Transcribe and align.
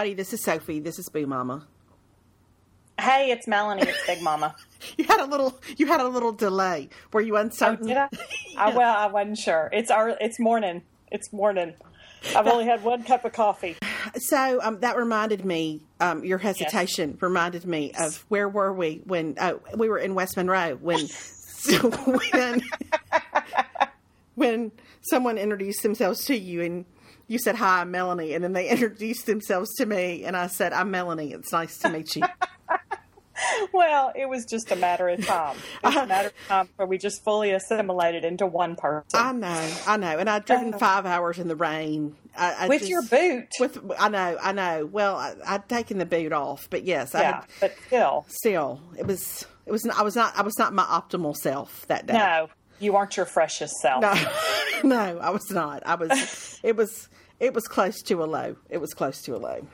Everybody. 0.00 0.14
This 0.14 0.32
is 0.32 0.42
Sophie. 0.42 0.80
This 0.80 0.98
is 0.98 1.10
Boo 1.10 1.26
Mama. 1.26 1.66
Hey, 2.98 3.32
it's 3.32 3.46
Melanie. 3.46 3.82
It's 3.82 4.06
Big 4.06 4.22
Mama. 4.22 4.56
You 4.96 5.04
had 5.04 5.20
a 5.20 5.26
little. 5.26 5.60
You 5.76 5.88
had 5.88 6.00
a 6.00 6.08
little 6.08 6.32
delay. 6.32 6.88
Were 7.12 7.20
you 7.20 7.36
oh, 7.36 7.40
uncertain? 7.40 7.86
did 7.86 7.98
I? 7.98 8.08
I? 8.56 8.74
Well, 8.74 8.96
I 8.96 9.08
wasn't 9.08 9.36
sure. 9.36 9.68
It's 9.74 9.90
our. 9.90 10.16
It's 10.18 10.40
morning. 10.40 10.80
It's 11.12 11.30
morning. 11.34 11.74
I've 12.34 12.46
only 12.46 12.64
had 12.64 12.82
one 12.82 13.02
cup 13.02 13.26
of 13.26 13.34
coffee. 13.34 13.76
So 14.16 14.60
um, 14.62 14.80
that 14.80 14.96
reminded 14.96 15.44
me. 15.44 15.82
Um, 16.00 16.24
your 16.24 16.38
hesitation 16.38 17.18
reminded 17.20 17.66
me 17.66 17.92
of 17.92 18.24
where 18.30 18.48
were 18.48 18.72
we 18.72 19.02
when 19.04 19.36
uh, 19.38 19.56
we 19.76 19.90
were 19.90 19.98
in 19.98 20.14
West 20.14 20.38
Monroe 20.38 20.76
when 20.76 21.06
when 22.32 22.62
when 24.34 24.72
someone 25.02 25.36
introduced 25.36 25.82
themselves 25.82 26.24
to 26.24 26.38
you 26.38 26.62
and 26.62 26.86
you 27.30 27.38
said 27.38 27.54
hi, 27.54 27.80
I'm 27.80 27.90
Melanie, 27.92 28.34
and 28.34 28.42
then 28.42 28.52
they 28.52 28.68
introduced 28.74 29.24
themselves 29.26 29.72
to 29.76 29.86
me 29.86 30.24
and 30.24 30.36
I 30.36 30.48
said 30.48 30.72
I'm 30.72 30.90
Melanie. 30.90 31.32
It's 31.32 31.52
nice 31.52 31.78
to 31.78 31.88
meet 31.88 32.16
you. 32.16 32.22
Well, 33.72 34.12
it 34.14 34.28
was 34.28 34.44
just 34.44 34.70
a 34.70 34.76
matter 34.76 35.08
of 35.08 35.24
time. 35.24 35.56
It 35.82 35.86
was 35.86 35.96
a 35.96 36.06
matter 36.06 36.28
of 36.28 36.48
time 36.48 36.68
where 36.76 36.86
we 36.86 36.98
just 36.98 37.24
fully 37.24 37.52
assimilated 37.52 38.22
into 38.22 38.44
one 38.46 38.76
person. 38.76 39.06
I 39.14 39.32
know, 39.32 39.72
I 39.86 39.96
know, 39.96 40.18
and 40.18 40.28
I'd 40.28 40.44
driven 40.44 40.74
five 40.78 41.06
hours 41.06 41.38
in 41.38 41.48
the 41.48 41.56
rain 41.56 42.16
I, 42.36 42.52
I 42.66 42.68
With 42.68 42.80
just- 42.80 42.90
your 42.90 43.02
boot. 43.02 43.48
With 43.58 43.78
I 43.98 44.08
know, 44.10 44.36
I 44.42 44.52
know. 44.52 44.86
Well, 44.86 45.16
I, 45.16 45.34
I'd 45.46 45.68
taken 45.70 45.96
the 45.98 46.06
boot 46.06 46.32
off, 46.32 46.68
but 46.68 46.84
yes, 46.84 47.14
I 47.14 47.20
yeah, 47.22 47.32
had, 47.32 47.44
but 47.60 47.74
still, 47.86 48.24
still, 48.28 48.80
it 48.98 49.06
was. 49.06 49.46
It 49.66 49.72
was. 49.72 49.86
I 49.86 50.02
was 50.02 50.16
not. 50.16 50.36
I 50.36 50.42
was 50.42 50.58
not 50.58 50.72
my 50.74 50.84
optimal 50.84 51.34
self 51.34 51.86
that 51.86 52.06
day. 52.06 52.14
no, 52.14 52.48
you 52.78 52.94
aren't 52.96 53.16
your 53.16 53.26
freshest 53.26 53.74
self. 53.80 54.02
no, 54.02 54.14
no, 54.84 55.18
I 55.18 55.30
was 55.30 55.50
not. 55.50 55.82
I 55.86 55.94
was. 55.94 56.60
It 56.62 56.76
was. 56.76 57.08
It 57.40 57.54
was 57.54 57.66
close 57.66 58.02
to 58.02 58.22
a 58.22 58.26
low. 58.26 58.56
It 58.68 58.78
was 58.78 58.92
close 58.94 59.22
to 59.22 59.34
a 59.34 59.38
low. 59.38 59.66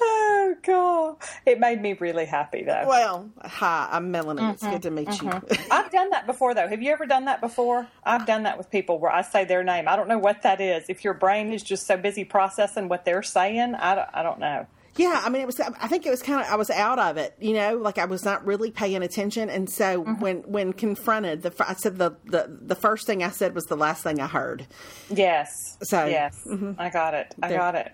Oh 0.00 0.54
God, 0.62 1.16
it 1.44 1.58
made 1.58 1.80
me 1.80 1.94
really 1.94 2.24
happy 2.26 2.62
though. 2.62 2.84
Well, 2.86 3.30
hi, 3.42 3.88
I'm 3.90 4.10
Melanie. 4.10 4.42
It's 4.42 4.62
Mm-hmm, 4.62 4.72
good 4.72 4.82
to 4.82 4.90
meet 4.90 5.22
you. 5.22 5.30
I've 5.70 5.90
done 5.90 6.10
that 6.10 6.26
before, 6.26 6.54
though. 6.54 6.68
Have 6.68 6.82
you 6.82 6.92
ever 6.92 7.06
done 7.06 7.24
that 7.24 7.40
before? 7.40 7.86
I've 8.04 8.26
done 8.26 8.44
that 8.44 8.58
with 8.58 8.70
people 8.70 8.98
where 8.98 9.10
I 9.10 9.22
say 9.22 9.44
their 9.44 9.64
name. 9.64 9.88
I 9.88 9.96
don't 9.96 10.08
know 10.08 10.18
what 10.18 10.42
that 10.42 10.60
is. 10.60 10.84
If 10.88 11.02
your 11.04 11.14
brain 11.14 11.52
is 11.52 11.62
just 11.62 11.86
so 11.86 11.96
busy 11.96 12.24
processing 12.24 12.88
what 12.88 13.04
they're 13.04 13.22
saying, 13.22 13.74
I 13.74 13.94
don't, 13.94 14.08
I 14.12 14.22
don't 14.22 14.38
know. 14.38 14.66
Yeah, 14.96 15.20
I 15.24 15.28
mean, 15.28 15.42
it 15.42 15.46
was. 15.46 15.60
I 15.60 15.88
think 15.88 16.06
it 16.06 16.10
was 16.10 16.22
kind 16.22 16.40
of. 16.40 16.46
I 16.50 16.56
was 16.56 16.70
out 16.70 16.98
of 16.98 17.16
it, 17.18 17.34
you 17.40 17.52
know, 17.52 17.76
like 17.76 17.98
I 17.98 18.06
was 18.06 18.24
not 18.24 18.46
really 18.46 18.70
paying 18.70 19.02
attention, 19.02 19.50
and 19.50 19.68
so 19.68 20.02
Mm-hmm. 20.04 20.20
when 20.20 20.36
when 20.42 20.72
confronted, 20.72 21.42
the 21.42 21.52
I 21.66 21.74
said 21.74 21.98
the, 21.98 22.16
the 22.24 22.48
the 22.62 22.74
first 22.74 23.06
thing 23.06 23.22
I 23.22 23.30
said 23.30 23.54
was 23.54 23.64
the 23.64 23.76
last 23.76 24.02
thing 24.02 24.20
I 24.20 24.26
heard. 24.26 24.66
Yes. 25.10 25.76
So, 25.82 25.98
mm-hmm. 25.98 26.10
yes, 26.10 26.74
I 26.78 26.88
got 26.90 27.14
it. 27.14 27.34
I 27.42 27.48
There. 27.48 27.58
got 27.58 27.74
it. 27.74 27.92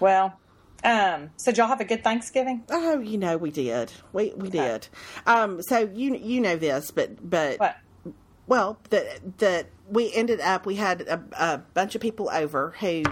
Well, 0.00 0.38
um, 0.84 1.30
so 1.36 1.50
did 1.50 1.58
y'all 1.58 1.68
have 1.68 1.80
a 1.80 1.84
good 1.84 2.02
Thanksgiving? 2.04 2.64
Oh, 2.70 2.98
you 3.00 3.18
know, 3.18 3.36
we 3.36 3.50
did. 3.50 3.92
We 4.12 4.32
we 4.36 4.48
did. 4.48 4.88
Um, 5.26 5.60
so 5.62 5.78
you 5.92 6.14
you 6.16 6.40
know 6.40 6.56
this, 6.56 6.90
but 6.90 7.28
but 7.28 7.58
What? 7.58 7.76
well, 8.46 8.78
that 8.90 9.38
that 9.38 9.66
we 9.88 10.12
ended 10.14 10.40
up. 10.40 10.66
We 10.66 10.76
had 10.76 11.02
a, 11.02 11.22
a 11.38 11.58
bunch 11.74 11.94
of 11.94 12.00
people 12.00 12.30
over 12.32 12.74
who 12.80 13.02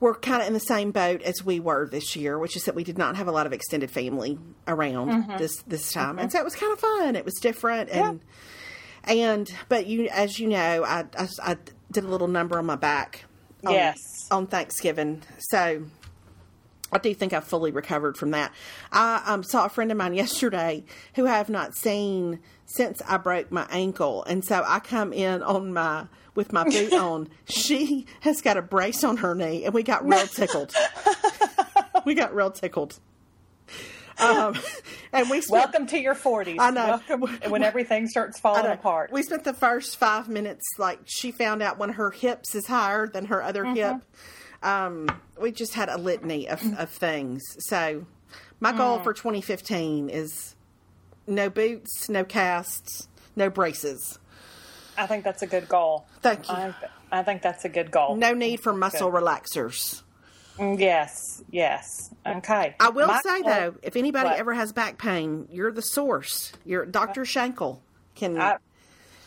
were 0.00 0.14
kind 0.14 0.40
of 0.42 0.48
in 0.48 0.54
the 0.54 0.60
same 0.60 0.90
boat 0.92 1.22
as 1.22 1.44
we 1.44 1.58
were 1.60 1.88
this 1.88 2.14
year, 2.14 2.38
which 2.38 2.56
is 2.56 2.64
that 2.64 2.74
we 2.74 2.84
did 2.84 2.96
not 2.98 3.16
have 3.16 3.26
a 3.26 3.32
lot 3.32 3.46
of 3.46 3.52
extended 3.52 3.90
family 3.90 4.38
around 4.66 5.08
Mm-hmm. 5.08 5.36
this 5.38 5.62
this 5.66 5.92
time, 5.92 6.18
and 6.18 6.30
so 6.30 6.38
it 6.38 6.44
was 6.44 6.54
kind 6.54 6.72
of 6.72 6.78
fun. 6.78 7.16
It 7.16 7.24
was 7.24 7.34
different, 7.34 7.90
and 7.90 8.20
and 9.04 9.52
but 9.68 9.86
you, 9.86 10.08
as 10.12 10.38
you 10.38 10.48
know, 10.48 10.84
I, 10.84 11.04
I 11.18 11.28
I 11.42 11.56
did 11.90 12.04
a 12.04 12.08
little 12.08 12.28
number 12.28 12.58
on 12.58 12.66
my 12.66 12.76
back. 12.76 13.24
On, 13.66 13.72
Yes. 13.72 13.96
on 14.30 14.46
Thanksgiving, 14.46 15.22
so. 15.38 15.84
I 16.90 16.96
do 16.96 17.12
think 17.12 17.34
I've 17.34 17.44
fully 17.44 17.70
recovered 17.70 18.16
from 18.16 18.30
that. 18.30 18.50
I 18.90 19.22
um, 19.26 19.42
saw 19.42 19.66
a 19.66 19.68
friend 19.68 19.90
of 19.92 19.98
mine 19.98 20.14
yesterday 20.24 20.84
who 21.16 21.26
I 21.26 21.36
have 21.36 21.50
not 21.50 21.74
seen 21.74 22.40
since 22.70 23.00
I 23.08 23.16
broke 23.16 23.50
my 23.50 23.66
ankle, 23.70 24.22
and 24.24 24.44
so 24.44 24.62
I 24.66 24.78
come 24.78 25.12
in 25.12 25.42
on 25.42 25.72
my 25.72 26.06
with 26.34 26.52
my 26.52 26.64
boot 26.64 26.92
on. 26.94 27.28
She 27.48 28.06
has 28.20 28.42
got 28.42 28.56
a 28.56 28.62
brace 28.62 29.02
on 29.04 29.16
her 29.18 29.34
knee, 29.34 29.64
and 29.64 29.72
we 29.74 29.82
got 29.82 30.06
real 30.06 30.26
tickled. 30.26 30.74
we 32.04 32.14
got 32.14 32.34
real 32.34 32.50
tickled. 32.50 32.98
Um, 34.18 34.54
and 35.12 35.30
we 35.30 35.40
spent, 35.40 35.64
Welcome 35.64 35.86
to 35.88 35.98
your 35.98 36.14
forties. 36.14 36.58
I 36.60 36.70
know. 36.70 37.00
Welcome 37.08 37.50
when 37.50 37.62
everything 37.62 38.08
starts 38.08 38.38
falling 38.38 38.66
apart. 38.66 39.12
We 39.12 39.22
spent 39.22 39.44
the 39.44 39.54
first 39.54 39.96
five 39.96 40.28
minutes 40.28 40.64
like 40.78 41.00
she 41.04 41.30
found 41.30 41.62
out 41.62 41.78
one 41.78 41.90
of 41.90 41.96
her 41.96 42.10
hips 42.10 42.54
is 42.54 42.66
higher 42.66 43.06
than 43.06 43.26
her 43.26 43.42
other 43.42 43.62
Mm-hmm. 43.64 43.74
hip. 43.76 43.96
Um, 44.60 45.08
we 45.40 45.52
just 45.52 45.74
had 45.74 45.88
a 45.88 45.96
litany 45.96 46.48
of, 46.48 46.60
of 46.78 46.90
things. 46.90 47.42
So 47.60 48.06
my 48.58 48.72
goal 48.72 48.98
Mm. 48.98 49.04
for 49.04 49.12
2015 49.14 50.08
is 50.10 50.56
no 51.28 51.50
boots, 51.50 52.08
no 52.08 52.24
casts, 52.24 53.08
no 53.36 53.50
braces. 53.50 54.18
I 54.96 55.06
think 55.06 55.22
that's 55.24 55.42
a 55.42 55.46
good 55.46 55.68
goal. 55.68 56.06
Thank 56.22 56.48
you. 56.48 56.54
I, 56.54 56.74
I 57.12 57.22
think 57.22 57.42
that's 57.42 57.64
a 57.64 57.68
good 57.68 57.90
goal. 57.90 58.16
No 58.16 58.32
need 58.34 58.60
for 58.60 58.72
muscle 58.72 59.10
relaxers. 59.12 60.02
Mm, 60.58 60.78
Yes. 60.80 61.42
Yes. 61.50 62.12
Okay. 62.26 62.74
I 62.80 62.88
will 62.90 63.06
My 63.06 63.20
say 63.20 63.42
goal- 63.42 63.50
though, 63.50 63.74
if 63.82 63.94
anybody 63.94 64.30
What? 64.30 64.38
ever 64.40 64.54
has 64.54 64.72
back 64.72 64.98
pain, 64.98 65.46
you're 65.52 65.70
the 65.70 65.82
source. 65.82 66.52
You're 66.64 66.84
Dr. 66.84 67.22
Shankle 67.22 67.78
can. 68.16 68.40
I, 68.40 68.56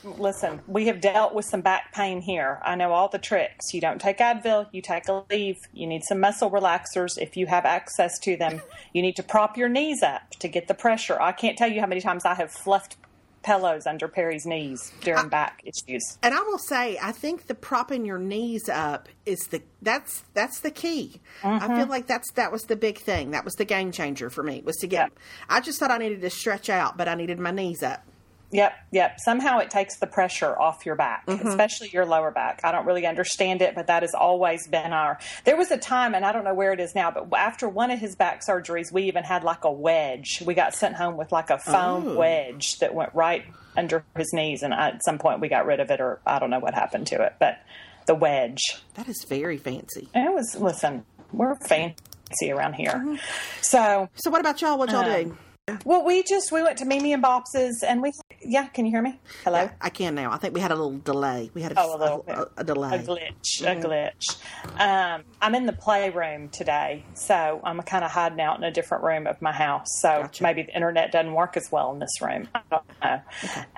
listen, 0.04 0.62
we 0.68 0.88
have 0.88 1.02
dealt 1.02 1.34
with 1.34 1.46
some 1.46 1.62
back 1.62 1.94
pain 1.94 2.22
here. 2.22 2.60
I 2.64 2.76
know 2.76 2.92
all 2.92 3.08
the 3.10 3.20
tricks. 3.20 3.74
You 3.74 3.82
don't 3.82 4.00
take 4.00 4.18
Advil, 4.20 4.68
you 4.72 4.82
take 4.82 5.06
Aleve. 5.06 5.58
You 5.74 5.88
need 5.88 6.04
some 6.04 6.20
muscle 6.20 6.50
relaxers 6.52 7.18
if 7.18 7.36
you 7.38 7.46
have 7.48 7.66
access 7.66 8.18
to 8.20 8.36
them. 8.38 8.62
You 8.94 9.02
need 9.02 9.16
to 9.16 9.24
prop 9.24 9.56
your 9.56 9.70
knees 9.70 10.04
up 10.04 10.32
to 10.40 10.50
get 10.50 10.68
the 10.68 10.74
pressure. 10.74 11.18
I 11.22 11.32
can't 11.32 11.58
tell 11.58 11.72
you 11.72 11.80
how 11.80 11.88
many 11.88 12.02
times 12.02 12.26
I 12.26 12.34
have 12.36 12.52
fluffed 12.52 12.98
pillows 13.42 13.88
under 13.88 14.08
Perry's 14.10 14.46
knees 14.46 14.92
during 15.02 15.30
back 15.30 15.64
issues. 15.64 16.18
And 16.22 16.34
I 16.34 16.42
will 16.42 16.58
say, 16.60 17.00
I 17.02 17.12
think 17.14 17.48
the 17.48 17.56
propping 17.56 18.06
your 18.06 18.20
knees 18.20 18.68
up 18.68 19.08
is 19.26 19.40
the 19.48 19.62
that's 19.82 20.24
that's 20.34 20.60
the 20.60 20.72
key. 20.72 21.22
I 21.42 21.60
Mm-hmm. 21.60 21.76
feel 21.78 21.88
like 21.88 22.06
that's 22.08 22.32
that 22.34 22.52
was 22.52 22.64
the 22.64 22.76
big 22.76 22.98
thing. 23.00 23.32
That 23.32 23.46
was 23.46 23.54
the 23.56 23.64
game 23.66 23.94
changer 23.94 24.30
for 24.30 24.44
me. 24.44 24.62
Was 24.66 24.76
to 24.78 24.88
get. 24.88 25.10
Yeah. 25.16 25.56
I 25.58 25.62
just 25.62 25.80
thought 25.80 25.90
I 25.92 25.98
needed 25.98 26.20
to 26.22 26.30
stretch 26.30 26.70
out, 26.70 26.98
but 26.98 27.08
I 27.08 27.16
needed 27.16 27.40
my 27.40 27.52
knees 27.52 27.82
up. 27.82 28.04
Yep, 28.52 28.74
yep. 28.92 29.18
Somehow 29.24 29.60
it 29.60 29.70
takes 29.70 29.98
the 29.98 30.08
pressure 30.08 30.60
off 30.60 30.86
your 30.86 30.96
back, 30.96 31.24
especially 31.28 31.90
your 31.94 32.06
lower 32.06 32.32
back. 32.32 32.60
I 32.64 32.72
don't 32.72 32.86
really 32.86 33.06
understand 33.06 33.62
it, 33.62 33.76
but 33.76 33.88
that 33.88 34.04
has 34.04 34.14
always 34.14 34.68
been 34.68 34.92
our. 34.94 35.20
There 35.46 35.56
was 35.56 35.72
a 35.72 35.78
time, 35.78 36.14
and 36.14 36.26
I 36.26 36.32
don't 36.34 36.44
know 36.44 36.54
where 36.54 36.74
it 36.74 36.80
is 36.80 36.94
now, 36.94 37.12
but 37.12 37.28
after 37.38 37.70
one 37.70 37.92
of 37.92 38.00
his 38.00 38.16
back 38.16 38.42
surgeries, 38.48 38.92
we 38.92 39.04
even 39.04 39.24
had 39.24 39.44
like 39.44 39.64
a 39.64 39.72
wedge. 39.72 40.42
We 40.46 40.54
got 40.54 40.74
sent 40.76 40.96
home 40.96 41.16
with 41.18 41.32
like 41.32 41.50
a 41.50 41.58
foam 41.60 42.10
Oh. 42.10 42.16
wedge 42.18 42.80
that 42.80 42.94
went 42.94 43.14
right 43.16 43.46
under 43.78 44.04
his 44.18 44.34
knees, 44.34 44.64
and 44.64 44.74
at 44.74 45.04
some 45.06 45.18
point 45.18 45.40
we 45.40 45.48
got 45.48 45.66
rid 45.66 45.80
of 45.80 45.90
it, 45.90 46.02
or 46.02 46.20
I 46.26 46.40
don't 46.40 46.50
know 46.50 46.60
what 46.60 46.74
happened 46.74 47.08
to 47.08 47.22
it, 47.24 47.36
but 47.40 47.58
the 48.06 48.16
wedge. 48.16 48.60
That 48.96 49.08
is 49.08 49.24
very 49.24 49.58
fancy. 49.58 50.10
And 50.14 50.26
it 50.28 50.34
was, 50.34 50.56
listen, 50.56 51.06
we're 51.32 51.56
fancy 51.56 52.52
around 52.52 52.74
here. 52.74 53.18
So, 53.62 54.10
So 54.16 54.30
what 54.30 54.42
about 54.42 54.62
y'all? 54.62 54.78
What 54.78 54.90
y'all 54.90 55.10
Um, 55.10 55.24
do? 55.30 55.38
Well, 55.86 56.04
we 56.06 56.24
just, 56.24 56.52
we 56.52 56.62
went 56.64 56.78
to 56.80 56.86
Mimi 56.86 57.14
and 57.14 57.22
Bops's, 57.22 57.84
and 57.88 58.02
we, 58.02 58.12
yeah, 58.42 58.68
can 58.68 58.86
you 58.86 58.92
hear 58.92 59.02
me? 59.02 59.20
Hello? 59.44 59.70
I 59.80 59.90
can 59.90 60.16
now. 60.16 60.32
I 60.32 60.38
think 60.38 60.54
we 60.54 60.60
had 60.60 60.72
a 60.72 60.76
little 60.76 60.98
delay. 60.98 61.50
We 61.54 61.62
had 61.62 61.74
a, 61.74 61.76
Oh, 61.80 61.96
a 61.96 61.98
little 61.98 62.26
a, 62.28 62.48
a 62.58 62.64
delay. 62.64 62.98
a 62.98 63.00
glitch, 63.00 63.62
a 63.62 63.76
glitch. 63.76 64.40
Um, 64.80 65.24
I'm 65.42 65.56
in 65.56 65.66
the 65.66 65.74
playroom 65.74 66.50
today, 66.50 67.06
so 67.14 67.62
I'm 67.64 67.80
kind 67.82 68.04
of 68.04 68.12
hiding 68.12 68.42
out 68.42 68.58
in 68.58 68.64
a 68.64 68.72
different 68.72 69.04
room 69.04 69.28
of 69.28 69.42
my 69.42 69.52
house. 69.52 69.88
So 70.02 70.24
Gotcha. 70.24 70.44
maybe 70.44 70.64
the 70.64 70.76
internet 70.76 71.12
doesn't 71.12 71.34
work 71.34 71.56
as 71.58 71.70
well 71.72 71.92
in 71.94 72.00
this 72.00 72.22
room. 72.22 72.48
I 72.56 72.62
don't 72.70 72.84
know. 73.04 73.22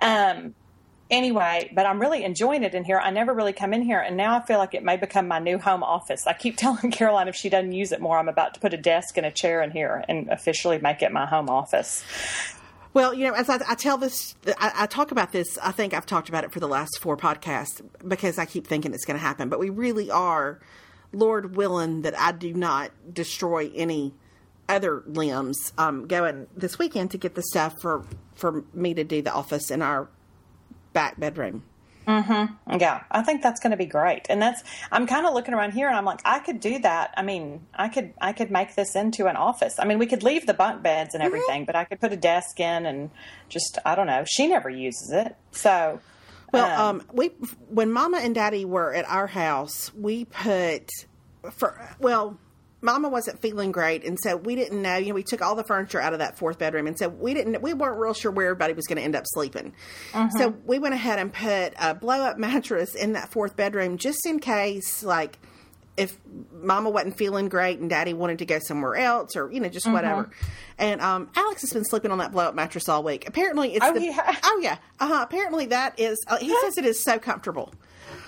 Um, 0.02 0.56
anyway, 1.10 1.72
but 1.74 1.86
I'm 1.86 2.00
really 2.00 2.24
enjoying 2.24 2.64
it 2.64 2.74
in 2.74 2.84
here. 2.84 3.00
I 3.00 3.12
never 3.12 3.34
really 3.34 3.54
come 3.54 3.74
in 3.74 3.82
here, 3.82 4.00
and 4.00 4.18
now 4.18 4.38
I 4.38 4.46
feel 4.46 4.58
like 4.58 4.74
it 4.74 4.84
may 4.84 4.98
become 4.98 5.28
my 5.28 5.40
new 5.40 5.58
home 5.58 5.84
office. 5.84 6.28
I 6.28 6.34
keep 6.34 6.58
telling 6.58 6.92
Caroline 6.92 7.28
if 7.28 7.36
she 7.36 7.50
doesn't 7.50 7.74
use 7.74 7.92
it 7.92 8.02
more, 8.02 8.18
I'm 8.18 8.30
about 8.30 8.54
to 8.56 8.60
put 8.60 8.74
a 8.74 8.78
desk 8.78 9.18
and 9.18 9.26
a 9.26 9.32
chair 9.32 9.62
in 9.62 9.72
here 9.72 10.04
and 10.08 10.30
officially 10.30 10.80
make 10.80 11.02
it 11.02 11.12
my 11.12 11.26
home 11.26 11.50
office. 11.50 12.04
Well, 12.94 13.14
you 13.14 13.26
know, 13.26 13.34
as 13.34 13.50
I, 13.50 13.60
I 13.68 13.76
tell 13.76 13.98
this, 13.98 14.36
I, 14.60 14.72
I 14.76 14.86
talk 14.86 15.12
about 15.12 15.32
this. 15.32 15.58
I 15.62 15.72
think 15.72 15.94
I've 15.94 16.06
talked 16.06 16.30
about 16.30 16.44
it 16.44 16.52
for 16.52 16.60
the 16.60 16.68
last 16.68 17.00
four 17.02 17.18
podcasts 17.18 17.82
because 18.08 18.38
I 18.38 18.46
keep 18.46 18.68
thinking 18.68 18.94
it's 18.94 19.06
going 19.06 19.18
to 19.18 19.24
happen. 19.26 19.50
But 19.50 19.60
we 19.60 19.72
really 19.72 20.12
are, 20.12 20.60
Lord 21.12 21.56
willing, 21.56 22.04
that 22.04 22.18
I 22.20 22.34
do 22.34 22.54
not 22.54 22.92
destroy 23.12 23.72
any 23.74 24.14
other 24.70 25.04
limbs. 25.08 25.74
Um, 25.78 26.08
going 26.08 26.48
this 26.56 26.78
weekend 26.78 27.12
to 27.12 27.18
get 27.18 27.34
the 27.34 27.42
stuff 27.42 27.82
for 27.82 28.06
for 28.36 28.64
me 28.74 28.94
to 28.94 29.04
do 29.04 29.22
the 29.22 29.34
office 29.34 29.72
in 29.72 29.82
our 29.82 30.08
back 30.94 31.20
bedroom. 31.20 31.64
Mm-hmm. 32.08 32.80
Yeah, 32.80 33.04
I 33.10 33.22
think 33.22 33.42
that's 33.42 33.62
going 33.62 33.72
to 33.72 33.78
be 33.78 33.86
great. 33.86 34.26
And 34.30 34.42
that's 34.42 34.62
I'm 34.92 35.08
kind 35.08 35.26
of 35.26 35.34
looking 35.34 35.54
around 35.54 35.72
here 35.72 35.88
and 35.88 35.96
I'm 35.96 36.04
like 36.06 36.20
I 36.26 36.40
could 36.40 36.60
do 36.60 36.80
that. 36.80 37.14
I 37.16 37.22
mean, 37.22 37.66
I 37.74 37.88
could 37.88 38.14
I 38.20 38.34
could 38.34 38.52
make 38.52 38.76
this 38.76 38.96
into 38.96 39.28
an 39.28 39.36
office. 39.38 39.76
I 39.80 39.86
mean, 39.86 40.00
we 40.00 40.06
could 40.06 40.22
leave 40.22 40.46
the 40.46 40.54
bunk 40.54 40.84
beds 40.84 41.14
and 41.14 41.24
everything, 41.24 41.64
but 41.66 41.76
I 41.76 41.86
could 41.86 42.02
put 42.02 42.12
a 42.12 42.18
desk 42.18 42.60
in 42.60 42.86
and 42.86 43.10
just 43.48 43.78
I 43.86 43.96
don't 43.96 44.08
know. 44.08 44.26
She 44.26 44.48
never 44.48 44.70
uses 44.70 45.12
it. 45.12 45.36
So 45.52 46.02
Well, 46.52 46.90
um, 46.90 47.04
we 47.14 47.28
when 47.70 47.92
Mama 47.92 48.18
and 48.18 48.36
Daddy 48.36 48.66
were 48.66 48.94
at 48.94 49.06
our 49.08 49.28
house, 49.28 49.94
we 49.94 50.26
put 50.26 50.90
for 51.52 51.80
well, 52.00 52.38
Mama 52.84 53.10
wasn't 53.10 53.42
feeling 53.42 53.72
great, 53.72 54.04
and 54.04 54.20
so 54.22 54.36
we 54.38 54.56
didn't 54.56 54.82
know. 54.82 54.98
You 54.98 55.08
know, 55.10 55.14
we 55.16 55.24
took 55.24 55.42
all 55.42 55.56
the 55.56 55.64
furniture 55.64 56.00
out 56.00 56.14
of 56.14 56.20
that 56.20 56.38
fourth 56.38 56.60
bedroom, 56.60 56.86
and 56.86 57.00
so 57.00 57.10
we 57.10 57.34
didn't. 57.34 57.62
We 57.62 57.74
weren't 57.74 57.98
real 57.98 58.14
sure 58.14 58.32
where 58.32 58.48
everybody 58.48 58.74
was 58.74 58.86
going 58.86 58.98
to 58.98 59.04
end 59.04 59.16
up 59.16 59.24
sleeping. 59.28 59.74
So 60.38 60.54
we 60.66 60.78
went 60.80 60.94
ahead 60.94 61.18
and 61.18 61.34
put 61.34 61.74
a 61.80 61.96
blow 61.96 62.22
up 62.22 62.38
mattress 62.38 62.94
in 62.94 63.14
that 63.14 63.32
fourth 63.32 63.56
bedroom 63.56 63.98
just 63.98 64.26
in 64.26 64.40
case, 64.40 65.02
like 65.02 65.40
if 65.96 66.18
mama 66.52 66.90
wasn't 66.90 67.16
feeling 67.18 67.48
great 67.50 67.78
and 67.80 67.88
daddy 67.88 68.14
wanted 68.16 68.40
to 68.40 68.46
go 68.46 68.58
somewhere 68.58 68.96
else 68.96 69.36
or 69.36 69.52
you 69.52 69.60
know 69.60 69.70
just 69.70 69.86
whatever. 69.86 70.28
And 70.80 71.00
um 71.02 71.30
alex 71.36 71.62
has 71.62 71.72
been 71.72 71.86
sleeping 71.86 72.10
on 72.10 72.18
that 72.18 72.32
blow 72.32 72.46
up 72.46 72.56
mattress 72.56 72.90
all 72.90 73.04
week. 73.04 73.28
Apparently 73.28 73.76
it's 73.76 73.86
Oh, 73.86 73.94
the, 73.94 74.00
he 74.00 74.12
ha- 74.12 74.40
oh 74.44 74.60
yeah. 74.64 74.78
Uh-huh. 75.00 75.22
Apparently 75.22 75.68
that 75.68 76.00
is 76.00 76.18
uh, 76.28 76.38
he 76.40 76.50
says 76.62 76.80
it 76.80 76.86
is 76.86 77.04
so 77.04 77.20
comfortable. 77.20 77.72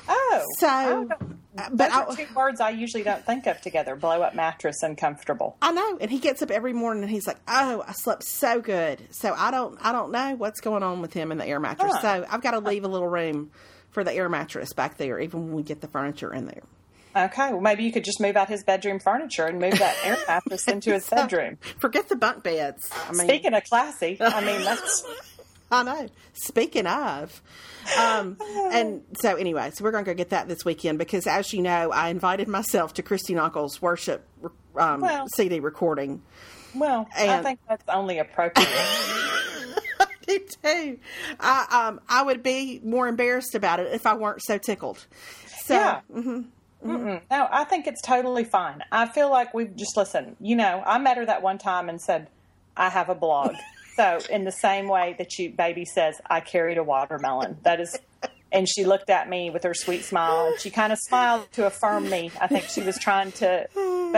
Oh, 0.07 0.44
So, 0.60 1.10
uh, 1.10 1.16
but 1.56 1.78
those 1.78 1.92
are 1.92 2.12
I- 2.12 2.16
two 2.16 2.34
words 2.36 2.60
I 2.62 2.69
usually 2.72 3.04
don't 3.04 3.25
think 3.25 3.48
of 3.48 3.62
together: 3.62 3.96
blow 3.96 4.22
up 4.22 4.36
mattress 4.36 4.84
and 4.84 4.98
comfortable. 4.98 5.57
I 5.62 5.72
know, 5.72 5.98
and 6.00 6.12
he 6.12 6.19
gets 6.19 6.42
up 6.42 6.52
every 6.52 6.74
morning 6.74 7.04
and 7.04 7.12
he's 7.12 7.28
like, 7.28 7.38
"Oh, 7.48 7.84
I 7.88 7.94
slept 7.94 8.24
so 8.24 8.62
good." 8.62 9.02
So 9.12 9.34
I 9.34 9.52
don't, 9.52 9.78
I 9.81 9.92
don't 9.92 10.12
know 10.12 10.36
what's 10.36 10.60
going 10.62 10.84
on 10.84 11.02
with 11.02 11.13
him 11.13 11.31
and 11.31 11.40
the 11.40 11.46
air 11.48 11.60
mattress. 11.60 11.94
Huh. 11.96 12.02
So 12.02 12.25
I've 12.30 12.42
got 12.42 12.52
to 12.52 12.60
leave 12.60 12.84
a 12.84 12.88
little 12.88 13.07
room 13.07 13.52
for 13.92 14.04
the 14.04 14.13
air 14.13 14.28
mattress 14.30 14.74
back 14.74 14.98
there, 14.98 15.19
even 15.19 15.46
when 15.46 15.54
we 15.54 15.63
get 15.63 15.81
the 15.81 15.88
furniture 15.88 16.34
in 16.34 16.46
there. 16.48 16.63
Okay, 17.18 17.52
well 17.54 17.62
maybe 17.62 17.84
you 17.86 17.94
could 17.94 18.04
just 18.04 18.19
move 18.19 18.36
out 18.36 18.50
his 18.50 18.66
bedroom 18.66 19.00
furniture 19.00 19.46
and 19.46 19.57
move 19.57 19.80
that 19.80 19.96
air 20.04 20.18
mattress 20.28 20.68
into 20.68 20.92
his 20.92 21.10
bedroom. 21.10 21.57
Forget 21.80 22.10
the 22.10 22.18
bunk 22.18 22.44
beds. 22.44 22.90
I 23.07 23.13
mean, 23.13 23.25
Speaking 23.25 23.54
of 23.54 23.63
classy, 23.63 24.18
I 24.19 24.42
mean 24.44 24.62
that's 24.66 25.06
I 25.75 25.83
know. 25.83 26.07
Speaking 26.33 26.88
of, 26.88 27.42
um, 27.98 28.38
and 28.72 29.01
so 29.22 29.36
anyway, 29.36 29.72
so 29.74 29.83
we're 29.83 29.92
going 29.92 30.06
to 30.06 30.12
go 30.12 30.16
get 30.16 30.30
that 30.30 30.48
this 30.48 30.66
weekend 30.66 30.98
because, 31.00 31.27
as 31.27 31.54
you 31.54 31.62
know, 31.62 31.92
I 31.92 32.10
invited 32.10 32.48
myself 32.48 32.94
to 32.95 33.04
Christy 33.04 33.33
Nockels' 33.33 33.81
worship 33.81 34.27
um, 34.75 35.01
Well. 35.01 35.27
CD 35.30 35.60
recording. 35.60 36.22
well, 36.74 37.07
I 37.18 37.42
think 37.44 37.60
that's 37.69 37.83
only 37.89 38.19
appropriate. 38.19 38.68
I 40.00 40.07
do 40.27 40.39
too. 40.63 41.00
I 41.39 41.86
um 41.88 42.01
I 42.10 42.24
would 42.24 42.42
be 42.44 42.81
more 42.83 43.07
embarrassed 43.07 43.56
about 43.56 43.80
it 43.80 43.94
if 43.94 44.06
I 44.06 44.16
weren't 44.16 44.42
so 44.44 44.57
tickled. 44.57 45.06
So 45.63 45.75
Yeah. 45.75 46.01
Mm-mm. 46.13 47.21
No, 47.31 47.48
I 47.51 47.63
think 47.63 47.88
it's 47.88 48.01
totally 48.01 48.44
fine. 48.44 48.83
I 48.92 49.07
feel 49.07 49.30
like 49.31 49.54
we've 49.54 49.75
just 49.75 49.98
listened. 49.98 50.36
You 50.39 50.56
know, 50.56 50.83
I 50.86 51.00
met 51.00 51.18
her 51.18 51.25
that 51.25 51.42
one 51.42 51.57
time 51.57 51.89
and 51.89 52.00
said, 52.01 52.28
"I 52.78 52.89
have 52.89 53.10
a 53.10 53.16
blog." 53.16 53.56
So, 53.95 54.19
in 54.30 54.44
the 54.44 54.51
same 54.51 54.88
way 54.88 55.15
that 55.18 55.38
you, 55.39 55.51
baby 55.51 55.86
says, 55.86 56.19
"I 56.25 56.39
carried 56.39 56.77
a 56.77 56.83
watermelon," 56.83 57.57
that 57.63 57.80
is. 57.80 57.97
And 58.51 58.69
she 58.69 58.86
looked 58.86 59.09
at 59.09 59.27
me 59.27 59.50
with 59.50 59.63
her 59.63 59.74
sweet 59.74 60.06
smile, 60.06 60.47
and 60.47 60.59
she 60.62 60.69
kind 60.69 60.94
of 60.94 61.00
smiled 61.00 61.51
to 61.53 61.65
affirm 61.65 62.09
me. 62.09 62.31
I 62.39 62.47
think 62.47 62.65
she 62.65 62.81
was 62.81 62.97
trying 62.97 63.33
to, 63.33 63.68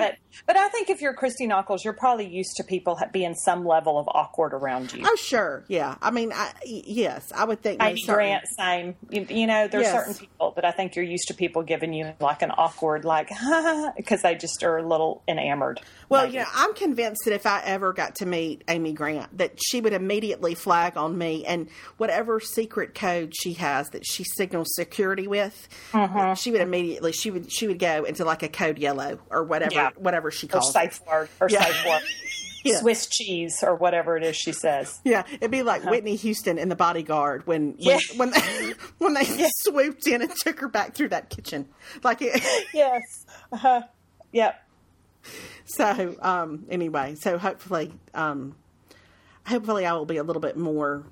but 0.01 0.15
but 0.45 0.55
I 0.57 0.69
think 0.69 0.89
if 0.89 1.01
you're 1.01 1.13
Christy 1.13 1.47
Nockels, 1.47 1.83
you're 1.83 1.93
probably 1.93 2.27
used 2.27 2.55
to 2.57 2.63
people 2.63 2.99
being 3.11 3.33
some 3.35 3.65
level 3.65 3.97
of 3.99 4.07
awkward 4.07 4.53
around 4.53 4.93
you. 4.93 5.03
oh 5.05 5.15
sure, 5.15 5.63
yeah. 5.67 5.95
I 6.01 6.11
mean, 6.11 6.31
I, 6.33 6.51
yes, 6.65 7.31
I 7.35 7.45
would 7.45 7.61
think. 7.61 7.81
Amy 7.81 7.93
most 7.93 8.05
certainly. 8.05 8.29
Grant, 8.31 8.45
same. 8.57 8.95
You, 9.09 9.35
you 9.41 9.47
know, 9.47 9.67
there's 9.67 9.83
Yes. 9.83 9.93
certain 9.93 10.13
people 10.15 10.51
that 10.55 10.65
I 10.65 10.71
think 10.71 10.95
you're 10.95 11.05
used 11.05 11.27
to 11.29 11.33
people 11.33 11.63
giving 11.63 11.93
you 11.93 12.13
like 12.19 12.41
an 12.41 12.51
awkward, 12.51 13.05
like, 13.05 13.29
because 13.97 14.21
they 14.21 14.35
just 14.35 14.63
are 14.63 14.77
a 14.77 14.87
little 14.87 15.23
enamored. 15.27 15.81
Well, 16.09 16.23
maybe. 16.23 16.35
you 16.35 16.39
know, 16.41 16.47
I'm 16.55 16.73
convinced 16.73 17.21
that 17.25 17.33
if 17.33 17.45
I 17.45 17.61
ever 17.65 17.93
got 17.93 18.15
to 18.15 18.25
meet 18.25 18.63
Amy 18.67 18.93
Grant, 18.93 19.37
that 19.37 19.57
she 19.63 19.81
would 19.81 19.93
immediately 19.93 20.55
flag 20.55 20.97
on 20.97 21.17
me 21.17 21.45
and 21.45 21.67
whatever 21.97 22.39
secret 22.39 22.93
code 22.95 23.33
she 23.35 23.53
has 23.53 23.89
that 23.89 24.05
she 24.05 24.23
signals 24.23 24.67
security 24.75 25.27
with, 25.27 25.67
Mm-hmm. 25.91 26.33
she 26.35 26.51
would 26.51 26.61
immediately 26.61 27.11
she 27.11 27.31
would 27.31 27.51
she 27.51 27.67
would 27.67 27.79
go 27.79 28.03
into 28.03 28.23
like 28.25 28.43
a 28.43 28.47
code 28.49 28.77
yellow 28.77 29.19
or 29.29 29.43
whatever 29.43 29.73
Yeah. 29.73 29.86
Whatever 29.95 30.31
she 30.31 30.47
calls 30.47 30.73
her 30.75 30.89
word, 31.09 31.29
or 31.39 31.47
Yeah. 31.49 31.67
word. 31.87 32.01
Yeah. 32.63 32.79
Swiss 32.79 33.05
cheese, 33.07 33.63
or 33.63 33.75
whatever 33.75 34.17
it 34.17 34.23
is 34.23 34.35
she 34.35 34.51
says. 34.51 34.99
Yeah, 35.05 35.23
it'd 35.31 35.51
be 35.51 35.63
like 35.63 35.85
Whitney 35.85 36.17
Houston 36.17 36.57
in 36.57 36.67
The 36.67 36.75
Bodyguard 36.75 37.47
when 37.47 37.75
when 37.77 37.77
Yeah. 37.77 37.99
when 38.17 38.31
they, 38.31 38.73
when 38.97 39.13
they 39.13 39.23
swooped 39.61 40.05
in 40.07 40.21
and 40.21 40.35
took 40.35 40.59
her 40.59 40.67
back 40.67 40.93
through 40.93 41.09
that 41.09 41.29
kitchen. 41.29 41.69
Like 42.03 42.21
it, 42.21 42.41
Yes. 42.73 43.01
Uh-huh. 43.53 43.83
Yep. 44.33 44.61
so 45.65 46.15
um 46.21 46.65
anyway, 46.69 47.15
so 47.15 47.37
hopefully 47.37 47.93
um 48.13 48.55
hopefully 49.45 49.85
I 49.85 49.93
will 49.93 50.05
be 50.05 50.17
a 50.17 50.23
little 50.23 50.41
bit 50.41 50.57
more 50.57 51.05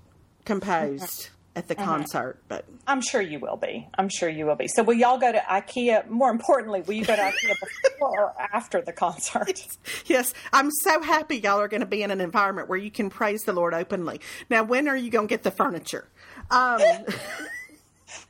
composed 0.44 1.30
at 1.55 1.67
the 1.67 1.75
concert, 1.75 2.39
but 2.47 2.65
I'm 2.85 3.01
sure 3.01 3.21
you 3.21 3.39
will 3.39 3.55
be. 3.57 3.87
I'm 3.97 4.09
sure 4.09 4.27
you 4.27 4.45
will 4.45 4.55
be. 4.55 4.67
So, 4.67 4.83
will 4.83 4.95
y'all 4.95 5.17
go 5.17 5.31
to 5.31 5.39
IKEA? 5.39 6.07
More 6.09 6.29
importantly, 6.29 6.81
will 6.81 6.93
you 6.95 7.05
go 7.05 7.15
to 7.15 7.21
IKEA 7.21 7.53
before 7.83 8.19
or 8.19 8.33
after 8.53 8.81
the 8.81 8.91
concert? 8.91 9.65
yes, 10.05 10.33
I'm 10.51 10.69
so 10.71 11.01
happy 11.01 11.37
y'all 11.37 11.59
are 11.59 11.67
going 11.67 11.81
to 11.81 11.87
be 11.87 12.03
in 12.03 12.11
an 12.11 12.19
environment 12.21 12.67
where 12.67 12.77
you 12.77 12.91
can 12.91 13.09
praise 13.09 13.41
the 13.43 13.53
Lord 13.53 13.73
openly. 13.73 14.19
Now, 14.49 14.63
when 14.63 14.87
are 14.87 14.97
you 14.97 15.09
going 15.09 15.27
to 15.27 15.31
get 15.31 15.43
the 15.43 15.51
furniture? 15.51 16.07
Um 16.51 16.81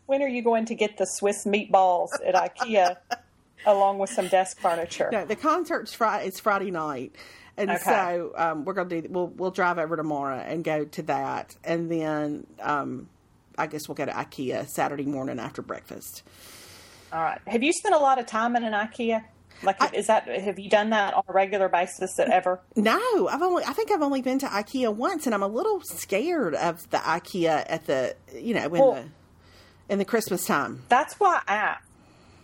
When 0.06 0.22
are 0.22 0.28
you 0.28 0.44
going 0.44 0.66
to 0.66 0.76
get 0.76 0.98
the 0.98 1.06
Swiss 1.06 1.46
meatballs 1.46 2.10
at 2.24 2.36
IKEA 2.36 2.98
along 3.66 3.98
with 4.00 4.12
some 4.12 4.28
desk 4.28 4.60
furniture? 4.60 5.10
No, 5.12 5.26
the 5.26 5.36
concert's 5.36 5.94
Friday. 5.96 6.28
It's 6.28 6.40
Friday 6.40 6.70
night, 6.70 7.16
and 7.58 7.72
Okay. 7.72 7.80
so 7.84 8.32
um, 8.36 8.66
we're 8.66 8.74
gonna 8.74 9.02
do. 9.02 9.08
We'll 9.10 9.28
we'll 9.28 9.52
drive 9.52 9.80
over 9.80 9.96
tomorrow 9.98 10.38
and 10.38 10.64
go 10.64 10.86
to 10.86 11.02
that, 11.04 11.56
and 11.64 11.92
then 11.92 12.46
um, 12.62 13.10
I 13.58 13.68
guess 13.68 13.88
we'll 13.88 13.96
go 13.96 14.06
to 14.06 14.12
IKEA 14.12 14.68
Saturday 14.68 15.06
morning 15.06 15.40
after 15.40 15.62
breakfast. 15.62 16.24
All 17.12 17.22
right. 17.22 17.40
Have 17.48 17.64
you 17.64 17.72
spent 17.74 17.96
a 17.96 18.00
lot 18.00 18.20
of 18.20 18.26
time 18.26 18.56
in 18.56 18.64
an 18.64 18.74
IKEA? 18.74 19.24
Like, 19.64 19.78
is 19.94 20.08
that 20.08 20.28
have 20.28 20.60
you 20.60 20.70
done 20.70 20.90
that 20.90 21.14
on 21.14 21.24
a 21.28 21.34
regular 21.34 21.70
basis 21.70 22.20
ever? 22.20 22.60
No, 22.76 23.30
I've 23.30 23.42
only. 23.42 23.64
I 23.64 23.72
think 23.72 23.90
I've 23.90 24.02
only 24.02 24.22
been 24.22 24.38
to 24.40 24.48
IKEA 24.48 24.94
once, 24.94 25.26
and 25.26 25.34
I'm 25.34 25.44
a 25.44 25.48
little 25.48 25.82
scared 25.82 26.56
of 26.56 26.90
the 26.90 26.98
IKEA 26.98 27.66
at 27.68 27.86
the 27.86 28.16
you 28.38 28.54
know 28.54 28.66
in 28.66 28.72
Well- 28.72 28.94
the 28.94 29.04
in 29.94 30.00
the 30.00 30.06
Christmas 30.06 30.46
time. 30.46 30.84
That's 30.90 31.20
why 31.20 31.42
I. 31.48 31.78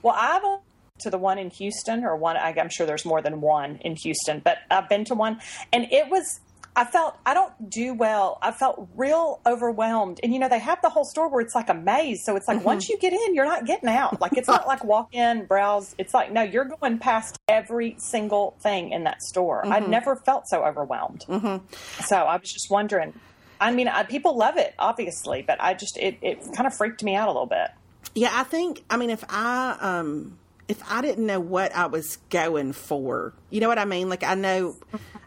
Well, 0.01 0.15
I've 0.17 0.43
only 0.43 0.61
to 1.01 1.09
the 1.09 1.17
one 1.17 1.37
in 1.37 1.49
Houston, 1.49 2.05
or 2.05 2.15
one. 2.15 2.37
I'm 2.37 2.69
sure 2.69 2.85
there's 2.85 3.05
more 3.05 3.21
than 3.21 3.41
one 3.41 3.77
in 3.77 3.95
Houston, 3.97 4.39
but 4.39 4.59
I've 4.69 4.87
been 4.87 5.03
to 5.05 5.15
one, 5.15 5.41
and 5.73 5.87
it 5.91 6.09
was. 6.09 6.39
I 6.75 6.85
felt 6.85 7.17
I 7.25 7.33
don't 7.33 7.69
do 7.69 7.93
well. 7.93 8.37
I 8.41 8.51
felt 8.51 8.87
real 8.95 9.41
overwhelmed, 9.45 10.19
and 10.23 10.33
you 10.33 10.39
know 10.39 10.47
they 10.47 10.59
have 10.59 10.81
the 10.81 10.89
whole 10.89 11.03
store 11.03 11.29
where 11.29 11.41
it's 11.41 11.53
like 11.53 11.69
a 11.69 11.73
maze. 11.73 12.23
So 12.23 12.35
it's 12.35 12.47
like 12.47 12.63
once 12.63 12.85
mm-hmm. 12.85 12.93
you 12.93 12.99
get 12.99 13.13
in, 13.13 13.35
you're 13.35 13.45
not 13.45 13.65
getting 13.65 13.89
out. 13.89 14.21
Like 14.21 14.37
it's 14.37 14.47
not 14.47 14.67
like 14.67 14.83
walk 14.83 15.13
in, 15.13 15.45
browse. 15.45 15.93
It's 15.97 16.13
like 16.13 16.31
no, 16.31 16.43
you're 16.43 16.65
going 16.65 16.99
past 16.99 17.37
every 17.47 17.95
single 17.97 18.55
thing 18.61 18.91
in 18.91 19.03
that 19.03 19.21
store. 19.21 19.65
I've 19.65 19.83
mm-hmm. 19.83 19.91
never 19.91 20.15
felt 20.15 20.47
so 20.47 20.63
overwhelmed. 20.63 21.25
Mm-hmm. 21.27 21.65
So 22.03 22.15
I 22.15 22.37
was 22.37 22.51
just 22.51 22.69
wondering. 22.69 23.13
I 23.59 23.71
mean, 23.71 23.87
I, 23.87 24.01
people 24.03 24.35
love 24.35 24.57
it, 24.57 24.73
obviously, 24.79 25.43
but 25.43 25.61
I 25.61 25.75
just 25.75 25.97
it, 25.97 26.17
it 26.21 26.41
kind 26.55 26.65
of 26.65 26.73
freaked 26.73 27.03
me 27.03 27.15
out 27.15 27.27
a 27.27 27.31
little 27.31 27.45
bit. 27.45 27.69
Yeah, 28.15 28.31
I 28.33 28.43
think. 28.43 28.83
I 28.89 28.97
mean, 28.97 29.09
if 29.09 29.23
I 29.29 29.77
um 29.79 30.37
if 30.71 30.81
I 30.89 31.01
didn't 31.01 31.25
know 31.25 31.41
what 31.41 31.75
I 31.75 31.87
was 31.87 32.15
going 32.29 32.71
for, 32.71 33.33
you 33.49 33.59
know 33.59 33.67
what 33.67 33.77
I 33.77 33.83
mean. 33.83 34.07
Like 34.07 34.23
I 34.23 34.35
know 34.35 34.77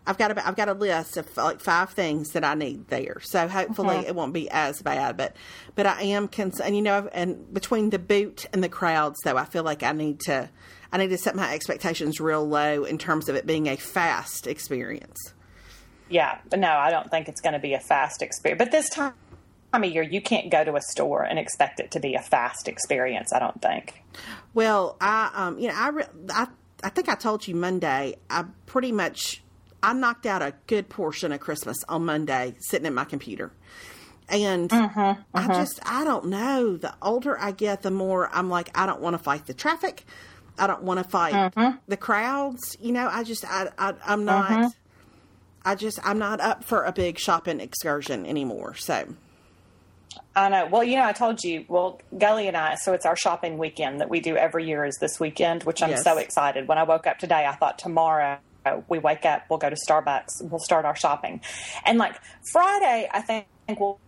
I've 0.06 0.16
got 0.16 0.30
a 0.30 0.48
I've 0.48 0.56
got 0.56 0.70
a 0.70 0.72
list 0.72 1.18
of 1.18 1.36
like 1.36 1.60
five 1.60 1.90
things 1.90 2.30
that 2.30 2.42
I 2.44 2.54
need 2.54 2.88
there. 2.88 3.20
So 3.20 3.46
hopefully 3.46 3.96
uh-huh. 3.96 4.04
it 4.06 4.14
won't 4.14 4.32
be 4.32 4.48
as 4.50 4.80
bad. 4.80 5.18
But 5.18 5.36
but 5.74 5.84
I 5.84 6.00
am 6.04 6.28
concerned. 6.28 6.74
You 6.74 6.80
know, 6.80 7.10
and 7.12 7.52
between 7.52 7.90
the 7.90 7.98
boot 7.98 8.46
and 8.54 8.64
the 8.64 8.70
crowds, 8.70 9.20
though, 9.22 9.36
I 9.36 9.44
feel 9.44 9.64
like 9.64 9.82
I 9.82 9.92
need 9.92 10.20
to 10.20 10.48
I 10.90 10.96
need 10.96 11.10
to 11.10 11.18
set 11.18 11.36
my 11.36 11.52
expectations 11.52 12.20
real 12.20 12.48
low 12.48 12.84
in 12.84 12.96
terms 12.96 13.28
of 13.28 13.36
it 13.36 13.44
being 13.44 13.66
a 13.66 13.76
fast 13.76 14.46
experience. 14.46 15.34
Yeah, 16.08 16.38
but 16.48 16.58
no, 16.58 16.70
I 16.70 16.90
don't 16.90 17.10
think 17.10 17.28
it's 17.28 17.42
going 17.42 17.52
to 17.52 17.58
be 17.58 17.74
a 17.74 17.80
fast 17.80 18.22
experience. 18.22 18.58
But 18.58 18.72
this 18.72 18.88
time 18.88 19.12
of 19.82 19.90
year, 19.90 20.02
you 20.02 20.20
can't 20.20 20.50
go 20.50 20.62
to 20.62 20.76
a 20.76 20.80
store 20.82 21.22
and 21.22 21.38
expect 21.38 21.80
it 21.80 21.90
to 21.92 22.00
be 22.00 22.14
a 22.14 22.20
fast 22.20 22.68
experience. 22.68 23.32
I 23.32 23.38
don't 23.38 23.60
think. 23.60 23.94
Well, 24.52 24.96
I 25.00 25.30
um 25.34 25.58
you 25.58 25.68
know 25.68 25.74
I 25.74 25.88
re- 25.88 26.04
I 26.30 26.46
I 26.82 26.90
think 26.90 27.08
I 27.08 27.14
told 27.14 27.48
you 27.48 27.54
Monday. 27.54 28.16
I 28.28 28.44
pretty 28.66 28.92
much 28.92 29.42
I 29.82 29.92
knocked 29.94 30.26
out 30.26 30.42
a 30.42 30.54
good 30.66 30.88
portion 30.88 31.32
of 31.32 31.40
Christmas 31.40 31.78
on 31.88 32.04
Monday 32.04 32.54
sitting 32.60 32.86
at 32.86 32.92
my 32.92 33.04
computer. 33.04 33.52
And 34.28 34.70
mm-hmm, 34.70 34.98
I 35.00 35.42
mm-hmm. 35.42 35.52
just 35.52 35.80
I 35.84 36.04
don't 36.04 36.26
know. 36.26 36.76
The 36.76 36.94
older 37.02 37.38
I 37.38 37.52
get, 37.52 37.82
the 37.82 37.90
more 37.90 38.28
I'm 38.32 38.48
like 38.48 38.70
I 38.78 38.86
don't 38.86 39.00
want 39.00 39.14
to 39.14 39.22
fight 39.22 39.46
the 39.46 39.54
traffic. 39.54 40.04
I 40.58 40.66
don't 40.66 40.84
want 40.84 41.02
to 41.02 41.04
fight 41.04 41.34
mm-hmm. 41.34 41.76
the 41.88 41.96
crowds. 41.96 42.76
You 42.80 42.92
know, 42.92 43.08
I 43.10 43.24
just 43.24 43.44
I, 43.44 43.68
I 43.78 43.94
I'm 44.06 44.24
not. 44.24 44.72
I 45.64 45.74
just 45.74 45.98
I'm 46.06 46.18
not 46.18 46.40
up 46.40 46.62
for 46.62 46.84
a 46.84 46.92
big 46.92 47.18
shopping 47.18 47.60
excursion 47.60 48.26
anymore. 48.26 48.74
So 48.74 49.08
I 50.36 50.48
know. 50.48 50.66
Well, 50.66 50.84
you 50.84 50.96
know, 50.96 51.04
I 51.04 51.12
told 51.12 51.42
you. 51.42 51.64
Well, 51.68 52.00
Gully 52.16 52.48
and 52.48 52.56
I. 52.56 52.74
So 52.76 52.92
it's 52.92 53.06
our 53.06 53.16
shopping 53.16 53.58
weekend 53.58 54.00
that 54.00 54.08
we 54.08 54.20
do 54.20 54.36
every 54.36 54.66
year. 54.66 54.84
Is 54.84 54.96
this 55.00 55.18
weekend, 55.20 55.64
which 55.64 55.82
I'm 55.82 55.90
Yes. 55.90 56.04
so 56.04 56.18
excited. 56.18 56.68
When 56.68 56.78
I 56.78 56.82
woke 56.84 57.06
up 57.06 57.18
today, 57.18 57.46
I 57.46 57.52
thought 57.54 57.78
tomorrow 57.78 58.38
we 58.88 58.98
wake 58.98 59.26
up, 59.26 59.42
we'll 59.50 59.58
go 59.58 59.68
to 59.68 59.76
Starbucks, 59.76 60.42
we'll 60.50 60.58
start 60.58 60.86
our 60.86 60.96
shopping, 60.96 61.42
and 61.84 61.98
like 61.98 62.14
Friday, 62.50 63.06
I 63.12 63.20
think 63.20 63.46
we'll 63.78 64.00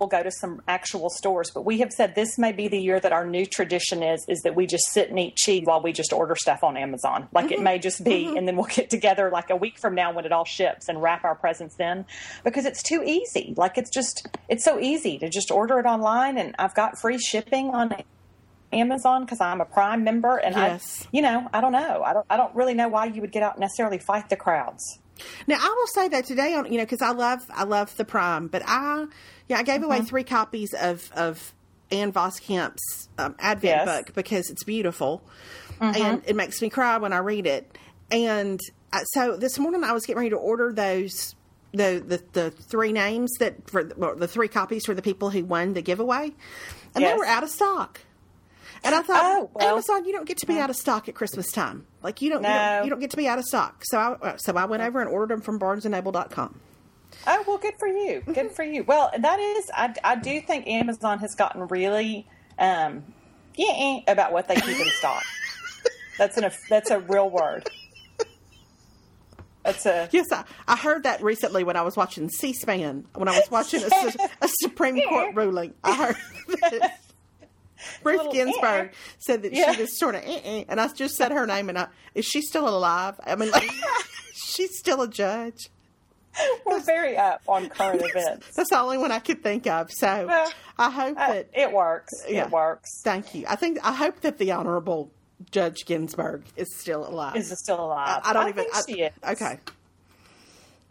we'll 0.00 0.08
go 0.08 0.22
to 0.22 0.30
some 0.30 0.62
actual 0.66 1.10
stores. 1.10 1.50
But 1.54 1.64
we 1.64 1.78
have 1.80 1.92
said 1.92 2.14
this 2.14 2.38
may 2.38 2.50
be 2.52 2.66
the 2.68 2.80
year 2.80 2.98
that 2.98 3.12
our 3.12 3.26
new 3.26 3.44
tradition 3.46 4.02
is 4.02 4.24
is 4.28 4.40
that 4.40 4.56
we 4.56 4.66
just 4.66 4.86
sit 4.90 5.10
and 5.10 5.18
eat 5.20 5.36
cheese 5.36 5.62
while 5.64 5.82
we 5.82 5.92
just 5.92 6.12
order 6.12 6.34
stuff 6.34 6.64
on 6.64 6.76
Amazon. 6.76 7.28
Like 7.32 7.44
Mm-hmm. 7.46 7.52
it 7.54 7.60
may 7.62 7.78
just 7.78 8.02
be, 8.04 8.26
and 8.36 8.48
then 8.48 8.56
we'll 8.56 8.64
get 8.66 8.90
together 8.90 9.30
like 9.30 9.50
a 9.50 9.56
week 9.56 9.78
from 9.78 9.94
now 9.94 10.12
when 10.12 10.24
it 10.24 10.32
all 10.32 10.44
ships 10.44 10.88
and 10.88 11.00
wrap 11.02 11.24
our 11.24 11.34
presents 11.34 11.78
in 11.78 12.04
because 12.44 12.64
it's 12.64 12.82
too 12.82 13.02
easy. 13.04 13.54
Like 13.56 13.76
it's 13.78 13.90
just 13.90 14.26
it's 14.48 14.64
so 14.64 14.80
easy 14.80 15.18
to 15.18 15.28
just 15.28 15.50
order 15.50 15.78
it 15.78 15.86
online, 15.86 16.38
and 16.38 16.54
I've 16.58 16.74
got 16.74 16.98
free 16.98 17.18
shipping 17.18 17.70
on 17.70 17.94
Amazon 18.72 19.24
because 19.24 19.40
I'm 19.40 19.60
a 19.60 19.64
Prime 19.64 20.04
member, 20.04 20.36
and 20.36 20.54
Yes. 20.54 21.02
I, 21.04 21.08
you 21.12 21.22
know, 21.22 21.48
I 21.52 21.60
don't 21.60 21.72
know, 21.72 22.02
I 22.04 22.12
don't, 22.12 22.26
I 22.30 22.36
don't 22.36 22.54
really 22.54 22.74
know 22.74 22.88
why 22.88 23.06
you 23.06 23.20
would 23.20 23.32
get 23.32 23.42
out 23.42 23.54
and 23.54 23.60
necessarily 23.60 23.98
fight 23.98 24.28
the 24.28 24.36
crowds. 24.36 24.98
Now 25.46 25.56
I 25.60 25.68
will 25.76 25.86
say 25.88 26.08
that 26.08 26.24
today 26.24 26.54
on 26.54 26.72
you 26.72 26.78
know 26.78 26.84
because 26.84 27.02
I 27.02 27.10
love 27.10 27.40
I 27.50 27.64
love 27.64 27.94
the 27.96 28.04
Prime, 28.06 28.46
but 28.48 28.62
I 28.64 29.06
yeah 29.50 29.58
I 29.58 29.62
gave 29.62 29.76
Mm-hmm. 29.82 29.84
away 29.84 30.00
three 30.00 30.24
copies 30.24 30.72
of 30.72 31.10
of 31.14 31.52
Ann 31.90 32.12
Voskamp's 32.12 33.08
um, 33.18 33.34
Advent 33.38 33.64
Yes. 33.64 33.86
Mm-hmm. 33.88 33.98
book 34.06 34.14
because 34.14 34.48
it's 34.48 34.64
beautiful 34.64 35.22
and 35.80 36.22
it 36.26 36.36
makes 36.36 36.62
me 36.62 36.70
cry 36.70 36.96
when 36.98 37.12
I 37.12 37.18
read 37.18 37.46
it. 37.46 37.76
And 38.10 38.60
uh, 38.92 39.00
so 39.14 39.36
this 39.36 39.58
morning 39.58 39.82
I 39.84 39.92
was 39.92 40.04
getting 40.06 40.18
ready 40.18 40.30
to 40.30 40.36
order 40.36 40.72
those 40.72 41.34
the 41.72 42.02
the, 42.06 42.22
the 42.32 42.50
three 42.50 42.92
names 42.92 43.30
that 43.38 43.68
for 43.70 43.84
the, 43.84 43.94
well, 43.96 44.14
the 44.16 44.28
three 44.28 44.48
copies 44.48 44.84
for 44.86 44.94
the 44.94 45.02
people 45.02 45.30
who 45.30 45.44
won 45.44 45.72
the 45.74 45.82
giveaway, 45.82 46.32
and 46.94 47.04
they 47.04 47.14
were 47.14 47.24
out 47.26 47.42
of 47.42 47.50
stock. 47.50 48.00
And 48.82 48.94
I 48.94 49.02
thought, 49.02 49.20
Oh, 49.22 49.50
well. 49.54 49.68
Amazon, 49.74 50.04
you 50.06 50.12
don't 50.12 50.26
get 50.26 50.38
to 50.38 50.46
be 50.46 50.58
out 50.58 50.70
of 50.70 50.76
stock 50.76 51.08
at 51.08 51.14
Christmas 51.14 51.52
time. 51.52 51.86
Like 52.02 52.22
you 52.22 52.30
don't, 52.30 52.42
you 52.42 52.48
don't, 52.48 52.84
you 52.84 52.90
don't 52.90 53.00
get 53.00 53.10
to 53.10 53.16
be 53.18 53.28
out 53.28 53.38
of 53.38 53.44
stock. 53.44 53.82
So 53.84 53.98
I, 53.98 54.12
uh, 54.30 54.36
so 54.38 54.54
I 54.56 54.64
went 54.64 54.82
over 54.82 55.00
and 55.00 55.08
ordered 55.10 55.34
them 55.34 55.40
from 55.42 55.58
BarnesandNoble.com. 55.60 56.58
Oh 57.26 57.44
well, 57.46 57.58
good 57.58 57.74
for 57.78 57.88
you. 57.88 58.22
Good 58.32 58.52
for 58.52 58.62
you. 58.64 58.84
Well, 58.84 59.10
that 59.16 59.38
is, 59.40 59.70
I, 59.74 59.94
I 60.04 60.16
do 60.16 60.40
think 60.40 60.66
Amazon 60.66 61.18
has 61.18 61.34
gotten 61.34 61.66
really, 61.68 62.26
um, 62.58 63.04
yeah, 63.56 63.98
about 64.08 64.32
what 64.32 64.48
they 64.48 64.54
keep 64.56 64.78
in 64.78 64.90
stock. 64.98 65.22
That's 66.18 66.36
an 66.36 66.50
that's 66.68 66.90
a 66.90 67.00
real 67.00 67.28
word. 67.30 67.68
That's 69.64 69.84
a 69.84 70.08
Yes, 70.10 70.26
I, 70.32 70.44
I 70.66 70.76
heard 70.76 71.02
that 71.02 71.22
recently 71.22 71.64
when 71.64 71.76
I 71.76 71.82
was 71.82 71.96
watching 71.96 72.30
C-SPAN. 72.30 73.06
When 73.14 73.28
I 73.28 73.38
was 73.38 73.50
watching 73.50 73.82
a, 73.82 73.86
a 74.42 74.48
Supreme 74.48 75.00
Court 75.08 75.34
ruling, 75.34 75.74
I 75.84 75.94
heard 75.94 76.16
that 76.62 76.98
Ruth 78.04 78.32
Ginsburg 78.32 78.88
eh. 78.88 78.94
said 79.18 79.42
that 79.42 79.52
Yeah. 79.52 79.72
she 79.72 79.82
was 79.82 79.98
sort 79.98 80.14
of, 80.14 80.22
eh, 80.24 80.40
eh, 80.44 80.64
and 80.68 80.80
I 80.80 80.88
just 80.88 81.16
said 81.16 81.32
her 81.32 81.46
name, 81.46 81.68
and 81.68 81.78
I 81.78 81.88
is 82.14 82.24
she 82.24 82.40
still 82.40 82.68
alive? 82.68 83.20
I 83.24 83.36
mean, 83.36 83.50
like, 83.50 83.70
she's 84.34 84.78
still 84.78 85.02
a 85.02 85.08
judge. 85.08 85.68
we're 86.66 86.80
very 86.80 87.16
up 87.16 87.42
on 87.48 87.68
current 87.68 88.02
events. 88.04 88.48
That's 88.54 88.70
the 88.70 88.78
only 88.80 88.98
one 88.98 89.10
I 89.12 89.18
could 89.18 89.42
think 89.42 89.66
of. 89.66 89.90
So 89.90 90.26
Well, 90.26 90.52
I 90.78 90.90
hope 90.90 91.16
Uh, 91.18 91.32
that. 91.34 91.48
it 91.52 91.72
works. 91.72 92.12
yeah. 92.28 92.44
It 92.46 92.50
works. 92.50 93.02
Thank 93.02 93.34
you. 93.34 93.44
I 93.48 93.56
think 93.56 93.78
I 93.84 93.92
hope 93.92 94.20
that 94.20 94.38
the 94.38 94.52
Honorable 94.52 95.10
Judge 95.50 95.84
Ginsburg 95.86 96.42
is 96.56 96.68
still 96.78 97.06
alive. 97.08 97.36
Is 97.36 97.50
still 97.58 97.84
alive? 97.84 98.20
I, 98.24 98.30
I 98.30 98.32
don't 98.32 98.48
even. 98.48 98.64
Think 98.64 98.76
I- 98.76 98.82
she 98.86 99.00
is. 99.02 99.12
Okay. 99.42 99.58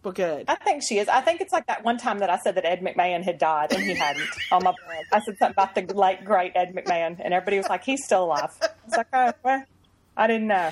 Well, 0.01 0.13
good. 0.13 0.45
I 0.47 0.55
think 0.55 0.81
she 0.87 0.97
is. 0.97 1.09
I 1.09 1.19
think 1.19 1.41
it's 1.41 1.51
like 1.51 1.67
that 1.67 1.83
one 1.83 1.97
time 1.97 2.19
that 2.19 2.29
I 2.29 2.37
said 2.37 2.55
that 2.55 2.63
Ed 2.65 2.79
McMahon 2.81 3.21
had 3.21 3.37
died 3.37 3.73
and 3.73 3.83
he 3.83 3.93
hadn't 3.95 4.29
on 4.51 4.63
my 4.63 4.71
blog. 4.71 5.03
I 5.11 5.19
said 5.19 5.35
something 5.37 5.49
about 5.51 5.75
the 5.75 5.81
late 5.93 6.23
great 6.23 6.53
Ed 6.55 6.73
McMahon, 6.73 7.19
and 7.23 7.33
everybody 7.33 7.57
was 7.57 7.67
like, 7.67 7.83
"He's 7.83 8.03
still 8.05 8.23
alive." 8.23 8.49
I 8.61 8.67
was 8.85 8.95
like, 8.97 9.07
"Oh, 9.11 9.33
well, 9.43 9.63
I 10.19 10.27
didn't 10.27 10.47
know. 10.47 10.71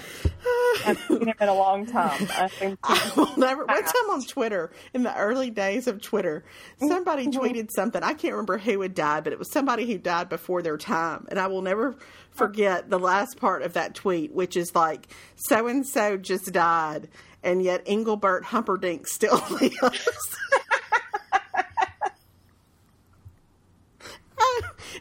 I've 0.85 0.99
seen 1.07 1.25
him 1.25 1.35
in 1.39 1.47
a 1.47 1.53
long 1.53 1.85
time." 1.85 2.27
I 2.37 2.49
think 2.49 2.77
I 2.83 3.11
will 3.15 3.31
never. 3.37 3.65
One 3.65 3.81
time 3.81 4.09
on 4.11 4.21
Twitter, 4.23 4.71
in 4.93 5.03
the 5.03 5.17
early 5.17 5.49
days 5.49 5.87
of 5.87 6.01
Twitter, 6.01 6.43
somebody 6.79 7.27
mm-hmm. 7.27 7.39
tweeted 7.39 7.71
something. 7.71 8.03
I 8.03 8.13
can't 8.13 8.33
remember 8.33 8.57
who 8.57 8.81
had 8.81 8.93
died, 8.93 9.23
but 9.23 9.31
it 9.31 9.39
was 9.39 9.49
somebody 9.51 9.87
who 9.87 9.97
died 9.97 10.27
before 10.27 10.61
their 10.61 10.77
time. 10.77 11.27
And 11.29 11.39
I 11.39 11.47
will 11.47 11.61
never 11.61 11.95
forget 12.31 12.89
the 12.89 12.99
last 12.99 13.39
part 13.39 13.61
of 13.61 13.71
that 13.73 13.95
tweet, 13.95 14.33
which 14.33 14.57
is 14.57 14.75
like, 14.75 15.07
so 15.35 15.67
and 15.67 15.87
so 15.87 16.17
just 16.17 16.51
died, 16.51 17.07
and 17.41 17.63
yet 17.63 17.83
Engelbert 17.85 18.43
Humperdinck 18.43 19.07
still 19.07 19.41
lives. 19.49 19.77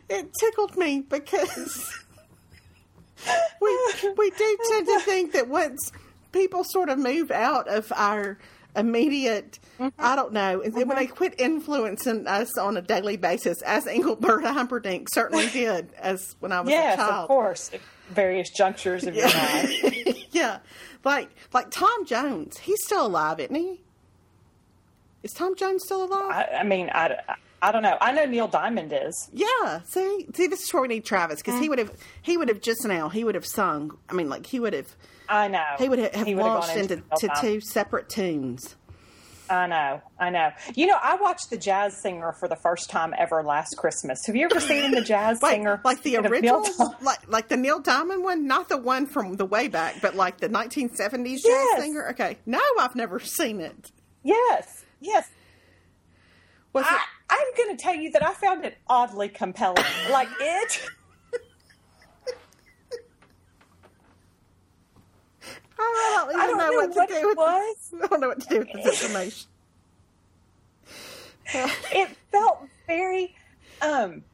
it 0.08 0.30
tickled 0.38 0.76
me 0.76 1.00
because 1.00 2.05
we 4.16 4.30
do 4.30 4.58
tend 4.70 4.86
to 4.86 5.00
think 5.00 5.32
that 5.32 5.48
once 5.48 5.92
people 6.32 6.64
sort 6.64 6.88
of 6.88 6.98
move 6.98 7.30
out 7.30 7.68
of 7.68 7.92
our 7.94 8.38
immediate 8.74 9.58
mm-hmm. 9.78 9.88
I 9.98 10.16
don't 10.16 10.34
know 10.34 10.60
and 10.60 10.74
then 10.74 10.86
when 10.86 10.98
they 10.98 11.06
mm-hmm. 11.06 11.14
quit 11.14 11.34
influencing 11.38 12.26
us 12.26 12.58
on 12.58 12.76
a 12.76 12.82
daily 12.82 13.16
basis 13.16 13.62
as 13.62 13.86
Engelbert 13.86 14.44
Humperdinck 14.44 15.08
certainly 15.10 15.48
did 15.52 15.88
as 15.98 16.36
when 16.40 16.52
I 16.52 16.60
was 16.60 16.68
a 16.68 16.72
yes, 16.72 16.96
child. 16.96 17.22
of 17.22 17.28
course, 17.28 17.70
at 17.72 17.80
various 18.10 18.50
junctures 18.50 19.04
of 19.04 19.14
your 19.14 19.28
life. 19.28 20.26
yeah. 20.32 20.58
Like 21.04 21.30
like 21.54 21.70
Tom 21.70 22.04
Jones 22.04 22.58
he's 22.58 22.84
still 22.84 23.06
alive 23.06 23.40
isn't 23.40 23.54
he? 23.54 23.80
Is 25.22 25.32
Tom 25.32 25.56
Jones 25.56 25.82
still 25.84 26.04
alive? 26.04 26.30
I, 26.30 26.58
I 26.58 26.62
mean, 26.62 26.90
I, 26.92 27.16
I 27.66 27.72
don't 27.72 27.82
know. 27.82 27.96
I 28.00 28.12
know 28.12 28.24
Neil 28.26 28.46
Diamond 28.46 28.92
is. 28.94 29.28
Yeah, 29.32 29.80
see, 29.84 30.28
see, 30.34 30.46
this 30.46 30.62
is 30.62 30.72
where 30.72 30.82
we 30.82 30.88
need 30.88 31.04
Travis 31.04 31.40
because 31.42 31.54
Mm. 31.54 31.62
he 31.62 31.68
would 31.68 31.78
have, 31.80 31.90
he 32.22 32.36
would 32.36 32.48
have 32.48 32.60
just 32.60 32.86
now, 32.86 33.08
he 33.08 33.24
would 33.24 33.34
have 33.34 33.44
sung. 33.46 33.98
I 34.08 34.12
mean, 34.12 34.28
like 34.28 34.46
he 34.46 34.60
would 34.60 34.72
have, 34.72 34.94
I 35.28 35.48
know. 35.48 35.64
he 35.76 35.88
would 35.88 35.98
have, 35.98 36.14
have 36.14 36.26
He 36.28 36.36
would 36.36 36.44
have 36.44 36.60
launched 36.60 36.76
into 36.76 37.02
to 37.18 37.28
two 37.40 37.60
separate 37.60 38.08
tunes. 38.08 38.76
I 39.50 39.66
know, 39.66 40.00
I 40.18 40.30
know. 40.30 40.50
You 40.76 40.86
know, 40.86 40.96
I 41.02 41.16
watched 41.16 41.50
the 41.50 41.56
jazz 41.56 42.00
singer 42.00 42.32
for 42.38 42.48
the 42.48 42.54
first 42.56 42.88
time 42.90 43.12
ever 43.18 43.42
last 43.42 43.76
Christmas. 43.76 44.24
Have 44.26 44.36
you 44.36 44.44
ever 44.48 44.60
seen 44.60 44.92
the 44.92 45.00
jazz 45.00 45.40
Like, 45.42 45.54
singer? 45.54 45.80
like 45.84 46.02
the 46.04 46.16
original, 46.18 46.64
like 47.02 47.28
like 47.28 47.48
the 47.48 47.56
Neil 47.56 47.80
Diamond 47.80 48.22
one, 48.22 48.46
not 48.46 48.68
the 48.68 48.76
one 48.76 49.06
from 49.06 49.34
the 49.36 49.44
way 49.44 49.66
back, 49.68 49.96
but 50.02 50.14
like 50.14 50.38
the 50.38 50.48
1970s 50.48 51.40
Yes. 51.44 51.66
jazz 51.74 51.82
singer. 51.84 52.08
Okay, 52.10 52.38
no, 52.46 52.60
I've 52.78 52.94
never 52.94 53.18
seen 53.18 53.60
it. 53.60 53.90
Yes, 54.22 54.84
yes. 55.00 55.28
Was 56.72 56.84
I, 56.88 56.94
it? 56.94 57.00
I'm 57.28 57.46
going 57.56 57.76
to 57.76 57.82
tell 57.82 57.94
you 57.94 58.10
that 58.12 58.22
I 58.22 58.32
found 58.32 58.64
it 58.64 58.78
oddly 58.88 59.28
compelling. 59.28 59.84
Like 60.10 60.28
it. 60.40 60.82
I 65.78 66.12
don't 66.16 66.30
even 66.30 66.40
I 66.40 66.46
don't 66.46 66.58
know, 66.58 66.68
know 66.70 66.76
what, 66.76 66.96
what 66.96 67.08
to 67.08 67.14
do 67.14 67.20
it 67.20 67.26
with 67.26 67.36
was. 67.36 67.76
This. 67.90 68.00
I 68.04 68.06
don't 68.06 68.20
know 68.20 68.28
what 68.28 68.40
to 68.40 68.48
do 68.48 68.58
with 68.60 68.84
this 68.84 69.02
information. 69.02 69.48
It 71.92 72.08
felt 72.32 72.66
very. 72.88 73.36
Um, 73.80 74.24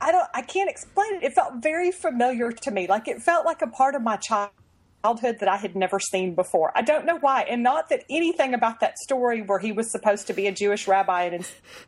I 0.00 0.10
don't. 0.12 0.26
I 0.32 0.40
can't 0.40 0.70
explain 0.70 1.16
it. 1.16 1.22
It 1.22 1.34
felt 1.34 1.62
very 1.62 1.90
familiar 1.90 2.52
to 2.52 2.70
me. 2.70 2.86
Like 2.86 3.06
it 3.06 3.20
felt 3.20 3.44
like 3.44 3.60
a 3.60 3.66
part 3.66 3.94
of 3.94 4.00
my 4.00 4.16
childhood 4.16 4.63
that 5.12 5.48
I 5.48 5.56
had 5.56 5.76
never 5.76 6.00
seen 6.00 6.34
before. 6.34 6.72
I 6.74 6.80
don't 6.80 7.04
know 7.04 7.18
why, 7.18 7.42
and 7.42 7.62
not 7.62 7.90
that 7.90 8.04
anything 8.08 8.54
about 8.54 8.80
that 8.80 8.98
story 8.98 9.42
where 9.42 9.58
he 9.58 9.70
was 9.70 9.90
supposed 9.90 10.26
to 10.28 10.32
be 10.32 10.46
a 10.46 10.52
Jewish 10.52 10.88
rabbi 10.88 11.24
and 11.24 11.46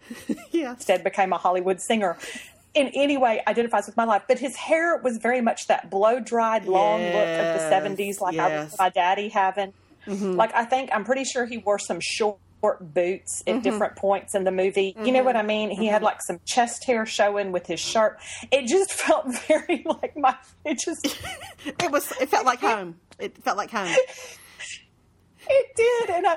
yeah, 0.51 0.73
instead 0.73 1.03
became 1.03 1.33
a 1.33 1.39
Hollywood 1.39 1.81
singer. 1.81 2.19
In 2.75 2.91
any 2.95 3.17
way 3.17 3.43
identifies 3.49 3.87
with 3.87 3.97
my 3.97 4.05
life, 4.05 4.25
but 4.29 4.39
his 4.39 4.55
hair 4.55 4.99
was 4.99 5.17
very 5.17 5.41
much 5.41 5.67
that 5.69 5.89
blow 5.89 6.21
dried, 6.21 6.67
long 6.67 7.01
look 7.01 7.15
of 7.15 7.55
the 7.55 7.71
seventies, 7.71 8.21
like 8.21 8.35
I 8.35 8.49
yes. 8.49 8.51
remember 8.51 8.75
my 8.79 8.89
daddy 8.91 9.29
having. 9.31 9.73
Mm-hmm. 10.07 10.35
Like 10.35 10.55
I 10.55 10.67
think 10.67 10.91
I'm 10.93 11.05
pretty 11.05 11.25
sure 11.25 11.47
he 11.47 11.57
wore 11.57 11.79
some 11.79 12.01
short 12.03 12.39
boots 12.61 13.43
at 13.47 13.55
mm-hmm. 13.55 13.63
different 13.63 13.97
points 13.97 14.35
in 14.35 14.45
the 14.45 14.51
movie. 14.51 14.97
You 15.03 15.13
know 15.13 15.23
what 15.23 15.37
I 15.37 15.41
mm-hmm. 15.41 15.49
mean? 15.49 15.71
He 15.71 15.77
mm-hmm. 15.77 15.93
had 15.93 16.03
like 16.03 16.23
some 16.23 16.41
chest 16.45 16.85
hair 16.85 17.07
showing 17.07 17.53
with 17.53 17.67
his 17.67 17.81
shirt. 17.81 18.19
It 18.51 18.67
just 18.67 18.93
felt 19.07 19.27
very 19.47 19.85
like 19.85 20.17
my. 20.17 20.37
It 20.65 20.79
just 20.79 21.07
it 21.65 21.91
was. 21.91 22.11
It 22.21 22.29
felt 22.29 22.47
like 22.47 22.61
home. 22.61 22.97
It 23.19 23.37
felt 23.43 23.57
like 23.57 23.71
home. 23.71 23.95
It 25.49 25.77
did, 25.77 26.11
and 26.11 26.27
I 26.27 26.37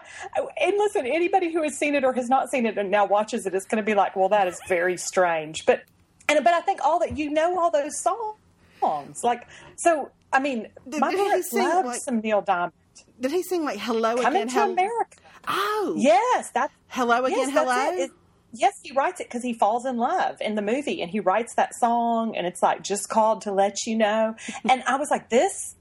and 0.62 0.78
listen. 0.78 1.06
Anybody 1.06 1.52
who 1.52 1.64
has 1.64 1.78
seen 1.78 1.96
it 1.96 2.04
or 2.04 2.14
has 2.14 2.30
not 2.30 2.50
seen 2.50 2.66
it 2.66 2.78
and 2.78 2.92
now 2.92 3.06
watches 3.06 3.48
it 3.48 3.56
is 3.56 3.66
going 3.66 3.84
to 3.84 3.86
be 3.86 3.96
like, 3.96 4.16
"Well, 4.16 4.30
that 4.30 4.48
is 4.48 4.60
very 4.68 4.98
strange." 4.98 5.66
But 5.66 5.84
and 6.28 6.44
but 6.44 6.54
I 6.54 6.62
think 6.62 6.82
all 6.84 7.00
that 7.00 7.18
you 7.18 7.32
know 7.32 7.60
all 7.60 7.72
those 7.72 8.00
songs, 8.00 9.24
like 9.24 9.48
so. 9.76 10.12
I 10.32 10.40
mean, 10.40 10.68
Did- 10.88 11.02
my 11.02 11.10
did 11.10 11.18
parents 11.18 11.52
loved 11.54 11.88
like- 11.88 12.02
some 12.02 12.20
Neil 12.20 12.42
Diamond. 12.42 12.74
Did 13.20 13.32
he 13.32 13.44
sing 13.44 13.64
like 13.64 13.80
"Hello 13.80 14.16
Coming 14.16 14.44
Again"? 14.44 14.48
to 14.48 14.54
Hel- 14.54 14.72
America. 14.72 15.18
Oh, 15.48 15.96
Yes, 15.98 16.52
that's 16.54 16.74
Hello 16.88 17.24
again, 17.26 17.40
yes, 17.40 17.52
hello. 17.52 17.92
it. 17.94 18.00
It- 18.06 18.12
yes, 18.54 18.74
he 18.84 18.92
writes 18.94 19.20
it 19.22 19.28
because 19.28 19.44
he 19.44 19.54
falls 19.54 19.86
in 19.86 19.98
love 19.98 20.38
in 20.42 20.56
the 20.56 20.62
movie, 20.62 21.02
and 21.02 21.10
he 21.10 21.20
writes 21.20 21.56
that 21.56 21.74
song, 21.76 22.36
and 22.36 22.46
it's 22.48 22.62
like 22.62 22.84
just 22.84 23.10
called 23.10 23.42
to 23.44 23.52
let 23.52 23.86
you 23.86 23.96
know. 23.98 24.36
and 24.70 24.84
I 24.86 24.98
was 24.98 25.10
like, 25.12 25.30
this. 25.30 25.76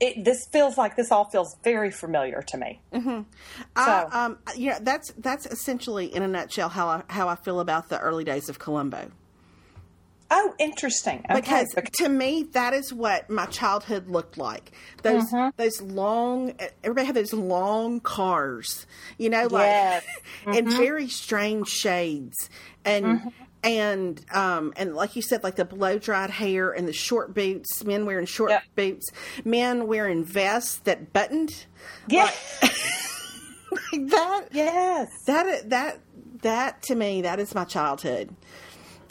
It, 0.00 0.24
this 0.24 0.44
feels 0.52 0.76
like 0.76 0.96
this 0.96 1.12
all 1.12 1.30
feels 1.30 1.56
very 1.62 1.92
familiar 1.92 2.42
to 2.48 2.56
me. 2.58 2.80
I, 2.92 3.24
So- 3.84 4.08
um, 4.10 4.38
you 4.56 4.70
know, 4.70 4.78
that's 4.80 5.12
that's 5.18 5.46
essentially 5.46 6.06
in 6.14 6.22
a 6.24 6.28
nutshell 6.28 6.68
how 6.68 6.88
I 6.88 7.02
how 7.08 7.28
I 7.28 7.36
feel 7.36 7.60
about 7.60 7.88
the 7.88 7.98
early 8.00 8.24
days 8.24 8.48
of 8.48 8.58
Columbo. 8.58 9.12
Oh, 10.30 10.54
interesting. 10.58 11.24
Okay. 11.30 11.40
Because 11.40 11.74
Bec- 11.74 11.92
to 11.98 12.08
me, 12.08 12.44
that 12.52 12.72
is 12.74 12.92
what 12.92 13.28
my 13.30 13.46
childhood 13.46 14.08
looked 14.08 14.36
like. 14.38 14.72
Those 15.02 15.24
Mm-hmm. 15.30 15.50
those 15.56 15.80
long, 15.82 16.54
everybody 16.82 17.06
had 17.06 17.14
those 17.14 17.32
long 17.32 18.00
cars, 18.00 18.86
you 19.18 19.28
know, 19.30 19.42
like 19.42 19.66
Yes. 19.66 20.04
in 20.46 20.70
very 20.70 21.08
strange 21.08 21.68
shades, 21.68 22.48
and 22.84 23.32
and 23.62 24.24
um 24.32 24.72
and 24.76 24.94
like 24.94 25.14
you 25.16 25.22
said 25.22 25.42
like 25.44 25.56
the 25.56 25.64
blow 25.64 25.98
dried 25.98 26.30
hair 26.30 26.70
and 26.70 26.86
the 26.88 26.92
short 26.92 27.32
boots 27.34 27.82
men 27.84 28.04
wearing 28.06 28.26
short 28.26 28.50
Yep. 28.50 28.62
boots 28.76 29.06
men 29.44 29.86
wearing 29.86 30.24
vests 30.24 30.78
that 30.80 31.12
buttoned 31.12 31.64
Yeah. 32.08 32.30
like 32.62 34.08
that 34.08 34.48
yes. 34.52 35.08
that 35.26 35.70
that 35.70 35.98
that 36.42 36.82
to 36.82 36.94
me 36.94 37.22
that 37.22 37.40
is 37.40 37.54
my 37.54 37.64
childhood 37.64 38.34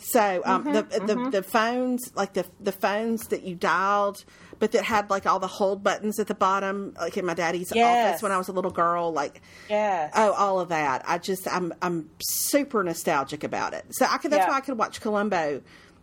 so 0.06 0.42
um, 0.46 0.64
the 0.66 0.84
the 0.84 1.30
the 1.32 1.44
phones 1.44 2.12
like 2.16 2.34
the 2.34 2.46
the 2.60 2.72
phones 2.72 3.28
that 3.28 3.44
you 3.44 3.56
dialed 3.56 4.24
but 4.60 4.72
that 4.74 4.84
had 4.84 5.10
like 5.10 5.26
all 5.26 5.40
the 5.40 5.48
hold 5.48 5.82
buttons 5.84 6.20
at 6.20 6.28
the 6.28 6.36
bottom 6.36 6.94
like 7.00 7.16
in 7.18 7.26
my 7.26 7.34
daddy's 7.34 7.72
Yes. 7.74 8.06
office 8.08 8.22
when 8.24 8.32
I 8.32 8.38
was 8.38 8.48
a 8.50 8.52
little 8.52 8.72
girl 8.72 9.12
like 9.14 9.42
yeah, 9.70 10.10
Oh, 10.14 10.34
all 10.34 10.60
of 10.60 10.70
that. 10.70 11.04
I 11.08 11.18
just 11.18 11.48
I'm 11.48 11.74
I'm 11.82 12.10
super 12.22 12.84
nostalgic 12.84 13.44
about 13.44 13.74
it. 13.74 13.86
So 13.92 14.06
I 14.10 14.18
could 14.18 14.32
that's 14.32 14.46
Yeah. 14.46 14.50
why 14.52 14.58
I 14.58 14.62
could 14.62 14.78
watch 14.78 15.00
Columbo 15.02 15.62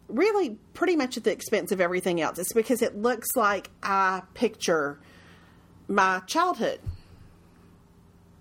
really 0.08 0.58
pretty 0.74 0.96
much 0.96 1.16
at 1.16 1.24
the 1.24 1.30
expense 1.32 1.70
of 1.70 1.80
everything 1.80 2.20
else. 2.20 2.38
It's 2.38 2.52
because 2.52 2.82
it 2.82 2.96
looks 2.96 3.28
like 3.36 3.70
I 3.82 4.22
picture 4.34 4.98
my 5.88 6.20
childhood. 6.26 6.80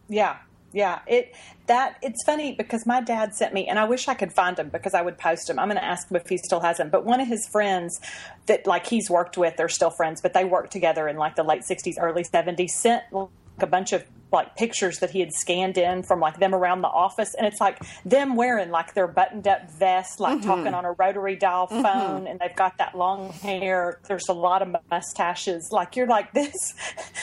Yeah, 0.07 0.37
yeah. 0.71 0.99
It 1.07 1.35
that 1.67 1.97
it's 2.01 2.23
funny 2.25 2.53
because 2.53 2.85
my 2.85 3.01
dad 3.01 3.35
sent 3.35 3.53
me, 3.53 3.67
and 3.67 3.79
I 3.79 3.85
wish 3.85 4.07
I 4.07 4.13
could 4.13 4.33
find 4.33 4.57
him 4.57 4.69
because 4.69 4.93
I 4.93 5.01
would 5.01 5.17
post 5.17 5.49
him. 5.49 5.59
I'm 5.59 5.67
going 5.67 5.77
to 5.77 5.85
ask 5.85 6.09
him 6.09 6.17
if 6.17 6.27
he 6.27 6.37
still 6.37 6.59
has 6.59 6.79
him. 6.79 6.89
But 6.89 7.05
one 7.05 7.19
of 7.19 7.27
his 7.27 7.47
friends 7.47 7.99
that 8.45 8.67
like 8.67 8.87
he's 8.87 9.09
worked 9.09 9.37
with, 9.37 9.57
they're 9.57 9.69
still 9.69 9.91
friends, 9.91 10.21
but 10.21 10.33
they 10.33 10.45
worked 10.45 10.71
together 10.71 11.07
in 11.07 11.17
like 11.17 11.35
the 11.35 11.43
late 11.43 11.63
'60s, 11.63 11.95
early 11.99 12.23
'70s. 12.23 12.69
Sent 12.69 13.03
like, 13.11 13.29
a 13.59 13.67
bunch 13.67 13.93
of 13.93 14.03
like 14.31 14.55
pictures 14.55 14.99
that 14.99 15.09
he 15.09 15.19
had 15.19 15.31
scanned 15.33 15.77
in 15.77 16.03
from 16.03 16.19
like 16.19 16.39
them 16.39 16.53
around 16.53 16.81
the 16.81 16.87
office, 16.87 17.33
and 17.35 17.47
it's 17.47 17.59
like 17.59 17.79
them 18.05 18.35
wearing 18.35 18.69
like 18.69 18.93
their 18.93 19.07
buttoned 19.07 19.47
up 19.47 19.69
vest, 19.71 20.19
like 20.19 20.39
mm-hmm. 20.39 20.47
talking 20.47 20.73
on 20.73 20.85
a 20.85 20.91
rotary 20.93 21.35
dial 21.35 21.67
mm-hmm. 21.67 21.81
phone, 21.81 22.27
and 22.27 22.39
they've 22.39 22.55
got 22.55 22.77
that 22.77 22.95
long 22.95 23.31
hair. 23.31 23.99
There's 24.07 24.29
a 24.29 24.33
lot 24.33 24.61
of 24.61 24.75
mustaches. 24.89 25.69
Like 25.71 25.95
you're 25.95 26.07
like 26.07 26.33
this. 26.33 26.73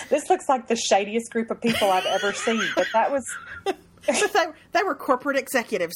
This 0.09 0.29
looks 0.31 0.49
like 0.49 0.69
the 0.69 0.77
shadiest 0.77 1.31
group 1.31 1.51
of 1.51 1.61
people 1.61 1.91
I've 1.91 2.07
ever 2.07 2.33
seen. 2.33 2.63
But 2.75 2.87
that 2.93 3.11
was 3.11 3.25
But 4.07 4.33
they 4.33 4.47
they 4.73 4.83
were 4.83 4.95
corporate 4.95 5.37
executives. 5.37 5.95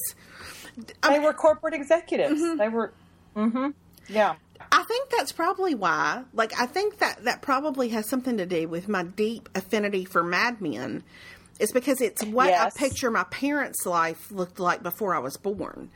they 1.08 1.18
were 1.18 1.32
corporate 1.32 1.74
executives. 1.74 2.40
Mm-hmm. 2.40 2.58
They 2.58 2.68
were, 2.68 2.92
hmm 3.34 3.68
yeah, 4.08 4.34
I 4.72 4.82
think 4.84 5.10
that's 5.10 5.32
probably 5.32 5.74
why. 5.74 6.22
Like, 6.32 6.58
I 6.58 6.66
think 6.66 6.98
that 6.98 7.24
that 7.24 7.42
probably 7.42 7.88
has 7.90 8.08
something 8.08 8.36
to 8.38 8.46
do 8.46 8.68
with 8.68 8.88
my 8.88 9.02
deep 9.02 9.48
affinity 9.54 10.04
for 10.04 10.22
Mad 10.22 10.60
Men. 10.60 11.02
It's 11.58 11.72
because 11.72 12.00
it's 12.00 12.24
what 12.24 12.48
Yes. 12.48 12.74
I 12.74 12.78
picture 12.78 13.10
my 13.10 13.24
parents' 13.24 13.84
life 13.84 14.30
looked 14.30 14.58
like 14.58 14.82
before 14.82 15.14
I 15.14 15.18
was 15.18 15.36
born, 15.36 15.90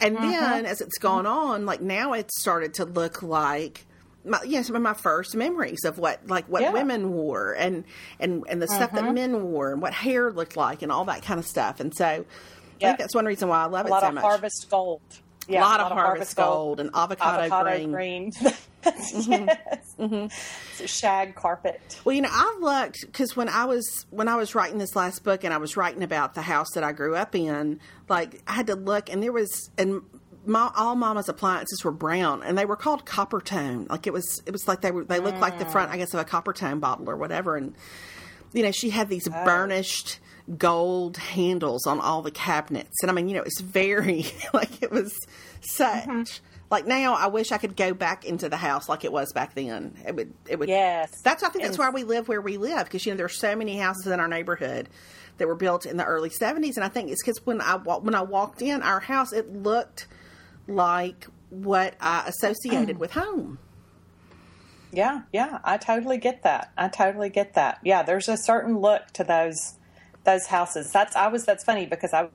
and 0.00 0.16
mm-hmm. 0.16 0.30
then 0.30 0.66
as 0.66 0.80
it's 0.80 0.98
gone 0.98 1.26
on, 1.26 1.66
like 1.66 1.80
now 1.80 2.12
it's 2.12 2.40
started 2.40 2.74
to 2.74 2.84
look 2.84 3.22
like. 3.22 3.84
My, 4.24 4.40
yeah, 4.44 4.62
some 4.62 4.76
of 4.76 4.82
my 4.82 4.94
first 4.94 5.34
memories 5.34 5.84
of 5.84 5.96
what 5.98 6.26
like 6.28 6.46
what 6.46 6.60
Yeah. 6.62 6.72
women 6.72 7.12
wore 7.14 7.52
and 7.52 7.84
and 8.20 8.44
and 8.48 8.60
the 8.60 8.68
stuff 8.68 8.92
that 8.92 9.04
mm-hmm. 9.04 9.14
men 9.14 9.42
wore 9.44 9.72
and 9.72 9.80
what 9.80 9.94
hair 9.94 10.30
looked 10.30 10.56
like 10.56 10.82
and 10.82 10.92
all 10.92 11.04
that 11.06 11.22
kind 11.22 11.40
of 11.40 11.46
stuff. 11.46 11.80
And 11.80 11.94
so 11.96 12.04
I 12.04 12.24
Yeah. 12.78 12.88
think 12.88 12.98
that's 12.98 13.14
one 13.14 13.24
reason 13.24 13.48
why 13.48 13.62
I 13.62 13.66
love 13.66 13.86
it. 13.86 13.88
a 13.88 13.92
it 13.92 13.94
lot 13.94 14.02
so 14.02 14.08
of 14.08 14.14
much. 14.14 14.22
harvest 14.22 14.66
gold. 14.70 15.00
Yeah, 15.48 15.60
a 15.60 15.64
lot, 15.64 15.80
of 15.80 15.92
harvest 15.92 16.36
gold, 16.36 16.78
and 16.78 16.90
avocado, 16.94 17.40
avocado 17.40 17.70
green. 17.70 18.30
green. 18.30 18.32
yes, 18.84 19.94
It's 19.98 20.80
a 20.80 20.86
shag 20.86 21.34
carpet. 21.34 21.80
Well, 22.04 22.14
you 22.14 22.22
know, 22.22 22.30
I've 22.30 22.60
looked 22.60 23.00
because 23.06 23.36
when 23.36 23.48
I 23.48 23.64
was 23.64 24.06
when 24.10 24.28
I 24.28 24.36
was 24.36 24.54
writing 24.54 24.78
this 24.78 24.94
last 24.94 25.24
book 25.24 25.44
and 25.44 25.52
I 25.52 25.56
was 25.56 25.76
writing 25.76 26.02
about 26.02 26.34
the 26.34 26.42
house 26.42 26.68
that 26.74 26.84
I 26.84 26.92
grew 26.92 27.16
up 27.16 27.34
in, 27.34 27.80
like 28.08 28.40
I 28.46 28.52
had 28.52 28.66
to 28.68 28.76
look 28.76 29.10
and 29.10 29.22
there 29.22 29.32
was 29.32 29.70
and 29.76 30.02
my, 30.46 30.70
all 30.76 30.94
Mama's 30.94 31.28
appliances 31.28 31.84
were 31.84 31.92
brown 31.92 32.42
and 32.42 32.56
they 32.56 32.64
were 32.64 32.76
called 32.76 33.04
copper 33.04 33.40
tone. 33.40 33.86
Like 33.90 34.06
it 34.06 34.12
was 34.12 34.42
it 34.46 34.52
was 34.52 34.68
like 34.68 34.80
they 34.80 34.90
were 34.90 35.04
they 35.04 35.18
looked 35.18 35.40
like 35.40 35.58
the 35.58 35.66
front, 35.66 35.90
mm. 35.90 35.94
I 35.94 35.96
guess, 35.98 36.14
of 36.14 36.20
a 36.20 36.24
Coppertone 36.24 36.80
bottle 36.80 37.10
or 37.10 37.16
whatever. 37.16 37.56
And 37.56 37.74
you 38.52 38.62
know, 38.62 38.70
she 38.70 38.90
had 38.90 39.08
these 39.08 39.28
oh. 39.28 39.44
burnished 39.44 40.18
gold 40.56 41.16
handles 41.16 41.86
on 41.86 42.00
all 42.00 42.22
the 42.22 42.30
cabinets, 42.30 42.96
and 43.02 43.10
I 43.10 43.14
mean, 43.14 43.28
you 43.28 43.36
know, 43.36 43.42
it's 43.42 43.60
very 43.60 44.26
like 44.52 44.82
it 44.82 44.90
was 44.90 45.14
such. 45.60 46.04
Mm-hmm. 46.04 46.44
Like 46.70 46.86
now, 46.86 47.14
I 47.14 47.28
wish 47.28 47.50
I 47.50 47.56
could 47.56 47.76
go 47.76 47.94
back 47.94 48.26
into 48.26 48.50
the 48.50 48.56
house 48.56 48.90
like 48.90 49.02
it 49.02 49.10
was 49.10 49.32
back 49.32 49.54
then. 49.54 49.96
It 50.06 50.14
would. 50.14 50.34
It 50.46 50.58
would. 50.58 50.68
Yes. 50.68 51.10
That's 51.24 51.42
I 51.42 51.48
think 51.48 51.64
that's 51.64 51.78
why 51.78 51.88
we 51.88 52.04
live 52.04 52.28
where 52.28 52.42
we 52.42 52.58
live 52.58 52.84
because 52.84 53.06
you 53.06 53.12
know 53.12 53.16
there's 53.16 53.38
so 53.38 53.56
many 53.56 53.78
houses 53.78 54.06
in 54.06 54.20
our 54.20 54.28
neighborhood 54.28 54.88
that 55.38 55.46
were 55.46 55.54
built 55.54 55.86
in 55.86 55.96
the 55.96 56.04
early 56.04 56.28
'70s, 56.28 56.76
and 56.76 56.84
I 56.84 56.88
think 56.88 57.10
it's 57.10 57.22
because 57.22 57.44
when 57.46 57.62
I 57.62 57.76
when 57.76 58.14
I 58.14 58.22
walked 58.22 58.60
in 58.60 58.82
our 58.82 59.00
house, 59.00 59.32
it 59.32 59.50
looked 59.50 60.08
like 60.66 61.26
what 61.48 61.94
I 62.00 62.28
associated 62.28 62.98
with 63.00 63.12
home. 63.12 63.58
Yeah, 64.92 65.22
yeah, 65.32 65.58
I 65.64 65.76
totally 65.76 66.18
get 66.18 66.42
that. 66.42 66.72
I 66.76 66.88
totally 66.88 67.30
get 67.30 67.54
that. 67.54 67.78
Yeah, 67.82 68.02
there's 68.02 68.28
a 68.28 68.36
certain 68.36 68.78
look 68.78 69.06
to 69.14 69.24
those 69.24 69.74
those 70.28 70.46
houses. 70.46 70.90
That's 70.92 71.16
I 71.16 71.28
was 71.28 71.44
that's 71.44 71.64
funny 71.64 71.86
because 71.86 72.12
I 72.12 72.28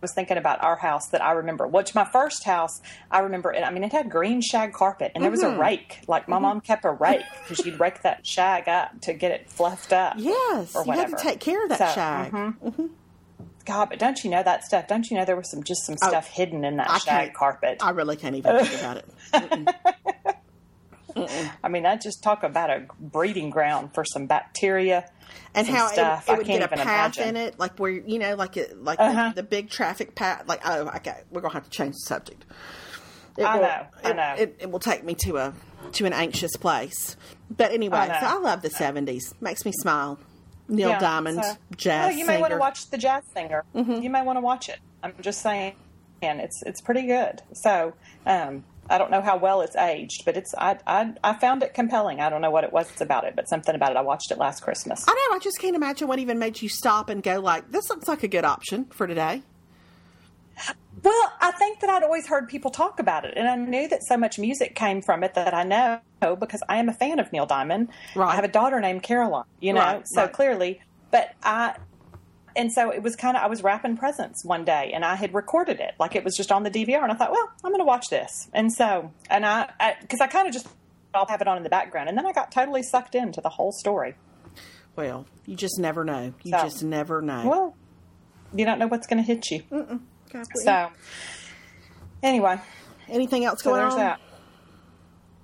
was 0.00 0.12
thinking 0.14 0.36
about 0.36 0.62
our 0.64 0.76
house 0.76 1.08
that 1.08 1.22
I 1.22 1.32
remember. 1.32 1.66
Which 1.66 1.94
my 1.94 2.04
first 2.04 2.44
house, 2.44 2.80
I 3.10 3.20
remember. 3.20 3.52
It, 3.52 3.62
I 3.62 3.70
mean, 3.70 3.84
it 3.84 3.92
had 3.92 4.10
green 4.10 4.40
shag 4.40 4.72
carpet, 4.72 5.12
and 5.14 5.22
there 5.22 5.30
was 5.30 5.42
a 5.42 5.46
mm-hmm. 5.46 5.60
rake. 5.60 6.00
Like 6.08 6.28
my 6.28 6.36
mm-hmm. 6.36 6.42
mom 6.42 6.60
kept 6.60 6.84
a 6.84 6.90
rake 6.90 7.24
because 7.42 7.62
she'd 7.64 7.78
rake 7.78 8.02
that 8.02 8.26
shag 8.26 8.68
up 8.68 9.00
to 9.02 9.12
get 9.12 9.32
it 9.32 9.50
fluffed 9.50 9.92
up. 9.92 10.14
Yes, 10.26 10.74
or 10.74 10.84
you 10.84 10.92
had 10.92 11.10
to 11.10 11.16
take 11.16 11.40
care 11.40 11.62
of 11.62 11.68
that 11.68 11.78
So, 11.78 11.94
shag. 11.94 12.32
Mm-hmm. 12.32 12.86
God, 13.64 13.88
but 13.90 13.98
don't 13.98 14.22
you 14.24 14.30
know 14.30 14.42
that 14.42 14.64
stuff? 14.64 14.86
Don't 14.88 15.08
you 15.10 15.16
know 15.16 15.24
there 15.24 15.36
was 15.36 15.50
some 15.50 15.62
just 15.62 15.84
some 15.84 15.96
oh, 16.02 16.08
stuff 16.08 16.28
hidden 16.28 16.64
in 16.64 16.76
that 16.76 16.88
Oh, 16.88 16.94
I 16.94 16.98
shag 16.98 17.34
carpet? 17.34 17.78
I 17.80 17.90
really 17.90 18.16
can't 18.16 18.34
even 18.36 18.64
think 18.64 18.80
about 18.80 18.96
it. 18.98 19.76
I 21.62 21.68
mean, 21.68 21.82
that 21.84 22.00
just 22.02 22.22
talk 22.22 22.42
about 22.42 22.70
a 22.70 22.86
breeding 23.00 23.50
ground 23.50 23.94
for 23.94 24.04
some 24.04 24.26
bacteria 24.26 25.08
and 25.54 25.66
how 25.66 25.88
stuff. 25.88 26.28
it, 26.28 26.32
it 26.32 26.34
I 26.34 26.36
would 26.38 26.46
can't 26.46 26.60
get 26.60 26.70
a 26.70 26.74
even 26.74 26.86
path 26.86 27.16
imagine. 27.18 27.36
in 27.36 27.42
it, 27.48 27.58
like 27.58 27.78
where 27.78 27.90
you 27.90 28.18
know, 28.18 28.34
like 28.36 28.56
it, 28.56 28.82
like 28.82 28.98
Uh-huh. 29.00 29.30
the, 29.34 29.42
the 29.42 29.48
big 29.48 29.70
traffic 29.70 30.14
path. 30.14 30.44
Like 30.46 30.60
oh, 30.64 30.88
okay, 30.96 31.22
we're 31.30 31.40
gonna 31.40 31.54
have 31.54 31.64
to 31.64 31.70
change 31.70 31.94
the 31.94 32.06
subject. 32.06 32.44
It 33.36 33.44
I 33.44 33.54
will- 33.56 33.62
know, 33.62 33.86
I 34.04 34.10
it- 34.10 34.16
know. 34.16 34.34
It, 34.38 34.56
it 34.60 34.70
will 34.70 34.78
take 34.80 35.04
me 35.04 35.14
to 35.24 35.36
a 35.38 35.54
to 35.92 36.04
an 36.06 36.12
anxious 36.12 36.56
place. 36.56 37.16
But 37.54 37.72
anyway, 37.72 37.98
I 37.98 38.20
so 38.20 38.26
I 38.26 38.38
love 38.40 38.62
the 38.62 38.70
seventies. 38.70 39.34
Makes 39.40 39.64
me 39.64 39.72
smile. 39.72 40.18
Neil 40.68 40.88
Yeah, 40.90 40.98
Diamond, 40.98 41.44
so- 41.44 41.56
jazz 41.76 42.12
Oh, 42.12 42.16
you 42.18 42.26
may 42.26 42.40
want 42.40 42.50
to 42.52 42.58
watch 42.58 42.90
the 42.90 42.98
jazz 42.98 43.22
singer. 43.34 43.64
You 43.74 44.10
may 44.10 44.22
want 44.22 44.36
to 44.36 44.40
watch 44.40 44.68
it. 44.68 44.78
I'm 45.02 45.14
just 45.20 45.40
saying, 45.40 45.74
and 46.22 46.40
it's 46.40 46.60
it's 46.66 46.80
pretty 46.80 47.06
good. 47.06 47.40
So 47.52 47.94
um, 48.26 48.64
I 48.88 48.98
don't 48.98 49.10
know 49.10 49.20
how 49.22 49.36
well 49.36 49.60
it's 49.62 49.76
aged, 49.76 50.24
but 50.24 50.36
it's 50.36 50.54
I, 50.56 50.78
I 50.86 51.12
I 51.24 51.34
found 51.34 51.62
it 51.62 51.74
compelling. 51.74 52.20
I 52.20 52.28
don't 52.30 52.40
know 52.40 52.50
what 52.50 52.64
it 52.64 52.72
was 52.72 52.88
about 53.00 53.24
it, 53.24 53.34
but 53.36 53.48
something 53.48 53.74
about 53.74 53.90
it. 53.90 53.96
I 53.96 54.02
watched 54.02 54.30
it 54.30 54.38
last 54.38 54.62
Christmas. 54.62 55.04
I 55.06 55.12
know. 55.12 55.36
I 55.36 55.38
just 55.40 55.58
can't 55.60 55.76
imagine 55.76 56.08
what 56.08 56.18
even 56.18 56.38
made 56.38 56.60
you 56.62 56.68
stop 56.68 57.08
and 57.08 57.22
go 57.22 57.40
like, 57.40 57.70
"This 57.70 57.88
looks 57.90 58.08
like 58.08 58.22
a 58.22 58.28
good 58.28 58.44
option 58.44 58.86
for 58.86 59.06
today." 59.06 59.42
Well, 61.02 61.32
I 61.40 61.52
think 61.52 61.80
that 61.80 61.90
I'd 61.90 62.02
always 62.02 62.26
heard 62.26 62.48
people 62.48 62.70
talk 62.70 62.98
about 62.98 63.24
it, 63.26 63.34
and 63.36 63.46
I 63.46 63.56
knew 63.56 63.86
that 63.88 64.00
so 64.08 64.16
much 64.16 64.38
music 64.38 64.74
came 64.74 65.02
from 65.02 65.22
it 65.22 65.34
that 65.34 65.52
I 65.52 65.62
know 65.62 66.00
because 66.36 66.62
I 66.68 66.78
am 66.78 66.88
a 66.88 66.94
fan 66.94 67.18
of 67.18 67.30
Neil 67.32 67.44
Diamond. 67.46 67.90
Right. 68.14 68.32
I 68.32 68.34
have 68.34 68.44
a 68.44 68.48
daughter 68.48 68.80
named 68.80 69.02
Caroline, 69.02 69.44
you 69.60 69.74
know, 69.74 69.80
Right, 69.82 70.02
so 70.08 70.22
right. 70.22 70.32
clearly, 70.32 70.80
but 71.10 71.32
I. 71.42 71.74
And 72.56 72.72
so 72.72 72.90
it 72.90 73.02
was 73.02 73.14
kind 73.16 73.36
of, 73.36 73.42
I 73.42 73.46
was 73.46 73.62
wrapping 73.62 73.96
presents 73.98 74.44
one 74.44 74.64
day 74.64 74.92
and 74.94 75.04
I 75.04 75.14
had 75.14 75.34
recorded 75.34 75.78
it. 75.78 75.94
Like 76.00 76.16
it 76.16 76.24
was 76.24 76.34
just 76.36 76.50
on 76.50 76.62
the 76.62 76.70
DVR. 76.70 77.02
And 77.02 77.12
I 77.12 77.14
thought, 77.14 77.30
well, 77.30 77.48
I'm 77.62 77.70
going 77.70 77.80
to 77.80 77.84
watch 77.86 78.06
this. 78.10 78.48
And 78.54 78.72
so, 78.72 79.12
and 79.28 79.44
I, 79.44 79.68
because 80.00 80.20
I, 80.22 80.26
kind 80.26 80.48
of 80.48 80.54
just, 80.54 80.66
I'll 81.14 81.26
have 81.26 81.40
it 81.42 81.48
on 81.48 81.58
in 81.58 81.62
the 81.62 81.68
background. 81.68 82.08
And 82.08 82.16
then 82.16 82.26
I 82.26 82.32
got 82.32 82.50
totally 82.50 82.82
sucked 82.82 83.14
into 83.14 83.40
the 83.42 83.50
whole 83.50 83.72
story. 83.72 84.14
Well, 84.96 85.26
you 85.44 85.54
just 85.56 85.78
never 85.78 86.02
know. 86.04 86.32
You 86.42 86.52
So- 86.52 86.62
just 86.64 86.82
never 86.82 87.20
know. 87.20 87.46
Well, 87.46 87.76
you 88.54 88.64
don't 88.64 88.78
know 88.78 88.86
what's 88.86 89.06
going 89.06 89.22
to 89.22 89.26
hit 89.26 89.50
you. 89.50 89.62
So, 90.54 90.90
anyway, 92.22 92.58
anything 93.08 93.44
else 93.44 93.62
So 93.62 93.70
going 93.70 93.82
on? 93.82 93.98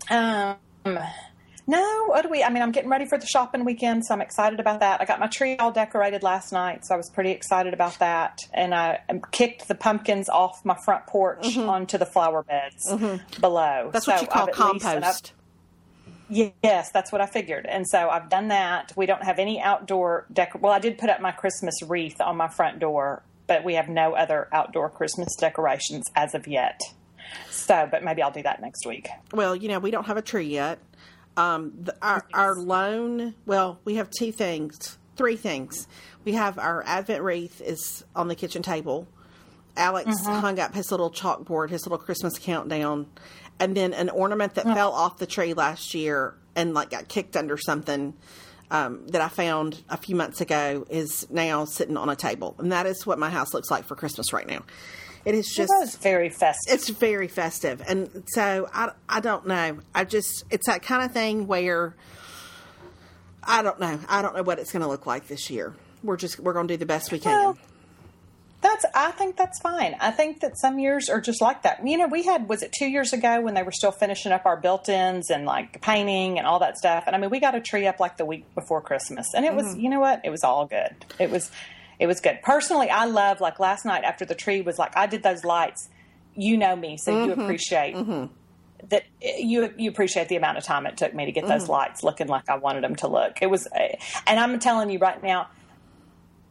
that. 0.08 0.58
Um, 0.86 0.98
no, 1.66 2.06
what 2.06 2.22
do 2.22 2.28
we? 2.28 2.42
I 2.42 2.50
mean, 2.50 2.62
I'm 2.62 2.72
getting 2.72 2.90
ready 2.90 3.06
for 3.06 3.16
the 3.18 3.26
shopping 3.26 3.64
weekend, 3.64 4.04
so 4.04 4.14
I'm 4.14 4.20
excited 4.20 4.58
about 4.60 4.80
that. 4.80 5.00
I 5.00 5.04
got 5.04 5.20
my 5.20 5.28
tree 5.28 5.56
all 5.56 5.70
decorated 5.72 6.22
last 6.22 6.52
night, 6.52 6.84
so 6.84 6.94
I 6.94 6.96
was 6.96 7.08
pretty 7.10 7.30
excited 7.30 7.72
about 7.72 7.98
that. 8.00 8.40
And 8.52 8.74
I 8.74 9.00
um, 9.08 9.20
kicked 9.30 9.68
the 9.68 9.74
pumpkins 9.74 10.28
off 10.28 10.64
my 10.64 10.76
front 10.84 11.06
porch 11.06 11.56
onto 11.56 11.98
the 11.98 12.06
flower 12.06 12.42
beds 12.42 12.84
below. 13.40 13.60
Mm-hmm. 13.60 13.90
That's 13.92 14.06
So 14.06 14.12
what 14.12 14.22
you 14.22 14.26
call 14.28 14.42
I've 14.42 14.48
at 14.48 14.58
least- 14.58 14.84
and 14.84 14.84
I've- 14.86 15.00
compost. 15.02 15.32
Yes, 16.28 16.90
that's 16.92 17.12
what 17.12 17.20
I 17.20 17.26
figured. 17.26 17.66
And 17.66 17.86
so 17.86 18.08
I've 18.08 18.30
done 18.30 18.48
that. 18.48 18.92
We 18.96 19.04
don't 19.04 19.22
have 19.22 19.38
any 19.38 19.60
outdoor 19.60 20.26
decor. 20.32 20.60
Well, 20.62 20.72
I 20.72 20.78
did 20.78 20.96
put 20.96 21.10
up 21.10 21.20
my 21.20 21.30
Christmas 21.30 21.74
wreath 21.86 22.22
on 22.22 22.38
my 22.38 22.48
front 22.48 22.78
door, 22.78 23.22
but 23.46 23.64
we 23.64 23.74
have 23.74 23.90
no 23.90 24.14
other 24.14 24.48
outdoor 24.50 24.88
Christmas 24.88 25.28
decorations 25.38 26.06
as 26.16 26.34
of 26.34 26.46
yet. 26.46 26.80
So, 27.50 27.86
but 27.90 28.02
maybe 28.02 28.22
I'll 28.22 28.30
do 28.30 28.42
that 28.44 28.62
next 28.62 28.86
week. 28.86 29.08
Well, 29.34 29.54
you 29.54 29.68
know, 29.68 29.78
we 29.78 29.90
don't 29.90 30.06
have 30.06 30.16
a 30.16 30.22
tree 30.22 30.46
yet. 30.48 30.78
Um, 31.36 31.72
the, 31.82 31.96
our 32.02 32.26
our 32.32 32.54
loan. 32.54 33.34
Well, 33.46 33.78
we 33.84 33.94
have 33.94 34.10
two 34.10 34.32
things, 34.32 34.98
three 35.16 35.36
things. 35.36 35.88
We 36.24 36.32
have 36.32 36.58
our 36.58 36.82
Advent 36.86 37.22
wreath 37.22 37.60
is 37.60 38.04
on 38.14 38.28
the 38.28 38.34
kitchen 38.34 38.62
table, 38.62 39.08
Alex 39.76 40.24
hung 40.26 40.58
up 40.58 40.74
his 40.74 40.90
little 40.90 41.10
chalkboard, 41.10 41.70
his 41.70 41.86
little 41.86 41.98
Christmas 41.98 42.38
countdown, 42.38 43.06
and 43.58 43.76
then 43.76 43.94
an 43.94 44.10
ornament 44.10 44.54
that 44.54 44.64
fell 44.64 44.92
off 44.92 45.18
the 45.18 45.26
tree 45.26 45.54
last 45.54 45.94
year 45.94 46.34
and 46.54 46.74
like 46.74 46.90
got 46.90 47.08
kicked 47.08 47.36
under 47.36 47.56
something 47.56 48.14
um, 48.70 49.06
that 49.08 49.22
I 49.22 49.28
found 49.28 49.82
a 49.88 49.96
few 49.96 50.16
months 50.16 50.40
ago 50.40 50.86
is 50.90 51.26
now 51.30 51.64
sitting 51.64 51.96
on 51.96 52.08
a 52.08 52.16
table, 52.16 52.54
and 52.58 52.72
that 52.72 52.86
is 52.86 53.06
what 53.06 53.18
my 53.18 53.30
house 53.30 53.54
looks 53.54 53.70
like 53.70 53.84
for 53.84 53.96
Christmas 53.96 54.32
right 54.32 54.46
now. 54.46 54.62
It 55.24 55.34
is 55.34 55.48
just 55.48 55.72
It 55.82 56.02
very 56.02 56.30
festive. 56.30 56.74
it's 56.74 56.88
very 56.88 57.28
festive 57.28 57.82
and 57.86 58.24
so 58.28 58.68
I, 58.72 58.90
I 59.08 59.20
don't 59.20 59.46
know 59.46 59.78
i 59.94 60.04
just 60.04 60.44
it's 60.50 60.66
that 60.66 60.82
kind 60.82 61.04
of 61.04 61.12
thing 61.12 61.46
where 61.46 61.94
i 63.44 63.62
don't 63.62 63.78
know 63.80 63.98
i 64.08 64.22
don't 64.22 64.34
know 64.34 64.42
what 64.42 64.58
it's 64.58 64.72
going 64.72 64.82
to 64.82 64.88
look 64.88 65.06
like 65.06 65.28
this 65.28 65.48
year 65.50 65.74
we're 66.02 66.16
just 66.16 66.40
we're 66.40 66.52
going 66.52 66.66
to 66.68 66.74
do 66.74 66.78
the 66.78 66.86
best 66.86 67.12
we 67.12 67.18
can 67.20 67.30
Well, 67.32 67.58
That's. 68.60 68.84
I 68.94 69.10
think 69.12 69.36
that's 69.36 69.60
fine. 69.60 69.96
I 70.00 70.10
think 70.12 70.40
that 70.40 70.58
some 70.58 70.78
years 70.78 71.08
are 71.08 71.20
just 71.20 71.40
like 71.40 71.62
that. 71.62 71.84
You 71.86 71.96
know, 71.98 72.06
we 72.06 72.22
had 72.24 72.48
was 72.48 72.62
it 72.62 72.72
two 72.76 72.86
years 72.86 73.12
ago 73.12 73.40
when 73.40 73.54
they 73.54 73.62
were 73.64 73.72
still 73.72 73.90
finishing 73.92 74.30
up 74.32 74.46
our 74.46 74.56
built-ins 74.56 75.30
and 75.30 75.44
like 75.44 75.80
painting 75.80 76.38
and 76.38 76.46
all 76.46 76.58
that 76.60 76.76
stuff. 76.78 77.04
And 77.06 77.16
I 77.16 77.18
mean, 77.18 77.30
we 77.30 77.40
got 77.40 77.54
a 77.56 77.60
tree 77.60 77.86
up 77.88 77.98
like 78.00 78.16
the 78.18 78.24
week 78.24 78.44
before 78.54 78.80
Christmas, 78.80 79.26
and 79.34 79.44
it 79.44 79.54
was. 79.54 79.66
Mm-hmm. 79.66 79.80
You 79.80 79.90
know 79.90 80.00
what? 80.00 80.20
It 80.24 80.30
was 80.30 80.44
all 80.44 80.66
good. 80.66 80.94
It 81.18 81.30
was. 81.30 81.50
It 82.02 82.08
was 82.08 82.20
good. 82.20 82.40
Personally, 82.42 82.90
I 82.90 83.04
love 83.04 83.40
like 83.40 83.60
last 83.60 83.84
night 83.84 84.02
after 84.02 84.24
the 84.24 84.34
tree 84.34 84.60
was 84.60 84.76
like 84.76 84.96
I 84.96 85.06
did 85.06 85.22
those 85.22 85.44
lights. 85.44 85.88
You 86.34 86.56
know 86.56 86.74
me, 86.74 86.96
so 86.96 87.12
you 87.12 87.30
mm-hmm. 87.30 87.42
appreciate 87.42 87.94
mm-hmm. 87.94 88.26
that 88.88 89.04
you 89.20 89.72
you 89.78 89.88
appreciate 89.88 90.28
the 90.28 90.34
amount 90.34 90.58
of 90.58 90.64
time 90.64 90.84
it 90.86 90.96
took 90.96 91.14
me 91.14 91.26
to 91.26 91.32
get 91.32 91.46
those 91.46 91.62
mm-hmm. 91.62 91.72
lights 91.72 92.02
looking 92.02 92.26
like 92.26 92.48
I 92.48 92.56
wanted 92.56 92.82
them 92.82 92.96
to 92.96 93.06
look. 93.06 93.40
It 93.40 93.48
was, 93.48 93.68
eh, 93.72 93.94
and 94.26 94.40
I'm 94.40 94.58
telling 94.58 94.90
you 94.90 94.98
right 94.98 95.22
now, 95.22 95.46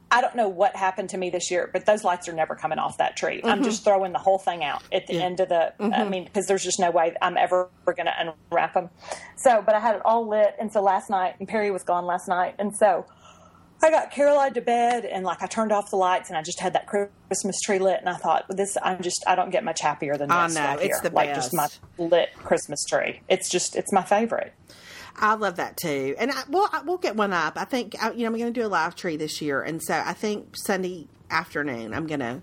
I 0.10 0.22
don't 0.22 0.38
know 0.38 0.48
what 0.48 0.74
happened 0.74 1.10
to 1.10 1.18
me 1.18 1.32
this 1.32 1.52
year, 1.52 1.70
but 1.74 1.86
those 1.86 2.06
lights 2.06 2.30
are 2.30 2.34
never 2.34 2.56
coming 2.56 2.80
off 2.80 3.00
that 3.00 3.18
tree. 3.18 3.42
I'm 3.44 3.62
just 3.62 3.84
throwing 3.84 4.14
the 4.14 4.20
whole 4.20 4.40
thing 4.40 4.64
out 4.64 4.84
at 4.94 5.08
the 5.08 5.22
end 5.22 5.42
of 5.42 5.50
the. 5.50 5.74
I 5.82 6.06
mean, 6.06 6.24
because 6.24 6.48
there's 6.48 6.64
just 6.64 6.80
no 6.80 6.92
way 6.92 7.14
I'm 7.22 7.36
ever 7.36 7.68
going 7.86 8.06
to 8.06 8.34
unwrap 8.50 8.76
them. 8.76 8.90
So, 9.36 9.62
but 9.66 9.76
I 9.76 9.82
had 9.82 9.96
it 9.96 10.02
all 10.06 10.30
lit, 10.30 10.56
and 10.60 10.72
so 10.72 10.82
last 10.82 11.10
night, 11.10 11.36
and 11.40 11.48
Perry 11.48 11.72
was 11.72 11.84
gone 11.84 12.06
last 12.06 12.30
night, 12.30 12.56
and 12.58 12.74
so. 12.74 13.06
I 13.84 13.90
got 13.90 14.12
Caroline 14.12 14.54
to 14.54 14.62
bed 14.62 15.06
and 15.06 15.26
like 15.26 15.42
I 15.42 15.48
turned 15.48 15.72
off 15.72 15.90
the 15.90 15.96
lights 15.96 16.30
and 16.30 16.38
I 16.38 16.44
just 16.44 16.60
had 16.60 16.74
that 16.74 16.88
Christmas 16.88 17.60
tree 17.62 17.80
lit 17.80 18.00
and 18.00 18.10
I 18.10 18.16
thought 18.16 18.46
this 18.50 18.78
I'm 18.82 19.02
just 19.02 19.24
I 19.28 19.36
don't 19.36 19.50
get 19.50 19.64
much 19.64 19.82
happier 19.82 20.18
than 20.18 20.30
this 20.30 20.36
I 20.38 20.48
know, 20.48 20.68
right 20.76 20.86
it's 20.86 21.02
here. 21.02 21.10
the 21.10 21.16
like 21.16 21.34
just 21.34 21.54
my 21.54 21.68
lit 21.98 22.30
Christmas 22.36 22.86
tree. 22.86 23.22
It's 23.28 23.50
just 23.50 23.76
it's 23.76 23.92
my 23.92 24.04
favorite. 24.04 24.54
I 25.16 25.36
love 25.36 25.58
that 25.58 25.78
too, 25.78 26.16
and 26.18 26.32
I, 26.32 26.44
we'll 26.48 26.68
I, 26.72 26.82
we'll 26.84 26.98
get 26.98 27.16
one 27.16 27.34
up. 27.34 27.58
I 27.58 27.66
think 27.66 27.96
I, 28.02 28.12
you 28.12 28.20
know 28.20 28.28
I'm 28.28 28.38
going 28.38 28.54
to 28.54 28.60
do 28.60 28.66
a 28.66 28.70
live 28.70 28.96
tree 28.96 29.18
this 29.18 29.42
year, 29.42 29.62
and 29.62 29.82
so 29.82 29.94
I 29.94 30.14
think 30.14 30.56
Sunday 30.56 31.08
afternoon 31.30 31.94
I'm 31.94 32.08
going 32.08 32.22
to. 32.22 32.42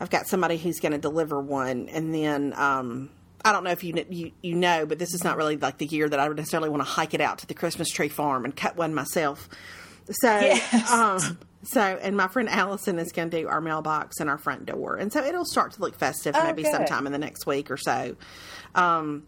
I've 0.00 0.10
got 0.10 0.26
somebody 0.26 0.56
who's 0.56 0.80
going 0.80 0.92
to 0.92 0.98
deliver 0.98 1.40
one, 1.40 1.88
and 1.88 2.14
then 2.14 2.54
um, 2.56 3.10
I 3.44 3.52
don't 3.52 3.64
know 3.64 3.70
if 3.70 3.84
you, 3.84 3.94
you 4.08 4.32
you 4.42 4.54
know, 4.54 4.86
but 4.86 4.98
this 4.98 5.14
is 5.14 5.24
not 5.24 5.36
really 5.36 5.56
like 5.56 5.78
the 5.78 5.86
year 5.86 6.08
that 6.08 6.18
I 6.18 6.28
would 6.28 6.36
necessarily 6.36 6.68
want 6.68 6.82
to 6.82 6.88
hike 6.88 7.14
it 7.14 7.20
out 7.20 7.38
to 7.38 7.46
the 7.46 7.54
Christmas 7.54 7.88
tree 7.88 8.08
farm 8.08 8.44
and 8.44 8.54
cut 8.54 8.76
one 8.76 8.94
myself. 8.94 9.48
So, 10.10 10.40
Yes. 10.40 10.90
um, 10.90 11.38
so, 11.64 11.80
and 11.80 12.16
my 12.16 12.28
friend 12.28 12.48
Allison 12.48 12.98
is 12.98 13.12
going 13.12 13.30
to 13.30 13.40
do 13.42 13.48
our 13.48 13.60
mailbox 13.60 14.18
and 14.20 14.28
our 14.28 14.38
front 14.38 14.66
door, 14.66 14.96
and 14.96 15.12
so 15.12 15.22
it'll 15.24 15.44
start 15.44 15.72
to 15.72 15.80
look 15.80 15.94
festive 15.96 16.34
Oh, 16.36 16.44
maybe 16.44 16.62
good. 16.62 16.72
sometime 16.72 17.06
in 17.06 17.12
the 17.12 17.18
next 17.18 17.46
week 17.46 17.70
or 17.70 17.76
so. 17.76 18.16
Um, 18.74 19.24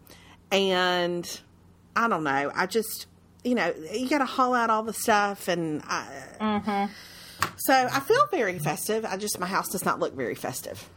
and 0.51 1.39
I 1.95 2.07
don't 2.09 2.23
know. 2.23 2.51
I 2.53 2.65
just, 2.65 3.07
you 3.43 3.55
know, 3.55 3.73
you 3.91 4.09
got 4.09 4.17
to 4.19 4.25
haul 4.25 4.53
out 4.53 4.69
all 4.69 4.83
the 4.83 4.93
stuff, 4.93 5.47
and 5.47 5.81
I, 5.85 6.05
Mm-hmm. 6.41 6.91
so 7.57 7.73
I 7.73 7.99
feel 8.01 8.27
very 8.31 8.59
festive. 8.59 9.05
I 9.05 9.15
just 9.17 9.39
my 9.39 9.47
house 9.47 9.69
does 9.69 9.85
not 9.85 9.99
look 9.99 10.13
very 10.13 10.35
festive. 10.35 10.89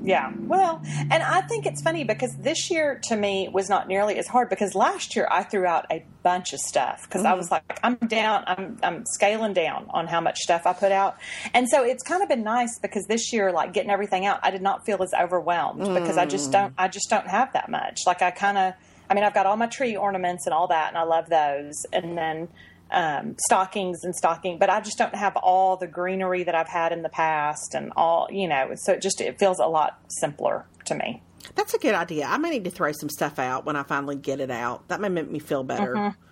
Yeah. 0.00 0.32
Well, 0.36 0.82
and 0.84 1.22
I 1.22 1.42
think 1.42 1.66
it's 1.66 1.82
funny 1.82 2.04
because 2.04 2.36
this 2.36 2.70
year 2.70 3.00
to 3.04 3.16
me 3.16 3.48
was 3.52 3.68
not 3.68 3.88
nearly 3.88 4.18
as 4.18 4.26
hard 4.26 4.48
because 4.48 4.74
last 4.74 5.14
year 5.14 5.28
I 5.30 5.44
threw 5.44 5.64
out 5.64 5.86
a 5.90 6.04
bunch 6.22 6.52
of 6.52 6.60
stuff 6.60 7.04
because 7.04 7.24
I 7.24 7.32
mm. 7.32 7.36
was 7.36 7.50
like, 7.50 7.78
I'm 7.82 7.96
down, 7.96 8.44
I'm, 8.46 8.78
I'm 8.82 9.04
scaling 9.06 9.52
down 9.52 9.86
on 9.90 10.06
how 10.08 10.20
much 10.20 10.38
stuff 10.38 10.66
I 10.66 10.72
put 10.72 10.92
out. 10.92 11.16
And 11.54 11.68
so 11.68 11.84
it's 11.84 12.02
kind 12.02 12.22
of 12.22 12.28
been 12.28 12.42
nice 12.42 12.78
because 12.80 13.06
this 13.06 13.32
year, 13.32 13.52
like 13.52 13.72
getting 13.72 13.90
everything 13.90 14.26
out, 14.26 14.40
I 14.42 14.50
did 14.50 14.62
not 14.62 14.84
feel 14.84 15.02
as 15.02 15.12
overwhelmed 15.14 15.80
because 15.80 16.18
I 16.18 16.26
just 16.26 16.50
don't, 16.50 16.70
mm. 16.70 16.78
I 16.78 16.88
just 16.88 17.08
don't 17.08 17.28
have 17.28 17.52
that 17.52 17.68
much. 17.70 18.00
Like 18.06 18.22
I 18.22 18.30
kind 18.32 18.58
of, 18.58 18.74
I 19.08 19.14
mean, 19.14 19.24
I've 19.24 19.34
got 19.34 19.46
all 19.46 19.56
my 19.56 19.66
tree 19.66 19.96
ornaments 19.96 20.46
and 20.46 20.54
all 20.54 20.68
that, 20.68 20.88
and 20.88 20.96
I 20.96 21.02
love 21.02 21.28
those. 21.28 21.84
And 21.92 22.16
then, 22.16 22.48
um, 22.92 23.36
stockings 23.46 24.04
and 24.04 24.14
stocking, 24.14 24.58
but 24.58 24.70
I 24.70 24.80
just 24.80 24.98
don't 24.98 25.14
have 25.14 25.36
all 25.36 25.76
the 25.76 25.86
greenery 25.86 26.44
that 26.44 26.54
I've 26.54 26.68
had 26.68 26.92
in 26.92 27.02
the 27.02 27.08
past 27.08 27.74
and 27.74 27.92
all, 27.96 28.28
you 28.30 28.46
know, 28.46 28.72
so 28.76 28.92
it 28.92 29.02
just, 29.02 29.20
it 29.20 29.38
feels 29.38 29.58
a 29.58 29.66
lot 29.66 29.98
simpler 30.08 30.66
to 30.84 30.94
me. 30.94 31.22
That's 31.54 31.74
a 31.74 31.78
good 31.78 31.94
idea. 31.94 32.26
I 32.26 32.38
may 32.38 32.50
need 32.50 32.64
to 32.64 32.70
throw 32.70 32.92
some 32.92 33.08
stuff 33.08 33.38
out 33.38 33.64
when 33.64 33.76
I 33.76 33.82
finally 33.82 34.16
get 34.16 34.40
it 34.40 34.50
out. 34.50 34.88
That 34.88 35.00
may 35.00 35.08
make 35.08 35.30
me 35.30 35.38
feel 35.38 35.64
better. 35.64 35.94
Mm-hmm. 35.94 36.22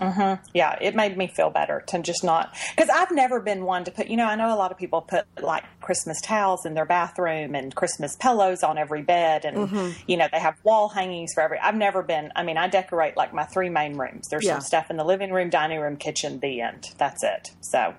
Yeah, 0.00 0.78
it 0.80 0.94
made 0.94 1.16
me 1.16 1.26
feel 1.28 1.50
better 1.50 1.82
to 1.88 1.98
just 2.00 2.22
not, 2.24 2.54
because 2.76 2.88
I've 2.88 3.10
never 3.10 3.40
been 3.40 3.64
one 3.64 3.84
to 3.84 3.90
put, 3.90 4.06
you 4.08 4.16
know, 4.16 4.26
I 4.26 4.34
know 4.36 4.54
a 4.54 4.56
lot 4.56 4.70
of 4.72 4.78
people 4.78 5.00
put 5.02 5.24
like 5.42 5.64
Christmas 5.80 6.20
towels 6.20 6.64
in 6.66 6.74
their 6.74 6.84
bathroom 6.84 7.54
and 7.54 7.74
Christmas 7.74 8.16
pillows 8.16 8.62
on 8.62 8.78
every 8.78 9.02
bed 9.02 9.44
and, 9.44 9.56
Mm-hmm. 9.68 9.90
you 10.06 10.16
know, 10.16 10.28
they 10.32 10.38
have 10.40 10.54
wall 10.64 10.88
hangings 10.88 11.32
for 11.34 11.42
every, 11.42 11.58
I've 11.58 11.74
never 11.74 12.02
been, 12.02 12.30
I 12.36 12.42
mean, 12.44 12.56
I 12.56 12.68
decorate 12.68 13.16
like 13.16 13.34
my 13.34 13.44
three 13.44 13.68
main 13.70 13.96
rooms. 13.96 14.28
There's 14.30 14.44
Yeah. 14.44 14.52
some 14.54 14.60
stuff 14.62 14.90
in 14.90 14.96
the 14.96 15.04
living 15.04 15.32
room, 15.32 15.50
dining 15.50 15.80
room, 15.80 15.96
kitchen, 15.96 16.38
the 16.40 16.60
end. 16.60 16.86
That's 16.96 17.22
it. 17.24 17.50
So 17.60 17.94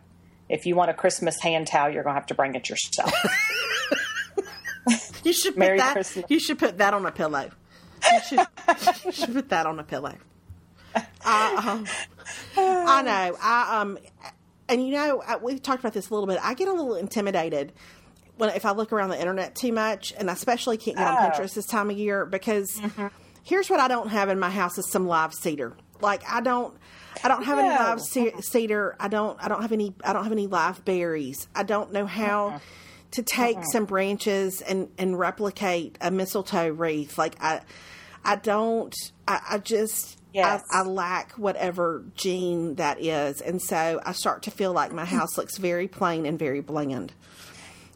if 0.47 0.65
you 0.65 0.75
want 0.75 0.89
a 0.89 0.93
Christmas 0.93 1.39
hand 1.41 1.67
towel, 1.67 1.89
you're 1.91 2.03
going 2.03 2.13
to 2.15 2.19
have 2.19 2.27
to 2.27 2.35
bring 2.35 2.55
it 2.55 2.69
yourself. 2.69 3.11
You 5.23 5.33
should 5.33 5.53
put 5.53 5.59
Merry 5.59 5.77
that. 5.77 5.93
Christmas. 5.93 6.25
You 6.29 6.39
should 6.39 6.57
put 6.57 6.77
that 6.77 6.93
on 6.93 7.05
a 7.05 7.11
pillow. 7.11 7.49
You 8.11 8.19
should, 8.27 8.39
you 9.05 9.11
should 9.11 9.33
put 9.33 9.49
that 9.49 9.65
on 9.65 9.77
a 9.79 9.83
pillow. 9.83 10.15
I, 11.25 11.55
um, 11.67 11.85
I 12.57 13.01
know. 13.01 13.37
I 13.41 13.79
um, 13.81 13.97
and 14.67 14.85
you 14.85 14.91
know, 14.93 15.21
I- 15.25 15.37
we've 15.37 15.61
talked 15.61 15.79
about 15.79 15.93
this 15.93 16.09
a 16.09 16.13
little 16.13 16.27
bit. 16.27 16.39
I 16.41 16.53
get 16.53 16.67
a 16.67 16.73
little 16.73 16.95
intimidated 16.95 17.73
when 18.37 18.49
if 18.51 18.65
I 18.65 18.71
look 18.71 18.93
around 18.93 19.09
the 19.09 19.19
internet 19.19 19.55
too 19.55 19.71
much, 19.73 20.13
and 20.17 20.29
I 20.29 20.33
especially 20.33 20.77
can't 20.77 20.97
get 20.97 21.07
on 21.07 21.17
Oh. 21.17 21.29
Pinterest 21.29 21.53
this 21.53 21.65
time 21.65 21.89
of 21.89 21.97
year 21.97 22.25
because 22.25 22.79
here's 23.43 23.69
what 23.69 23.79
I 23.79 23.87
don't 23.87 24.09
have 24.09 24.29
in 24.29 24.39
my 24.39 24.49
house 24.49 24.77
is 24.77 24.89
some 24.89 25.07
live 25.07 25.33
cedar. 25.33 25.75
Like 26.01 26.23
I 26.29 26.41
don't. 26.41 26.75
I 27.23 27.27
don't 27.27 27.43
have 27.43 27.59
any 27.59 27.69
live 27.69 27.99
ce- 28.01 28.45
cedar. 28.45 28.95
I 28.99 29.07
don't. 29.09 29.37
I 29.43 29.47
don't 29.49 29.61
have 29.61 29.71
any. 29.73 29.93
I 30.03 30.13
don't 30.13 30.23
have 30.23 30.31
any 30.31 30.47
live 30.47 30.85
berries. 30.85 31.47
I 31.53 31.63
don't 31.63 31.91
know 31.91 32.05
how 32.05 32.61
to 33.11 33.23
take 33.23 33.57
some 33.73 33.85
branches 33.85 34.61
and 34.61 34.87
and 34.97 35.17
replicate 35.19 35.97
a 35.99 36.11
mistletoe 36.11 36.69
wreath. 36.69 37.17
Like 37.17 37.35
I, 37.43 37.61
I 38.23 38.35
don't. 38.37 38.95
I, 39.27 39.41
I 39.49 39.57
just. 39.57 40.17
Yes. 40.33 40.63
I, 40.71 40.79
I 40.79 40.83
lack 40.83 41.31
whatever 41.33 42.03
gene 42.15 42.75
that 42.75 43.01
is, 43.01 43.41
and 43.41 43.61
so 43.61 43.99
I 44.05 44.11
start 44.11 44.43
to 44.43 44.51
feel 44.51 44.73
like 44.73 44.91
my 44.93 45.05
house 45.05 45.37
looks 45.37 45.57
very 45.57 45.87
plain 45.87 46.25
and 46.25 46.37
very 46.37 46.61
bland. 46.61 47.13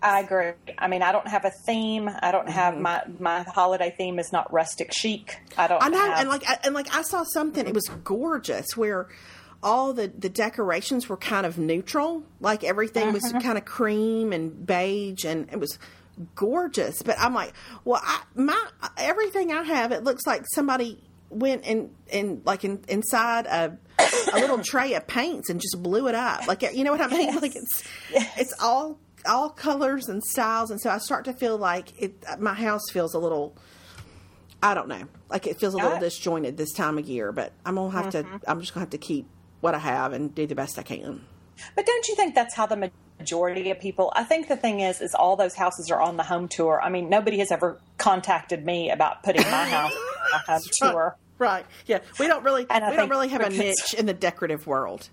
I 0.03 0.19
agree. 0.19 0.51
I 0.77 0.87
mean, 0.87 1.01
I 1.01 1.13
don't 1.13 1.27
have 1.27 1.45
a 1.45 1.51
theme. 1.65 2.09
I 2.21 2.31
don't 2.31 2.49
have 2.49 2.77
my 2.77 3.03
my 3.19 3.43
holiday 3.43 3.95
theme 3.97 4.19
is 4.19 4.33
not 4.33 4.51
rustic 4.51 4.91
chic. 4.91 5.39
I 5.57 5.67
don't. 5.67 5.79
Mm-hmm. 5.79 5.93
I 5.93 5.97
know, 5.97 6.05
have, 6.05 6.19
and 6.19 6.29
like, 6.29 6.49
I, 6.49 6.59
and 6.65 6.75
like, 6.75 6.93
I 6.93 7.03
saw 7.03 7.23
something. 7.23 7.65
It 7.65 7.73
was 7.73 7.89
gorgeous, 8.03 8.75
where 8.75 9.07
all 9.63 9.93
the 9.93 10.09
the 10.09 10.29
decorations 10.29 11.07
were 11.07 11.15
kind 11.15 11.45
of 11.45 11.57
neutral. 11.57 12.23
Like 12.41 12.65
everything 12.65 13.13
was 13.13 13.23
kind 13.41 13.57
of 13.57 13.63
cream 13.63 14.33
and 14.33 14.65
beige, 14.65 15.23
and 15.23 15.47
it 15.51 15.59
was 15.59 15.79
gorgeous. 16.35 17.01
But 17.01 17.17
I'm 17.17 17.33
like, 17.33 17.53
well, 17.85 18.01
I, 18.03 18.23
my 18.35 18.61
everything 18.97 19.53
I 19.53 19.63
have, 19.63 19.93
it 19.93 20.03
looks 20.03 20.27
like 20.27 20.43
somebody 20.53 21.01
went 21.33 21.65
and 21.65 21.93
and 22.11 22.41
like 22.45 22.63
in, 22.63 22.83
inside 22.87 23.45
a 23.45 23.77
a 24.33 24.39
little 24.39 24.57
tray 24.63 24.93
of 24.93 25.07
paints 25.07 25.49
and 25.49 25.59
just 25.59 25.81
blew 25.81 26.07
it 26.07 26.15
up. 26.15 26.47
Like 26.47 26.61
you 26.73 26.83
know 26.83 26.91
what 26.91 27.01
I 27.01 27.07
mean? 27.07 27.35
Like 27.35 27.55
it's 27.55 27.83
it's 28.11 28.53
all 28.61 28.99
all 29.25 29.49
colors 29.49 30.09
and 30.09 30.23
styles, 30.23 30.71
and 30.71 30.79
so 30.79 30.89
I 30.89 30.97
start 30.97 31.25
to 31.25 31.33
feel 31.33 31.57
like 31.57 31.99
it. 32.01 32.23
My 32.39 32.53
house 32.53 32.89
feels 32.91 33.13
a 33.13 33.19
little. 33.19 33.55
I 34.61 34.73
don't 34.73 34.87
know. 34.87 35.03
Like 35.29 35.45
it 35.45 35.59
feels 35.59 35.73
a 35.73 35.77
little 35.77 35.99
disjointed 35.99 36.55
this 36.55 36.71
time 36.71 36.97
of 36.97 37.05
year, 37.07 37.31
but 37.31 37.51
I'm 37.65 37.75
gonna 37.75 37.91
have 37.91 38.11
to. 38.11 38.23
Mm-hmm. 38.23 38.37
I'm 38.47 38.61
just 38.61 38.73
gonna 38.73 38.83
have 38.83 38.91
to 38.91 38.97
keep 38.97 39.27
what 39.61 39.75
I 39.75 39.79
have 39.79 40.13
and 40.13 40.33
do 40.33 40.47
the 40.47 40.55
best 40.55 40.79
I 40.79 40.83
can. 40.83 41.25
But 41.75 41.85
don't 41.85 42.07
you 42.07 42.15
think 42.15 42.35
that's 42.35 42.55
how 42.55 42.65
the 42.65 42.91
majority 43.19 43.71
of 43.71 43.79
people? 43.79 44.11
I 44.15 44.23
think 44.23 44.47
the 44.47 44.57
thing 44.57 44.79
is, 44.79 45.01
is 45.01 45.13
all 45.15 45.35
those 45.35 45.55
houses 45.55 45.89
are 45.91 46.01
on 46.01 46.17
the 46.17 46.23
home 46.23 46.47
tour. 46.47 46.81
I 46.81 46.89
mean, 46.89 47.09
nobody 47.09 47.39
has 47.39 47.51
ever 47.51 47.79
contacted 47.97 48.65
me 48.65 48.89
about 48.89 49.23
putting 49.23 49.43
my 49.43 49.65
house 49.69 49.93
on 49.93 49.99
the 50.31 50.51
home 50.51 50.61
tour. 50.71 51.17
Right? 51.37 51.65
Yeah. 51.85 51.99
We 52.19 52.27
don't 52.27 52.43
really. 52.43 52.63
We 52.63 52.95
don't 52.95 53.09
really 53.09 53.29
have 53.29 53.41
a 53.41 53.49
niche 53.49 53.93
in 53.97 54.05
the 54.05 54.13
decorative 54.13 54.67
world. 54.67 55.09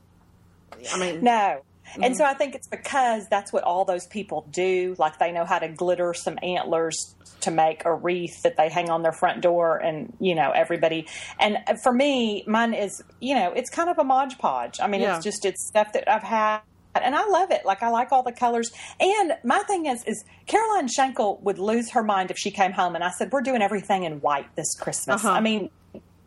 I 0.92 0.98
mean, 0.98 1.22
No. 1.24 1.62
Mm-hmm. 1.90 2.04
And 2.04 2.16
so 2.16 2.24
I 2.24 2.34
think 2.34 2.54
it's 2.54 2.68
because 2.68 3.26
that's 3.28 3.52
what 3.52 3.64
all 3.64 3.84
those 3.84 4.06
people 4.06 4.46
do. 4.52 4.94
Like 4.98 5.18
they 5.18 5.32
know 5.32 5.44
how 5.44 5.58
to 5.58 5.68
glitter 5.68 6.14
some 6.14 6.38
antlers 6.40 7.16
to 7.40 7.50
make 7.50 7.84
a 7.84 7.92
wreath 7.92 8.42
that 8.42 8.56
they 8.56 8.68
hang 8.68 8.90
on 8.90 9.02
their 9.02 9.12
front 9.12 9.40
door, 9.40 9.76
and 9.78 10.14
you 10.20 10.36
know 10.36 10.52
everybody. 10.52 11.08
And 11.40 11.58
for 11.82 11.92
me, 11.92 12.44
mine 12.46 12.74
is 12.74 13.02
you 13.18 13.34
know 13.34 13.52
it's 13.52 13.70
kind 13.70 13.90
of 13.90 13.98
a 13.98 14.04
modge 14.04 14.38
podge. 14.38 14.78
I 14.80 14.86
mean, 14.86 15.00
Yeah. 15.00 15.16
it's 15.16 15.24
just 15.24 15.44
it's 15.44 15.66
stuff 15.66 15.92
that 15.94 16.08
I've 16.08 16.22
had 16.22 16.60
and 16.94 17.14
I 17.14 17.26
love 17.26 17.50
it. 17.50 17.64
Like 17.64 17.82
I 17.82 17.88
like 17.88 18.12
all 18.12 18.22
the 18.22 18.32
colors. 18.32 18.70
And 18.98 19.32
my 19.44 19.60
thing 19.60 19.86
is, 19.86 20.02
is 20.04 20.24
Caroline 20.46 20.88
Shankle 20.88 21.40
would 21.42 21.58
lose 21.58 21.90
her 21.90 22.02
mind 22.02 22.30
if 22.30 22.38
she 22.38 22.50
came 22.50 22.72
home 22.72 22.94
and 22.94 23.04
I 23.04 23.10
said, 23.10 23.32
"We're 23.32 23.42
doing 23.42 23.62
everything 23.62 24.04
in 24.04 24.20
white 24.20 24.54
this 24.56 24.74
Christmas." 24.78 25.24
Uh-huh. 25.24 25.34
I 25.34 25.40
mean, 25.40 25.70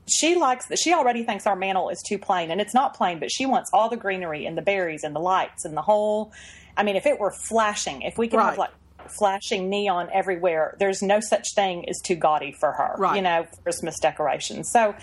she 0.07 0.35
likes 0.35 0.65
that. 0.67 0.77
She 0.79 0.93
already 0.93 1.23
thinks 1.23 1.47
our 1.47 1.55
mantle 1.55 1.89
is 1.89 2.01
too 2.01 2.17
plain, 2.17 2.51
and 2.51 2.59
it's 2.59 2.73
not 2.73 2.95
plain, 2.95 3.19
but 3.19 3.31
she 3.31 3.45
wants 3.45 3.69
all 3.73 3.89
the 3.89 3.97
greenery 3.97 4.45
and 4.45 4.57
the 4.57 4.61
berries 4.61 5.03
and 5.03 5.15
the 5.15 5.19
lights 5.19 5.65
and 5.65 5.75
the 5.77 5.81
whole. 5.81 6.31
I 6.75 6.83
mean, 6.83 6.95
if 6.95 7.05
it 7.05 7.19
were 7.19 7.31
flashing, 7.31 8.01
if 8.01 8.17
we 8.17 8.27
could 8.27 8.37
Right. 8.37 8.49
have 8.49 8.57
like 8.57 8.71
flashing 9.17 9.69
neon 9.69 10.09
everywhere, 10.13 10.75
there's 10.79 11.01
no 11.01 11.19
such 11.19 11.53
thing 11.55 11.87
as 11.89 11.99
too 12.01 12.15
gaudy 12.15 12.51
for 12.51 12.71
her. 12.71 12.95
Right. 12.97 13.15
You 13.17 13.21
know, 13.21 13.47
Christmas 13.63 13.99
decorations. 13.99 14.69
So. 14.71 14.95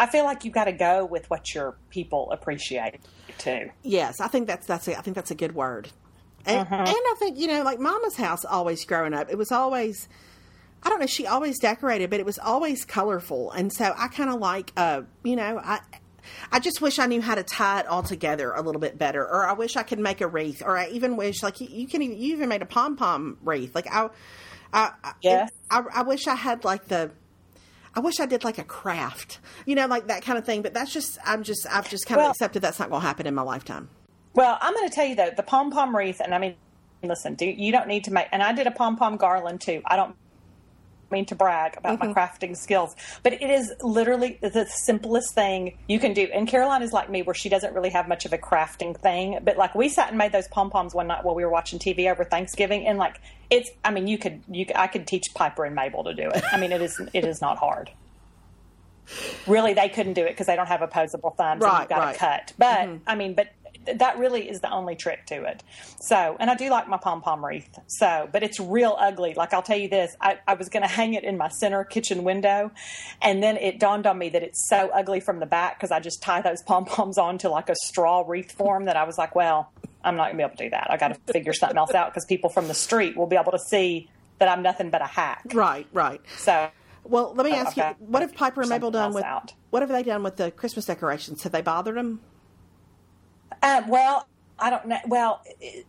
I 0.00 0.06
feel 0.06 0.22
like 0.22 0.44
you've 0.44 0.54
got 0.54 0.66
to 0.66 0.72
go 0.72 1.04
with 1.04 1.28
what 1.28 1.52
your 1.56 1.74
people 1.90 2.30
appreciate 2.30 3.00
too. 3.38 3.70
Yes, 3.82 4.20
I 4.20 4.28
think 4.28 4.46
that's 4.46 4.64
that's 4.64 4.86
a, 4.86 4.96
I 4.96 5.00
think 5.00 5.16
that's 5.16 5.32
a 5.32 5.34
good 5.34 5.56
word. 5.56 5.88
And, 6.46 6.64
Mm-hmm. 6.68 6.72
and 6.72 6.86
I 6.88 7.14
think 7.18 7.36
you 7.36 7.48
know, 7.48 7.64
like 7.64 7.80
Mama's 7.80 8.14
house, 8.14 8.44
always 8.44 8.84
growing 8.84 9.12
up, 9.12 9.28
it 9.28 9.36
was 9.36 9.50
always. 9.50 10.08
I 10.82 10.88
don't 10.90 11.00
know. 11.00 11.06
She 11.06 11.26
always 11.26 11.58
decorated, 11.58 12.10
but 12.10 12.20
it 12.20 12.26
was 12.26 12.38
always 12.38 12.84
colorful, 12.84 13.50
and 13.52 13.72
so 13.72 13.92
I 13.96 14.08
kind 14.08 14.30
of 14.30 14.36
like, 14.40 14.72
uh, 14.76 15.02
you 15.24 15.36
know, 15.36 15.58
I, 15.62 15.80
I 16.52 16.60
just 16.60 16.80
wish 16.80 16.98
I 16.98 17.06
knew 17.06 17.20
how 17.20 17.34
to 17.34 17.42
tie 17.42 17.80
it 17.80 17.86
all 17.86 18.02
together 18.02 18.52
a 18.52 18.62
little 18.62 18.80
bit 18.80 18.96
better, 18.98 19.22
or 19.22 19.46
I 19.48 19.54
wish 19.54 19.76
I 19.76 19.82
could 19.82 19.98
make 19.98 20.20
a 20.20 20.26
wreath, 20.28 20.62
or 20.64 20.76
I 20.78 20.88
even 20.88 21.16
wish, 21.16 21.42
like, 21.42 21.60
you, 21.60 21.68
you 21.70 21.88
can, 21.88 22.02
even, 22.02 22.18
you 22.18 22.34
even 22.36 22.48
made 22.48 22.62
a 22.62 22.66
pom 22.66 22.96
pom 22.96 23.38
wreath. 23.42 23.74
Like, 23.74 23.86
I, 23.92 24.08
I, 24.72 24.92
I- 25.02 25.12
Yes. 25.22 25.50
I, 25.70 25.82
I 25.92 26.02
wish 26.02 26.26
I 26.26 26.34
had 26.34 26.64
like 26.64 26.86
the, 26.88 27.10
I 27.94 28.00
wish 28.00 28.20
I 28.20 28.26
did 28.26 28.44
like 28.44 28.58
a 28.58 28.64
craft, 28.64 29.40
you 29.66 29.74
know, 29.74 29.86
like 29.86 30.06
that 30.08 30.22
kind 30.22 30.38
of 30.38 30.44
thing. 30.44 30.62
But 30.62 30.74
that's 30.74 30.92
just, 30.92 31.18
I'm 31.24 31.42
just, 31.42 31.66
I've 31.70 31.88
just 31.90 32.06
kind 32.06 32.20
of 32.20 32.24
Well- 32.24 32.30
accepted 32.30 32.62
that's 32.62 32.78
not 32.78 32.88
going 32.90 33.00
to 33.02 33.06
happen 33.06 33.26
in 33.26 33.34
my 33.34 33.42
lifetime. 33.42 33.88
Well, 34.34 34.56
I'm 34.60 34.74
going 34.74 34.88
to 34.88 34.94
tell 34.94 35.06
you 35.06 35.16
though, 35.16 35.30
the 35.36 35.42
pom 35.42 35.70
pom 35.72 35.96
wreath, 35.96 36.20
and 36.20 36.32
I 36.34 36.38
mean, 36.38 36.54
listen, 37.02 37.34
do 37.34 37.46
you 37.46 37.72
don't 37.72 37.88
need 37.88 38.04
to 38.04 38.12
make. 38.12 38.26
And 38.30 38.42
I 38.42 38.52
did 38.52 38.66
a 38.66 38.70
pom 38.70 38.96
pom 38.96 39.16
garland 39.16 39.60
too. 39.60 39.82
I 39.86 39.96
don't 39.96 40.14
mean 41.10 41.26
to 41.26 41.34
brag 41.34 41.76
about 41.76 41.98
my 41.98 42.06
mm-hmm. 42.06 42.18
crafting 42.18 42.56
skills, 42.56 42.94
but 43.22 43.32
it 43.32 43.50
is 43.50 43.72
literally 43.82 44.38
the 44.40 44.66
simplest 44.66 45.34
thing 45.34 45.78
you 45.88 45.98
can 45.98 46.12
do. 46.12 46.28
And 46.32 46.46
Caroline 46.46 46.82
is 46.82 46.92
like 46.92 47.10
me, 47.10 47.22
where 47.22 47.34
she 47.34 47.48
doesn't 47.48 47.74
really 47.74 47.90
have 47.90 48.08
much 48.08 48.24
of 48.24 48.32
a 48.32 48.38
crafting 48.38 48.96
thing. 48.96 49.38
But 49.42 49.56
like 49.56 49.74
we 49.74 49.88
sat 49.88 50.08
and 50.08 50.18
made 50.18 50.32
those 50.32 50.48
pom 50.48 50.70
poms 50.70 50.94
one 50.94 51.06
night 51.06 51.24
while 51.24 51.34
we 51.34 51.44
were 51.44 51.50
watching 51.50 51.78
TV 51.78 52.10
over 52.10 52.24
Thanksgiving, 52.24 52.86
and 52.86 52.98
like 52.98 53.20
it's. 53.50 53.70
I 53.84 53.90
mean, 53.90 54.06
you 54.06 54.18
could 54.18 54.42
you 54.50 54.66
I 54.74 54.86
could 54.86 55.06
teach 55.06 55.26
Piper 55.34 55.64
and 55.64 55.74
Mabel 55.74 56.04
to 56.04 56.14
do 56.14 56.28
it. 56.28 56.42
I 56.52 56.58
mean, 56.58 56.72
it 56.72 56.82
is 56.82 57.00
it 57.12 57.24
is 57.24 57.40
not 57.40 57.58
hard. 57.58 57.90
Really, 59.46 59.72
they 59.72 59.88
couldn't 59.88 60.12
do 60.14 60.24
it 60.24 60.30
because 60.30 60.46
they 60.46 60.56
don't 60.56 60.66
have 60.66 60.82
opposable 60.82 61.30
thumbs 61.30 61.62
and 61.62 61.72
Right, 61.72 61.80
you've 61.80 61.88
got 61.88 61.98
right. 61.98 62.12
to 62.12 62.18
cut. 62.18 62.52
But 62.58 62.78
mm-hmm. 62.80 62.96
I 63.06 63.14
mean, 63.14 63.34
but 63.34 63.48
that 63.86 64.18
really 64.18 64.48
is 64.48 64.60
the 64.60 64.70
only 64.70 64.96
trick 64.96 65.26
to 65.26 65.44
it. 65.44 65.62
So, 66.00 66.36
and 66.38 66.50
I 66.50 66.54
do 66.54 66.70
like 66.70 66.88
my 66.88 66.96
pom 66.96 67.22
pom 67.22 67.44
wreath. 67.44 67.78
So, 67.86 68.28
but 68.32 68.42
it's 68.42 68.60
real 68.60 68.96
ugly. 68.98 69.34
Like 69.34 69.52
I'll 69.52 69.62
tell 69.62 69.78
you 69.78 69.88
this, 69.88 70.14
I, 70.20 70.38
I 70.46 70.54
was 70.54 70.68
going 70.68 70.82
to 70.86 70.88
hang 70.88 71.14
it 71.14 71.24
in 71.24 71.36
my 71.36 71.48
center 71.48 71.84
kitchen 71.84 72.24
window, 72.24 72.70
and 73.22 73.42
then 73.42 73.56
it 73.56 73.78
dawned 73.78 74.06
on 74.06 74.18
me 74.18 74.28
that 74.30 74.42
it's 74.42 74.68
so 74.68 74.90
ugly 74.92 75.20
from 75.20 75.40
the 75.40 75.46
back 75.46 75.78
because 75.78 75.90
I 75.90 76.00
just 76.00 76.22
tie 76.22 76.40
those 76.40 76.62
pom 76.62 76.84
poms 76.84 77.18
on 77.18 77.38
to 77.38 77.48
like 77.48 77.68
a 77.68 77.76
straw 77.84 78.24
wreath 78.26 78.52
form 78.52 78.86
that 78.86 78.96
I 78.96 79.04
was 79.04 79.18
like, 79.18 79.34
well, 79.34 79.72
I'm 80.04 80.16
not 80.16 80.24
going 80.26 80.34
to 80.34 80.38
be 80.38 80.42
able 80.44 80.56
to 80.56 80.64
do 80.64 80.70
that. 80.70 80.90
I 80.90 80.96
got 80.96 81.08
to 81.08 81.14
figure 81.32 81.52
something 81.52 81.78
else 81.78 81.94
out 81.94 82.12
because 82.12 82.24
people 82.24 82.50
from 82.50 82.68
the 82.68 82.74
street 82.74 83.16
will 83.16 83.26
be 83.26 83.36
able 83.36 83.52
to 83.52 83.58
see 83.58 84.08
that 84.38 84.48
I'm 84.48 84.62
nothing 84.62 84.90
but 84.90 85.02
a 85.02 85.06
hack. 85.06 85.44
Right, 85.52 85.86
right. 85.92 86.20
So. 86.38 86.70
Well, 87.04 87.32
let 87.34 87.46
me 87.46 87.52
ask 87.52 87.74
you, 87.74 87.84
what 88.00 88.20
have 88.20 88.34
Piper 88.34 88.60
and 88.60 88.68
Mabel 88.68 88.90
done 88.90 89.14
with 89.14 89.24
out. 89.24 89.54
what 89.70 89.80
have 89.80 89.88
they 89.88 90.02
done 90.02 90.22
with 90.22 90.36
the 90.36 90.50
Christmas 90.50 90.84
decorations? 90.84 91.42
Have 91.42 91.52
they 91.52 91.62
bothered 91.62 91.96
them? 91.96 92.20
Um, 93.62 93.88
well, 93.88 94.26
I 94.58 94.70
don't 94.70 94.86
know. 94.86 94.98
Well, 95.06 95.42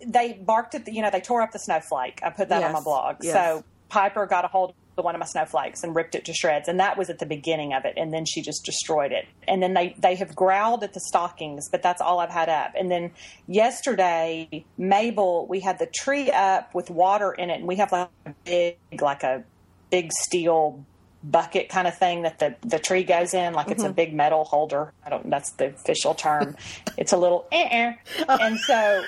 they 0.05 0.33
barked 0.33 0.75
at 0.75 0.85
the, 0.85 0.93
you 0.93 1.01
know, 1.01 1.09
they 1.09 1.21
tore 1.21 1.41
up 1.41 1.51
the 1.51 1.59
snowflake. 1.59 2.19
I 2.23 2.29
put 2.29 2.49
that 2.49 2.63
on 2.63 2.73
my 2.73 2.81
blog. 2.81 3.17
yes. 3.21 3.33
So 3.33 3.63
Piper 3.89 4.25
got 4.27 4.45
a 4.45 4.47
hold 4.47 4.73
of 4.97 5.05
one 5.05 5.15
of 5.15 5.19
my 5.19 5.25
snowflakes 5.25 5.83
and 5.83 5.95
ripped 5.95 6.13
it 6.13 6.25
to 6.25 6.33
shreds. 6.33 6.67
And 6.67 6.79
that 6.79 6.97
was 6.97 7.09
at 7.09 7.17
the 7.19 7.25
beginning 7.25 7.73
of 7.73 7.85
it. 7.85 7.95
And 7.97 8.13
then 8.13 8.25
she 8.25 8.41
just 8.41 8.63
destroyed 8.65 9.11
it. 9.11 9.25
And 9.47 9.63
then 9.63 9.73
they, 9.73 9.95
they 9.97 10.15
have 10.15 10.35
growled 10.35 10.83
at 10.83 10.93
the 10.93 10.99
stockings, 10.99 11.69
but 11.69 11.81
that's 11.81 12.01
all 12.01 12.19
I've 12.19 12.29
had 12.29 12.49
up. 12.49 12.73
And 12.77 12.91
then 12.91 13.11
yesterday, 13.47 14.65
Mabel, 14.77 15.47
we 15.47 15.61
had 15.61 15.79
the 15.79 15.87
tree 15.87 16.29
up 16.29 16.75
with 16.75 16.89
water 16.91 17.31
in 17.31 17.49
it. 17.49 17.59
And 17.59 17.67
we 17.67 17.77
have 17.77 17.91
like 17.91 18.09
a 18.25 18.33
big, 18.45 18.77
like 19.01 19.23
a 19.23 19.43
big 19.89 20.11
steel 20.11 20.85
bucket 21.23 21.69
kind 21.69 21.87
of 21.87 21.97
thing 21.97 22.21
that 22.23 22.39
the, 22.39 22.55
the 22.61 22.79
tree 22.79 23.03
goes 23.03 23.33
in, 23.33 23.53
like 23.53 23.69
it's 23.69 23.83
a 23.83 23.89
big 23.89 24.13
metal 24.13 24.43
holder. 24.45 24.93
I 25.05 25.09
don't. 25.09 25.29
That's 25.29 25.51
the 25.51 25.67
official 25.67 26.13
term. 26.13 26.55
it's 26.97 27.11
a 27.13 27.17
little, 27.17 27.45
eh, 27.51 27.67
eh. 27.69 28.25
and 28.27 28.57
so, 28.59 29.03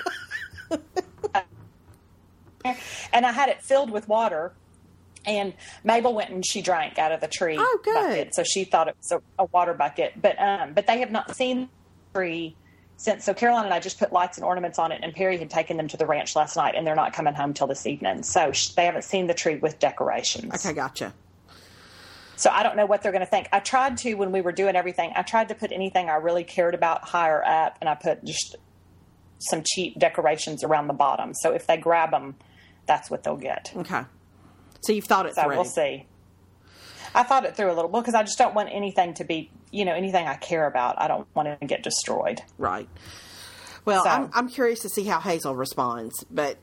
and 3.12 3.26
I 3.26 3.32
had 3.32 3.48
it 3.48 3.62
filled 3.62 3.90
with 3.90 4.08
water. 4.08 4.52
And 5.24 5.54
Mabel 5.84 6.14
went 6.14 6.30
and 6.30 6.44
she 6.44 6.62
drank 6.62 6.98
out 6.98 7.12
of 7.12 7.20
the 7.20 7.28
tree 7.28 7.56
Oh, 7.56 7.78
good. 7.84 7.94
bucket, 7.94 8.34
so 8.34 8.42
she 8.42 8.64
thought 8.64 8.88
it 8.88 8.96
was 8.98 9.12
a, 9.12 9.22
a 9.38 9.44
water 9.46 9.72
bucket. 9.72 10.20
But 10.20 10.36
um, 10.40 10.72
but 10.74 10.86
they 10.88 10.98
have 10.98 11.12
not 11.12 11.36
seen 11.36 11.68
the 12.12 12.18
tree 12.18 12.56
since. 12.96 13.24
So 13.24 13.32
Caroline 13.32 13.66
and 13.66 13.72
I 13.72 13.78
just 13.78 14.00
put 14.00 14.12
lights 14.12 14.36
and 14.36 14.44
ornaments 14.44 14.80
on 14.80 14.90
it, 14.90 14.98
and 15.00 15.12
Perry 15.14 15.38
had 15.38 15.48
taken 15.48 15.76
them 15.76 15.86
to 15.88 15.96
the 15.96 16.06
ranch 16.06 16.34
last 16.34 16.56
night, 16.56 16.74
and 16.74 16.84
they're 16.84 16.96
not 16.96 17.12
coming 17.12 17.34
home 17.34 17.54
till 17.54 17.68
this 17.68 17.86
evening. 17.86 18.24
So 18.24 18.50
sh- 18.50 18.70
they 18.70 18.84
haven't 18.84 19.04
seen 19.04 19.28
the 19.28 19.34
tree 19.34 19.56
with 19.56 19.78
decorations. 19.78 20.52
Okay, 20.66 20.74
gotcha. 20.74 21.14
So 22.42 22.50
I 22.50 22.64
don't 22.64 22.76
know 22.76 22.86
what 22.86 23.02
they're 23.02 23.12
going 23.12 23.24
to 23.24 23.30
think. 23.30 23.48
I 23.52 23.60
tried 23.60 23.98
to 23.98 24.14
when 24.14 24.32
we 24.32 24.40
were 24.40 24.50
doing 24.50 24.74
everything. 24.74 25.12
I 25.14 25.22
tried 25.22 25.50
to 25.50 25.54
put 25.54 25.70
anything 25.70 26.10
I 26.10 26.14
really 26.14 26.42
cared 26.42 26.74
about 26.74 27.04
higher 27.04 27.40
up, 27.44 27.78
and 27.80 27.88
I 27.88 27.94
put 27.94 28.24
just 28.24 28.56
some 29.38 29.62
cheap 29.64 29.96
decorations 30.00 30.64
around 30.64 30.88
the 30.88 30.92
bottom. 30.92 31.34
So 31.34 31.52
if 31.52 31.68
they 31.68 31.76
grab 31.76 32.10
them, 32.10 32.34
that's 32.86 33.08
what 33.10 33.22
they'll 33.22 33.36
get. 33.36 33.70
Okay. 33.76 34.02
So 34.80 34.92
you've 34.92 35.04
thought 35.04 35.26
it 35.26 35.36
So 35.36 35.42
through. 35.44 35.54
we'll 35.54 35.64
see. 35.64 36.06
I 37.14 37.22
thought 37.22 37.44
it 37.44 37.54
through 37.56 37.70
a 37.70 37.74
little 37.74 37.88
bit 37.90 38.00
because 38.00 38.14
I 38.14 38.22
just 38.24 38.38
don't 38.38 38.54
want 38.54 38.70
anything 38.72 39.14
to 39.14 39.24
be, 39.24 39.50
you 39.70 39.84
know, 39.84 39.92
anything 39.94 40.26
I 40.26 40.34
care 40.34 40.66
about. 40.66 41.00
I 41.00 41.06
don't 41.06 41.28
want 41.36 41.46
it 41.46 41.60
to 41.60 41.66
get 41.66 41.84
destroyed. 41.84 42.40
Right. 42.58 42.88
Well, 43.84 44.02
So- 44.02 44.10
I'm, 44.10 44.30
I'm 44.32 44.48
curious 44.48 44.80
to 44.80 44.88
see 44.88 45.04
how 45.04 45.20
Hazel 45.20 45.54
responds, 45.54 46.24
but 46.28 46.56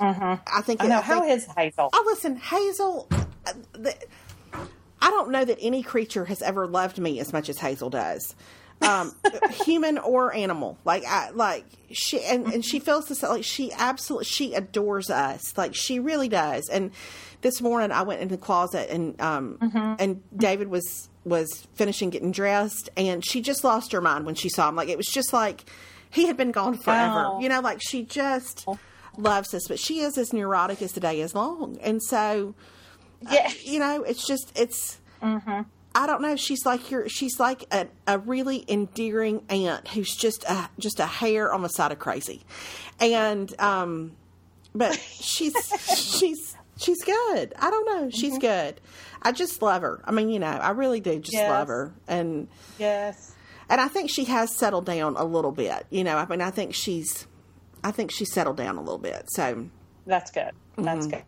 I 0.00 0.62
think 0.64 0.80
Mm-hmm. 0.80 0.82
I 0.82 0.88
know 0.88 0.98
I 0.98 1.02
how 1.02 1.20
think, 1.20 1.32
is 1.36 1.46
Hazel? 1.56 1.90
Oh, 1.92 2.02
listen, 2.06 2.34
Hazel. 2.36 3.06
uh, 3.12 3.52
The, 3.74 3.94
I 5.02 5.10
don't 5.10 5.30
know 5.30 5.44
that 5.44 5.58
any 5.60 5.82
creature 5.82 6.24
has 6.26 6.40
ever 6.42 6.66
loved 6.66 6.98
me 6.98 7.18
as 7.18 7.32
much 7.32 7.48
as 7.48 7.58
Hazel 7.58 7.90
does, 7.90 8.36
um, 8.80 9.14
human 9.64 9.98
or 9.98 10.32
animal. 10.32 10.78
Like 10.84 11.04
I 11.04 11.30
like 11.30 11.64
she 11.90 12.22
and, 12.24 12.46
and 12.46 12.64
she 12.64 12.78
feels 12.78 13.06
this 13.06 13.22
like 13.22 13.44
she 13.44 13.72
absolutely 13.72 14.26
she 14.26 14.54
adores 14.54 15.10
us. 15.10 15.58
Like 15.58 15.74
she 15.74 15.98
really 15.98 16.28
does. 16.28 16.68
And 16.68 16.92
this 17.40 17.60
morning 17.60 17.90
I 17.90 18.02
went 18.02 18.20
in 18.22 18.28
the 18.28 18.38
closet 18.38 18.90
and 18.90 19.20
um 19.20 19.96
and 19.98 20.22
David 20.36 20.68
was 20.68 21.08
was 21.24 21.66
finishing 21.74 22.10
getting 22.10 22.32
dressed 22.32 22.88
and 22.96 23.24
she 23.24 23.40
just 23.40 23.64
lost 23.64 23.92
her 23.92 24.00
mind 24.00 24.24
when 24.24 24.36
she 24.36 24.48
saw 24.48 24.68
him. 24.68 24.76
Like 24.76 24.88
it 24.88 24.96
was 24.96 25.08
just 25.08 25.32
like 25.32 25.64
he 26.10 26.26
had 26.28 26.36
been 26.36 26.52
gone 26.52 26.78
forever. 26.78 27.24
Oh. 27.26 27.40
You 27.40 27.48
know, 27.48 27.60
like 27.60 27.80
she 27.82 28.04
just 28.04 28.66
loves 29.16 29.52
us, 29.52 29.62
but 29.66 29.80
she 29.80 30.00
is 30.00 30.16
as 30.16 30.32
neurotic 30.32 30.80
as 30.80 30.92
the 30.92 31.00
day 31.00 31.20
is 31.20 31.34
long. 31.34 31.78
And 31.82 32.00
so 32.02 32.54
Yeah. 33.30 33.50
you 33.64 33.78
know, 33.78 34.02
it's 34.02 34.26
just 34.26 34.52
it's. 34.58 34.98
I 35.94 36.06
don't 36.06 36.22
know. 36.22 36.36
She's 36.36 36.64
like 36.64 36.90
your. 36.90 37.08
She's 37.08 37.38
like 37.38 37.64
a, 37.72 37.86
a 38.06 38.18
really 38.18 38.64
endearing 38.68 39.42
aunt 39.50 39.88
who's 39.88 40.14
just 40.16 40.42
a 40.44 40.68
just 40.78 40.98
a 41.00 41.06
hair 41.06 41.52
on 41.52 41.62
the 41.62 41.68
side 41.68 41.92
of 41.92 41.98
crazy, 41.98 42.42
and 42.98 43.52
um, 43.60 44.12
but 44.74 44.94
she's 45.20 45.54
she's 45.94 46.56
she's 46.78 47.04
good. 47.04 47.54
I 47.58 47.70
don't 47.70 47.86
know. 47.86 48.10
She's 48.10 48.38
good. 48.38 48.80
I 49.22 49.32
just 49.32 49.60
love 49.62 49.82
her. 49.82 50.00
I 50.04 50.10
mean, 50.12 50.30
you 50.30 50.38
know, 50.40 50.46
I 50.46 50.70
really 50.70 51.00
do 51.00 51.18
just 51.20 51.34
Yes. 51.34 51.48
love 51.50 51.68
her, 51.68 51.92
and 52.08 52.48
Yes. 52.78 53.34
and 53.68 53.80
I 53.80 53.88
think 53.88 54.10
she 54.10 54.24
has 54.24 54.56
settled 54.56 54.86
down 54.86 55.16
a 55.16 55.24
little 55.24 55.52
bit. 55.52 55.86
You 55.90 56.04
know, 56.04 56.16
I 56.16 56.26
mean, 56.26 56.40
I 56.40 56.50
think 56.50 56.74
she's, 56.74 57.26
I 57.84 57.90
think 57.92 58.10
she's 58.10 58.32
settled 58.32 58.56
down 58.56 58.76
a 58.78 58.80
little 58.80 58.98
bit. 58.98 59.26
So 59.28 59.66
That's 60.06 60.30
good. 60.30 60.52
Mm-hmm. 60.76 60.84
That's 60.84 61.06
good. 61.06 61.22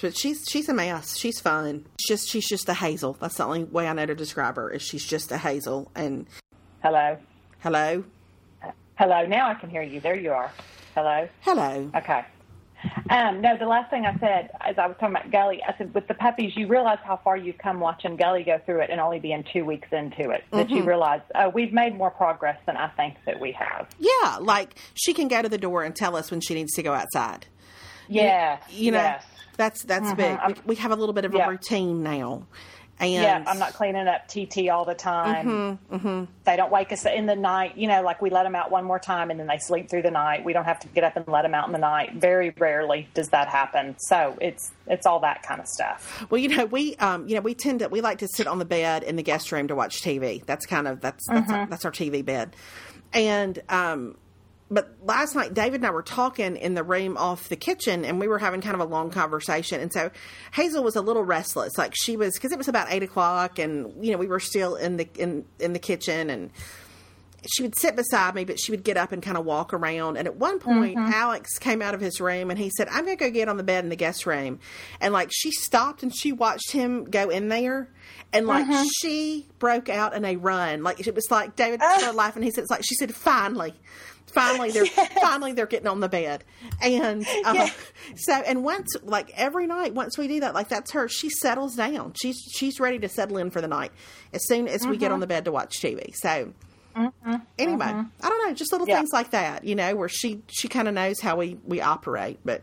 But 0.00 0.16
she's 0.16 0.44
she's 0.48 0.68
a 0.68 0.74
mess. 0.74 1.16
She's 1.16 1.40
fun. 1.40 1.86
She's 1.98 2.08
just 2.08 2.28
she's 2.28 2.48
just 2.48 2.68
a 2.68 2.74
hazel. 2.74 3.16
That's 3.20 3.36
the 3.36 3.44
only 3.44 3.64
way 3.64 3.88
I 3.88 3.92
know 3.92 4.06
to 4.06 4.14
describe 4.14 4.56
her. 4.56 4.70
Is 4.70 4.82
she's 4.82 5.04
just 5.04 5.30
a 5.32 5.38
hazel. 5.38 5.90
And 5.94 6.26
Hello. 6.82 7.16
hello, 7.60 8.04
Hello. 8.96 9.24
Now 9.26 9.48
I 9.50 9.54
can 9.54 9.70
hear 9.70 9.82
you. 9.82 10.00
There 10.00 10.16
you 10.18 10.32
are. 10.32 10.50
Hello. 10.94 11.28
hello. 11.40 11.90
Okay. 11.94 12.24
Um, 13.10 13.40
no, 13.42 13.56
the 13.58 13.66
last 13.66 13.90
thing 13.90 14.06
I 14.06 14.18
said, 14.18 14.50
as 14.60 14.78
I 14.78 14.86
was 14.86 14.96
talking 14.98 15.14
about 15.16 15.30
Gully, 15.30 15.60
I 15.66 15.76
said 15.76 15.92
with 15.94 16.06
the 16.08 16.14
puppies, 16.14 16.52
you 16.56 16.66
realize 16.66 16.98
how 17.04 17.18
far 17.22 17.36
you've 17.36 17.58
come 17.58 17.78
watching 17.80 18.16
Gully 18.16 18.42
go 18.42 18.58
through 18.64 18.80
it 18.80 18.90
and 18.90 19.00
only 19.00 19.18
being 19.18 19.44
two 19.52 19.64
weeks 19.64 19.88
into 19.92 20.30
it. 20.30 20.44
That 20.52 20.70
you 20.70 20.82
realize 20.82 21.20
uh, 21.34 21.50
we've 21.52 21.72
made 21.72 21.94
more 21.96 22.10
progress 22.10 22.58
than 22.66 22.76
I 22.76 22.88
think 22.88 23.16
that 23.26 23.38
we 23.38 23.52
have. 23.52 23.88
Yeah, 23.98 24.38
like 24.40 24.76
she 24.94 25.12
can 25.12 25.28
go 25.28 25.42
to 25.42 25.48
the 25.48 25.58
door 25.58 25.82
and 25.82 25.94
tell 25.94 26.16
us 26.16 26.30
when 26.30 26.40
she 26.40 26.54
needs 26.54 26.72
to 26.74 26.82
go 26.82 26.92
outside. 26.94 27.46
Yes. 28.08 28.62
You 28.70 28.92
know, 28.92 28.98
yes. 28.98 29.24
That's 29.60 29.82
that's 29.84 30.12
big. 30.14 30.38
We, 30.48 30.54
we 30.66 30.74
have 30.76 30.90
a 30.90 30.96
little 30.96 31.12
bit 31.12 31.24
of 31.24 31.34
a 31.34 31.38
routine 31.48 32.02
now, 32.02 32.46
And 32.98 33.12
yeah, 33.12 33.44
I'm 33.46 33.58
not 33.58 33.72
cleaning 33.74 34.06
up 34.08 34.28
TT 34.28 34.68
all 34.68 34.84
the 34.84 34.94
time. 34.94 35.78
Mm-hmm, 35.90 36.24
They 36.44 36.56
don't 36.56 36.70
wake 36.70 36.92
us 36.92 37.06
in 37.06 37.26
the 37.26 37.34
night. 37.36 37.76
You 37.78 37.88
know, 37.88 38.02
like 38.02 38.20
we 38.20 38.28
let 38.30 38.42
them 38.44 38.54
out 38.54 38.70
one 38.70 38.84
more 38.84 38.98
time 38.98 39.30
and 39.30 39.38
then 39.40 39.46
they 39.46 39.58
sleep 39.58 39.88
through 39.88 40.02
the 40.02 40.10
night. 40.10 40.44
We 40.44 40.52
don't 40.52 40.64
have 40.66 40.80
to 40.80 40.88
get 40.88 41.02
up 41.04 41.16
and 41.16 41.26
let 41.28 41.42
them 41.42 41.54
out 41.54 41.66
in 41.66 41.72
the 41.72 41.78
night. 41.78 42.14
Very 42.14 42.50
rarely 42.58 43.08
does 43.14 43.28
that 43.30 43.48
happen. 43.48 43.96
So 43.98 44.36
it's 44.40 44.70
it's 44.86 45.06
all 45.06 45.20
that 45.20 45.42
kind 45.42 45.60
of 45.60 45.66
stuff. 45.66 46.26
Well, 46.30 46.40
you 46.40 46.48
know, 46.54 46.64
we 46.66 46.94
um, 46.96 47.26
you 47.28 47.34
know, 47.36 47.40
we 47.40 47.54
tend 47.54 47.78
to 47.80 47.88
we 47.88 48.00
like 48.00 48.18
to 48.18 48.28
sit 48.28 48.46
on 48.46 48.58
the 48.58 48.64
bed 48.66 49.02
in 49.02 49.16
the 49.16 49.22
guest 49.22 49.50
room 49.52 49.68
to 49.68 49.74
watch 49.74 50.02
TV. 50.02 50.44
That's 50.44 50.66
kind 50.66 50.86
of 50.88 51.00
that's 51.00 51.24
that's, 51.28 51.40
Mm-hmm. 51.50 51.60
our, 51.60 51.66
that's 51.68 51.84
our 51.86 51.92
TV 51.92 52.24
bed. 52.24 52.54
And 53.12 53.58
um 53.68 54.16
but 54.70 54.94
last 55.02 55.34
night 55.34 55.52
David 55.52 55.80
and 55.80 55.86
I 55.86 55.90
were 55.90 56.02
talking 56.02 56.56
in 56.56 56.74
the 56.74 56.82
room 56.82 57.16
off 57.16 57.48
the 57.48 57.56
kitchen 57.56 58.04
and 58.04 58.20
we 58.20 58.28
were 58.28 58.38
having 58.38 58.60
kind 58.60 58.74
of 58.74 58.80
a 58.80 58.84
long 58.84 59.10
conversation. 59.10 59.80
And 59.80 59.92
so 59.92 60.10
Hazel 60.52 60.84
was 60.84 60.96
a 60.96 61.02
little 61.02 61.24
restless. 61.24 61.76
Like 61.76 61.92
she 61.96 62.16
was 62.16 62.34
because 62.34 62.52
it 62.52 62.58
was 62.58 62.68
about 62.68 62.88
eight 62.90 63.02
o'clock 63.02 63.58
and 63.58 64.04
you 64.04 64.12
know, 64.12 64.18
we 64.18 64.28
were 64.28 64.40
still 64.40 64.76
in 64.76 64.96
the 64.96 65.08
in 65.16 65.44
in 65.58 65.72
the 65.72 65.78
kitchen 65.78 66.30
and 66.30 66.50
she 67.48 67.62
would 67.62 67.76
sit 67.76 67.96
beside 67.96 68.34
me, 68.34 68.44
but 68.44 68.60
she 68.60 68.70
would 68.70 68.84
get 68.84 68.96
up 68.96 69.12
and 69.12 69.22
kind 69.22 69.36
of 69.36 69.44
walk 69.44 69.72
around. 69.72 70.16
And 70.16 70.26
at 70.26 70.36
one 70.36 70.58
point, 70.58 70.96
mm-hmm. 70.96 71.12
Alex 71.12 71.58
came 71.58 71.80
out 71.80 71.94
of 71.94 72.00
his 72.00 72.20
room 72.20 72.50
and 72.50 72.58
he 72.58 72.70
said, 72.70 72.88
I'm 72.88 73.04
going 73.04 73.16
to 73.16 73.24
go 73.24 73.30
get 73.30 73.48
on 73.48 73.56
the 73.56 73.62
bed 73.62 73.84
in 73.84 73.90
the 73.90 73.96
guest 73.96 74.26
room. 74.26 74.58
And 75.00 75.12
like 75.12 75.30
she 75.32 75.50
stopped 75.50 76.02
and 76.02 76.14
she 76.14 76.32
watched 76.32 76.72
him 76.72 77.04
go 77.04 77.30
in 77.30 77.48
there. 77.48 77.88
And 78.32 78.46
like 78.46 78.66
mm-hmm. 78.66 78.84
she 79.00 79.48
broke 79.58 79.88
out 79.88 80.14
in 80.14 80.24
a 80.24 80.36
run. 80.36 80.82
Like 80.82 81.04
it 81.04 81.14
was 81.14 81.30
like 81.30 81.56
David 81.56 81.80
started 81.80 82.14
laughing. 82.14 82.42
He 82.42 82.50
said, 82.50 82.62
it's 82.62 82.70
like, 82.70 82.84
she 82.84 82.94
said, 82.94 83.14
finally. 83.14 83.74
Finally, 84.30 84.70
they're 84.70 84.86
finally 85.20 85.52
they're 85.52 85.66
getting 85.66 85.86
on 85.88 86.00
the 86.00 86.08
bed, 86.08 86.44
and 86.82 87.26
uh, 87.44 87.52
Yeah. 87.54 87.70
so 88.16 88.34
and 88.34 88.64
once 88.64 88.88
like 89.02 89.30
every 89.36 89.66
night, 89.66 89.94
once 89.94 90.16
we 90.18 90.28
do 90.28 90.40
that, 90.40 90.54
like 90.54 90.68
that's 90.68 90.92
her. 90.92 91.08
She 91.08 91.28
settles 91.30 91.74
down. 91.76 92.12
She's 92.20 92.40
she's 92.52 92.80
ready 92.80 92.98
to 93.00 93.08
settle 93.08 93.36
in 93.38 93.50
for 93.50 93.60
the 93.60 93.68
night 93.68 93.92
as 94.32 94.46
soon 94.46 94.68
as 94.68 94.86
we 94.86 94.96
get 94.96 95.06
on 95.06 95.16
mm-hmm. 95.16 95.20
the 95.20 95.26
bed 95.26 95.44
to 95.46 95.52
watch 95.52 95.80
TV. 95.80 96.14
So 96.14 96.52
mm-hmm. 96.96 97.34
anyway, 97.58 97.86
mm-hmm. 97.86 98.24
I 98.24 98.28
don't 98.28 98.48
know, 98.48 98.54
just 98.54 98.72
little 98.72 98.88
Yeah. 98.88 98.96
things 98.96 99.10
like 99.12 99.30
that, 99.30 99.64
you 99.64 99.74
know, 99.74 99.94
where 99.96 100.08
she 100.08 100.42
she 100.48 100.68
kind 100.68 100.88
of 100.88 100.94
knows 100.94 101.20
how 101.20 101.36
we 101.36 101.58
we 101.64 101.80
operate. 101.80 102.40
But. 102.44 102.62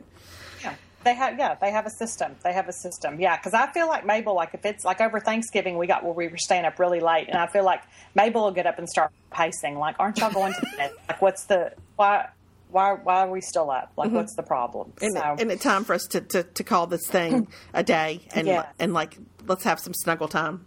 They 1.08 1.14
have, 1.14 1.40
yeah, 1.40 1.56
they 1.56 1.72
have 1.72 1.86
a 1.86 1.90
system. 1.90 2.36
They 2.44 2.52
have 2.52 2.68
a 2.68 2.74
system. 2.74 3.18
Yeah, 3.22 3.38
because 3.38 3.54
I 3.54 3.72
feel 3.72 3.88
like 3.88 4.06
Mabel, 4.06 4.36
like 4.36 4.54
if 4.54 4.66
it's 4.66 4.84
like 4.84 5.00
over 5.00 5.22
Thanksgiving, 5.22 5.78
we 5.78 5.88
got 5.88 6.04
where 6.04 6.12
we 6.12 6.28
were 6.28 6.36
staying 6.36 6.66
up 6.66 6.80
really 6.80 7.00
late, 7.00 7.30
and 7.30 7.38
I 7.38 7.48
feel 7.48 7.64
like 7.64 7.82
Mabel 8.14 8.44
will 8.44 8.52
get 8.52 8.68
up 8.68 8.78
and 8.78 8.90
start 8.90 9.14
pacing. 9.32 9.78
Like, 9.78 9.96
aren't 10.00 10.18
y'all 10.18 10.34
going 10.34 10.52
to 10.52 10.62
bed? 10.78 10.92
Like, 11.08 11.22
what's 11.22 11.46
the 11.46 11.72
why? 11.96 12.28
Why? 12.72 12.96
Why 12.96 13.22
are 13.22 13.32
we 13.32 13.40
still 13.40 13.72
up? 13.72 13.94
Like, 13.96 14.08
mm-hmm. 14.08 14.18
what's 14.18 14.36
the 14.36 14.44
problem? 14.44 14.92
and 15.02 15.14
so, 15.14 15.36
and 15.40 15.50
it's 15.50 15.64
time 15.64 15.86
for 15.86 15.94
us 15.94 16.04
to, 16.08 16.20
to, 16.20 16.44
to 16.44 16.64
call 16.66 16.88
this 16.88 17.08
thing 17.08 17.48
a 17.74 17.84
day 17.84 18.20
and 18.36 18.46
Yeah. 18.46 18.66
and 18.78 18.94
like 18.94 19.18
let's 19.48 19.64
have 19.64 19.80
some 19.80 19.94
snuggle 19.94 20.28
time. 20.28 20.66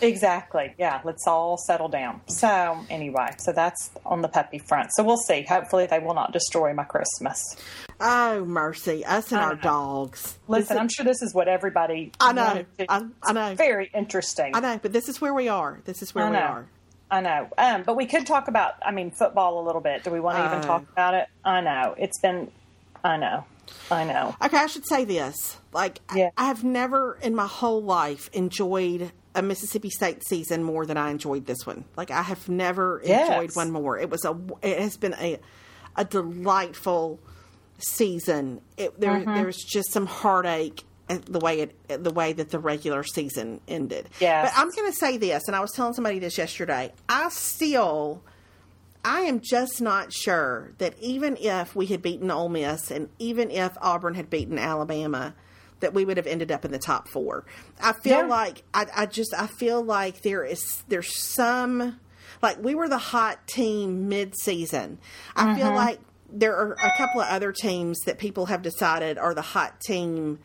Exactly. 0.00 0.74
Yeah. 0.78 1.02
Let's 1.04 1.26
all 1.26 1.58
settle 1.58 1.88
down. 1.88 2.22
So 2.28 2.78
anyway, 2.88 3.34
so 3.36 3.52
that's 3.52 3.90
on 4.06 4.22
the 4.22 4.28
puppy 4.28 4.58
front. 4.58 4.88
So 4.94 5.04
we'll 5.04 5.16
see. 5.18 5.42
Hopefully, 5.42 5.84
they 5.84 5.98
will 5.98 6.14
not 6.14 6.32
destroy 6.32 6.72
my 6.72 6.84
Christmas. 6.84 7.42
Oh 8.00 8.44
mercy, 8.44 9.04
us 9.04 9.32
and 9.32 9.40
our 9.40 9.54
know. 9.54 9.60
dogs. 9.62 10.38
Listen, 10.48 10.76
I'm 10.78 10.88
sure 10.88 11.04
this 11.04 11.22
is 11.22 11.34
what 11.34 11.48
everybody. 11.48 12.12
I 12.20 12.32
know. 12.32 12.64
I- 12.88 13.06
I 13.22 13.32
know. 13.32 13.46
It's 13.48 13.58
very 13.58 13.90
interesting. 13.94 14.54
I 14.54 14.60
know, 14.60 14.78
but 14.82 14.92
this 14.92 15.08
is 15.08 15.20
where 15.20 15.32
we 15.32 15.48
are. 15.48 15.80
This 15.84 16.02
is 16.02 16.14
where 16.14 16.24
I 16.26 16.30
we 16.30 16.36
know. 16.36 16.42
are. 16.42 16.66
I 17.10 17.20
know. 17.20 17.48
Um, 17.56 17.84
but 17.84 17.96
we 17.96 18.06
could 18.06 18.26
talk 18.26 18.48
about, 18.48 18.74
I 18.84 18.90
mean, 18.90 19.12
football 19.12 19.60
a 19.60 19.64
little 19.64 19.80
bit. 19.80 20.02
Do 20.04 20.10
we 20.10 20.20
want 20.20 20.38
to 20.38 20.44
even 20.44 20.58
Uh. 20.58 20.62
talk 20.62 20.82
about 20.92 21.14
it? 21.14 21.28
I 21.44 21.60
know. 21.60 21.94
It's 21.96 22.18
been, 22.20 22.50
I 23.04 23.16
know. 23.16 23.44
I 23.90 24.04
know. 24.04 24.34
Okay, 24.44 24.58
I 24.58 24.66
should 24.66 24.86
say 24.86 25.04
this. 25.04 25.56
Like, 25.72 26.00
I- 26.08 26.18
Yeah. 26.18 26.30
I 26.36 26.46
have 26.46 26.64
never 26.64 27.16
in 27.22 27.34
my 27.34 27.46
whole 27.46 27.82
life 27.82 28.28
enjoyed 28.32 29.12
a 29.34 29.42
Mississippi 29.42 29.90
State 29.90 30.22
season 30.26 30.62
more 30.64 30.84
than 30.84 30.96
I 30.96 31.10
enjoyed 31.10 31.46
this 31.46 31.64
one. 31.66 31.84
Like, 31.96 32.10
I 32.10 32.22
have 32.22 32.48
never 32.48 33.00
Yes. 33.04 33.28
enjoyed 33.30 33.54
one 33.56 33.70
more. 33.70 33.98
It 33.98 34.10
was 34.10 34.24
a. 34.24 34.36
It 34.62 34.80
has 34.80 34.96
been 34.96 35.14
a, 35.14 35.38
a 35.94 36.04
delightful 36.04 37.20
season. 37.78 38.60
It, 38.76 38.98
there, 39.00 39.12
Mm-hmm. 39.12 39.34
there's 39.34 39.62
just 39.62 39.92
some 39.92 40.06
heartache 40.06 40.84
at 41.08 41.24
the 41.26 41.38
way 41.38 41.60
it, 41.60 42.02
the 42.02 42.10
way 42.10 42.32
that 42.32 42.50
the 42.50 42.58
regular 42.58 43.04
season 43.04 43.60
ended. 43.68 44.08
Yeah. 44.20 44.44
But 44.44 44.52
I'm 44.56 44.70
going 44.70 44.90
to 44.90 44.96
say 44.96 45.16
this, 45.18 45.44
and 45.46 45.54
I 45.54 45.60
was 45.60 45.70
telling 45.72 45.94
somebody 45.94 46.18
this 46.18 46.36
yesterday. 46.38 46.92
I 47.08 47.28
still. 47.30 48.22
I 49.04 49.20
am 49.20 49.38
just 49.40 49.80
not 49.80 50.12
sure 50.12 50.72
that 50.78 50.94
even 51.00 51.36
if 51.36 51.76
we 51.76 51.86
had 51.86 52.02
beaten 52.02 52.28
Ole 52.28 52.48
Miss 52.48 52.90
and 52.90 53.08
even 53.20 53.52
if 53.52 53.76
Auburn 53.80 54.14
had 54.14 54.28
beaten 54.30 54.58
Alabama, 54.58 55.32
that 55.78 55.94
we 55.94 56.04
would 56.04 56.16
have 56.16 56.26
ended 56.26 56.50
up 56.50 56.64
in 56.64 56.72
the 56.72 56.78
top 56.80 57.06
four. 57.06 57.44
I 57.80 57.92
feel 57.92 58.18
Yeah. 58.22 58.26
like 58.26 58.64
I, 58.74 58.86
I 58.96 59.06
just 59.06 59.32
I 59.32 59.46
feel 59.46 59.80
like 59.80 60.22
there 60.22 60.42
is 60.42 60.82
there's 60.88 61.16
some 61.16 62.00
like 62.42 62.60
we 62.60 62.74
were 62.74 62.88
the 62.88 62.98
hot 62.98 63.46
team 63.46 64.08
mid 64.08 64.36
season. 64.40 64.98
I 65.36 65.56
feel 65.56 65.72
like 65.72 66.00
there 66.30 66.56
are 66.56 66.72
a 66.72 66.96
couple 66.96 67.20
of 67.20 67.28
other 67.28 67.52
teams 67.52 68.00
that 68.00 68.18
people 68.18 68.46
have 68.46 68.62
decided 68.62 69.18
are 69.18 69.34
the 69.34 69.42
hot 69.42 69.80
team 69.80 70.38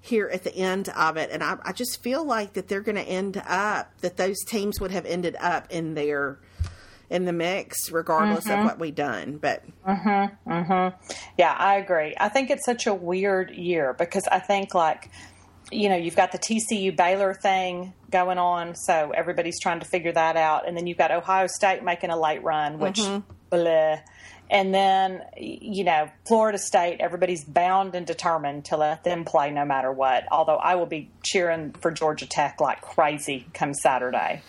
here 0.00 0.28
at 0.32 0.44
the 0.44 0.54
end 0.54 0.88
of 0.90 1.16
it, 1.16 1.30
and 1.30 1.42
I, 1.42 1.56
I 1.62 1.72
just 1.72 2.02
feel 2.02 2.24
like 2.24 2.54
that 2.54 2.68
they're 2.68 2.80
going 2.80 2.96
to 2.96 3.02
end 3.02 3.42
up 3.46 3.92
that 4.00 4.16
those 4.16 4.38
teams 4.46 4.80
would 4.80 4.90
have 4.90 5.06
ended 5.06 5.36
up 5.40 5.66
in 5.70 5.94
their 5.94 6.38
in 7.10 7.24
the 7.24 7.32
mix 7.32 7.90
regardless 7.90 8.44
of 8.46 8.52
mm-hmm. 8.52 8.64
what 8.64 8.78
we've 8.78 8.94
done. 8.94 9.38
But 9.38 9.64
mm-hmm, 9.86 10.50
mm-hmm. 10.50 11.12
Yeah, 11.38 11.54
I 11.56 11.76
agree. 11.76 12.14
I 12.18 12.28
think 12.28 12.50
it's 12.50 12.64
such 12.64 12.86
a 12.86 12.94
weird 12.94 13.50
year 13.50 13.94
because 13.94 14.26
I 14.30 14.38
think, 14.40 14.74
like, 14.74 15.10
you 15.70 15.88
know, 15.88 15.96
you've 15.96 16.16
got 16.16 16.32
the 16.32 16.38
TCU 16.38 16.96
Baylor 16.96 17.34
thing 17.34 17.92
going 18.10 18.38
on, 18.38 18.74
so 18.74 19.12
everybody's 19.14 19.60
trying 19.60 19.80
to 19.80 19.86
figure 19.86 20.12
that 20.12 20.36
out. 20.36 20.66
And 20.66 20.76
then 20.76 20.86
you've 20.86 20.98
got 20.98 21.10
Ohio 21.10 21.46
State 21.46 21.82
making 21.82 22.10
a 22.10 22.18
late 22.18 22.42
run, 22.42 22.78
which, 22.78 23.00
bleh. 23.50 24.00
And 24.50 24.74
then, 24.74 25.22
you 25.36 25.84
know, 25.84 26.08
Florida 26.26 26.58
State, 26.58 26.98
everybody's 27.00 27.44
bound 27.44 27.94
and 27.94 28.06
determined 28.06 28.66
to 28.66 28.76
let 28.76 29.04
them 29.04 29.24
play 29.24 29.50
no 29.50 29.64
matter 29.64 29.92
what. 29.92 30.24
Although 30.30 30.56
I 30.56 30.76
will 30.76 30.86
be 30.86 31.10
cheering 31.22 31.72
for 31.72 31.90
Georgia 31.90 32.26
Tech 32.26 32.60
like 32.60 32.80
crazy 32.80 33.46
come 33.52 33.74
Saturday. 33.74 34.42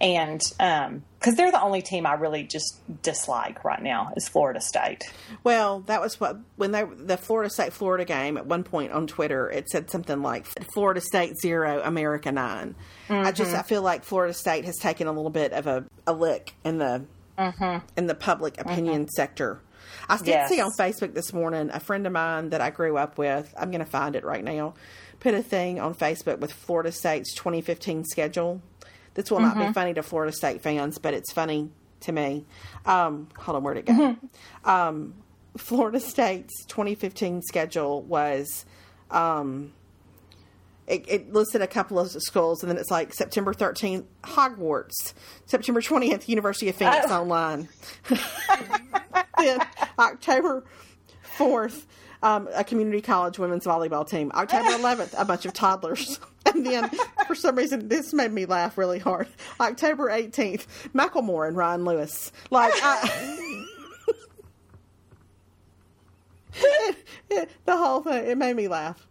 And 0.00 0.42
um, 0.58 1.04
because 1.18 1.36
they're 1.36 1.52
the 1.52 1.62
only 1.62 1.80
team 1.80 2.04
I 2.04 2.14
really 2.14 2.42
just 2.42 2.80
dislike 3.02 3.64
right 3.64 3.82
now 3.82 4.12
is 4.16 4.28
Florida 4.28 4.60
State. 4.60 5.04
well, 5.44 5.80
that 5.82 6.00
was 6.00 6.18
what 6.20 6.38
when 6.56 6.72
they 6.72 6.84
the 6.84 7.16
Florida 7.16 7.48
State 7.48 7.72
Florida 7.72 8.04
game 8.04 8.36
at 8.36 8.44
one 8.44 8.64
point 8.64 8.92
on 8.92 9.06
Twitter 9.06 9.48
it 9.48 9.68
said 9.68 9.90
something 9.90 10.20
like 10.20 10.46
Florida 10.72 11.00
State 11.00 11.38
zero 11.40 11.80
America 11.82 12.32
9 12.32 12.74
I 13.08 13.32
just 13.32 13.52
mm-hmm. 13.52 13.60
I 13.60 13.62
feel 13.62 13.82
like 13.82 14.04
Florida 14.04 14.34
State 14.34 14.64
has 14.64 14.76
taken 14.76 15.06
a 15.06 15.12
little 15.12 15.30
bit 15.30 15.52
of 15.52 15.66
a, 15.66 15.86
a 16.06 16.12
lick 16.12 16.52
in 16.64 16.78
the 16.78 17.04
in 17.96 18.06
the 18.06 18.14
public 18.14 18.60
opinion 18.60 19.08
sector. 19.08 19.60
I 20.08 20.16
did 20.18 20.26
Yes. 20.28 20.48
see 20.48 20.60
on 20.60 20.70
Facebook 20.78 21.14
this 21.14 21.32
morning 21.32 21.70
a 21.72 21.80
friend 21.80 22.06
of 22.06 22.12
mine 22.12 22.50
that 22.50 22.60
I 22.60 22.70
grew 22.70 22.96
up 22.96 23.18
with. 23.18 23.52
I'm 23.56 23.70
going 23.70 23.84
to 23.84 23.90
find 23.90 24.16
it 24.16 24.24
right 24.24 24.42
now. 24.44 24.74
Put 25.20 25.34
a 25.34 25.42
thing 25.42 25.78
on 25.80 25.94
Facebook 25.94 26.38
with 26.38 26.52
Florida 26.52 26.92
State's 26.92 27.34
2015 27.34 28.04
schedule. 28.04 28.60
This 29.14 29.30
will 29.30 29.40
not 29.40 29.56
be 29.56 29.72
funny 29.72 29.94
to 29.94 30.02
Florida 30.02 30.32
State 30.32 30.60
fans, 30.62 30.98
but 30.98 31.14
it's 31.14 31.32
funny 31.32 31.70
to 32.00 32.12
me. 32.12 32.44
Um, 32.84 33.28
hold 33.38 33.56
on, 33.56 33.62
where'd 33.62 33.78
it 33.78 33.86
go? 33.86 34.16
Um, 34.64 35.14
Florida 35.56 36.00
State's 36.00 36.64
2015 36.66 37.42
schedule 37.42 38.02
was. 38.02 38.64
Um, 39.10 39.72
it, 40.86 41.04
it 41.08 41.32
listed 41.32 41.62
a 41.62 41.66
couple 41.66 41.98
of 41.98 42.10
schools, 42.10 42.62
and 42.62 42.70
then 42.70 42.76
it's 42.78 42.90
like 42.90 43.14
September 43.14 43.52
13th, 43.54 44.04
Hogwarts. 44.22 45.14
September 45.46 45.80
20th, 45.80 46.28
University 46.28 46.68
of 46.68 46.76
Phoenix 46.76 47.06
Oh. 47.08 47.20
Online. 47.22 47.68
then 49.38 49.58
October 49.98 50.64
4th, 51.38 51.84
um, 52.22 52.48
a 52.54 52.64
community 52.64 53.00
college 53.00 53.38
women's 53.38 53.64
volleyball 53.64 54.08
team. 54.08 54.30
October 54.34 54.68
11th, 54.78 55.14
a 55.18 55.24
bunch 55.24 55.44
of 55.46 55.52
toddlers. 55.52 56.18
And 56.46 56.64
then, 56.66 56.90
for 57.26 57.34
some 57.34 57.56
reason, 57.56 57.88
this 57.88 58.12
made 58.12 58.30
me 58.30 58.44
laugh 58.44 58.76
really 58.76 58.98
hard. 58.98 59.28
October 59.58 60.10
18th, 60.10 60.66
Macklemore 60.94 61.48
and 61.48 61.56
Ryan 61.56 61.86
Lewis. 61.86 62.32
Like, 62.50 62.70
I, 62.82 63.46
it- 66.54 66.96
it- 67.30 67.50
the 67.64 67.76
whole 67.76 68.02
thing, 68.02 68.26
it 68.26 68.36
made 68.38 68.54
me 68.56 68.68
laugh. 68.68 69.08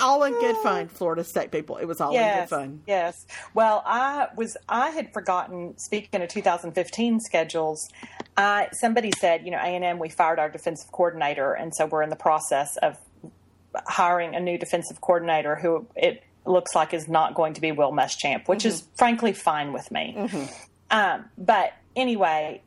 All 0.00 0.22
in 0.24 0.32
good 0.32 0.56
uh, 0.56 0.62
fun, 0.62 0.88
Florida 0.88 1.24
State 1.24 1.50
people. 1.50 1.76
It 1.76 1.86
was 1.86 2.00
all 2.00 2.14
in 2.16 2.40
good 2.40 2.48
fun. 2.48 2.82
Yes. 2.86 3.26
Well, 3.54 3.82
I 3.86 4.28
was 4.36 4.56
I 4.68 4.90
had 4.90 5.12
forgotten. 5.12 5.78
Speaking 5.78 6.22
of 6.22 6.28
2015 6.28 7.20
schedules, 7.20 7.88
I 8.36 8.68
somebody 8.72 9.12
said, 9.18 9.44
you 9.44 9.50
know, 9.50 9.58
A 9.58 9.66
and 9.66 9.84
M 9.84 9.98
we 9.98 10.08
fired 10.08 10.38
our 10.38 10.48
defensive 10.48 10.90
coordinator, 10.92 11.52
and 11.52 11.74
so 11.74 11.86
we're 11.86 12.02
in 12.02 12.10
the 12.10 12.16
process 12.16 12.76
of 12.78 12.98
hiring 13.86 14.34
a 14.34 14.40
new 14.40 14.58
defensive 14.58 15.00
coordinator 15.00 15.56
who 15.56 15.86
it 15.94 16.22
looks 16.46 16.74
like 16.74 16.94
is 16.94 17.08
not 17.08 17.34
going 17.34 17.54
to 17.54 17.60
be 17.60 17.72
Will 17.72 17.92
Muschamp, 17.92 18.48
which 18.48 18.60
mm-hmm. 18.60 18.68
is 18.68 18.84
frankly 18.96 19.32
fine 19.32 19.72
with 19.72 19.90
me. 19.90 20.14
Mm-hmm. 20.16 20.44
Um, 20.90 21.24
but 21.36 21.72
anyway, 21.96 22.62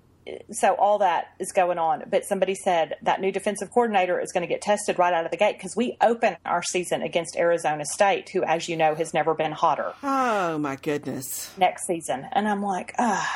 so 0.51 0.73
all 0.75 0.99
that 0.99 1.27
is 1.39 1.51
going 1.51 1.77
on. 1.77 2.03
But 2.09 2.25
somebody 2.25 2.55
said 2.55 2.95
that 3.03 3.21
new 3.21 3.32
defensive 3.32 3.71
coordinator 3.71 4.19
is 4.19 4.32
going 4.32 4.41
to 4.41 4.47
get 4.47 4.61
tested 4.61 4.97
right 4.99 5.13
out 5.13 5.25
of 5.25 5.32
the 5.32 5.38
gate 5.38 5.57
because 5.57 5.75
we 5.75 5.97
open 6.01 6.38
our 6.45 6.63
season 6.63 7.01
against 7.01 7.36
Arizona 7.38 7.86
State, 7.86 8.30
who, 8.30 8.43
as 8.43 8.67
you 8.69 8.75
know, 8.77 8.95
has 8.95 9.13
never 9.13 9.34
been 9.34 9.51
hotter. 9.51 9.93
Oh 10.03 10.57
my 10.57 10.75
goodness! 10.75 11.51
Next 11.57 11.86
season, 11.88 12.27
and 12.32 12.47
I'm 12.47 12.61
like, 12.61 12.93
oh, 12.99 13.27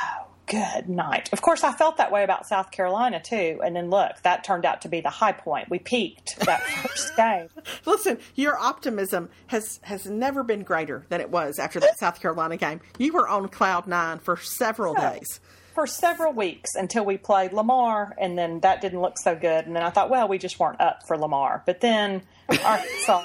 good 0.45 0.89
night. 0.89 1.29
Of 1.31 1.41
course, 1.41 1.63
I 1.63 1.71
felt 1.71 1.97
that 1.97 2.11
way 2.11 2.23
about 2.23 2.45
South 2.45 2.69
Carolina 2.71 3.21
too. 3.21 3.61
And 3.63 3.73
then 3.75 3.89
look, 3.89 4.21
that 4.23 4.43
turned 4.43 4.65
out 4.65 4.81
to 4.81 4.89
be 4.89 4.99
the 4.99 5.09
high 5.09 5.31
point. 5.31 5.69
We 5.69 5.79
peaked 5.79 6.37
that 6.45 6.61
first 6.63 7.15
game. 7.15 7.47
Listen, 7.85 8.17
your 8.35 8.57
optimism 8.59 9.29
has 9.47 9.79
has 9.83 10.05
never 10.05 10.43
been 10.43 10.63
greater 10.63 11.05
than 11.09 11.21
it 11.21 11.29
was 11.29 11.59
after 11.59 11.79
that 11.79 11.97
South 11.97 12.19
Carolina 12.21 12.57
game. 12.57 12.81
You 12.97 13.13
were 13.13 13.27
on 13.27 13.47
cloud 13.47 13.87
nine 13.87 14.19
for 14.19 14.35
several 14.37 14.95
Yeah. 14.97 15.13
days. 15.13 15.39
For 15.73 15.87
several 15.87 16.33
weeks 16.33 16.71
until 16.75 17.03
we 17.03 17.17
played 17.17 17.51
Lamar, 17.53 18.15
and 18.19 18.37
then 18.37 18.59
that 18.59 18.79
didn't 18.81 19.01
look 19.01 19.17
so 19.17 19.35
good. 19.35 19.65
And 19.65 19.75
then 19.75 19.81
I 19.83 19.89
thought, 19.89 20.09
well, 20.09 20.27
we 20.27 20.37
just 20.37 20.59
weren't 20.59 20.79
up 20.79 21.07
for 21.07 21.17
Lamar. 21.17 21.63
But 21.65 21.81
then 21.81 22.21
Arkansas, 22.63 23.23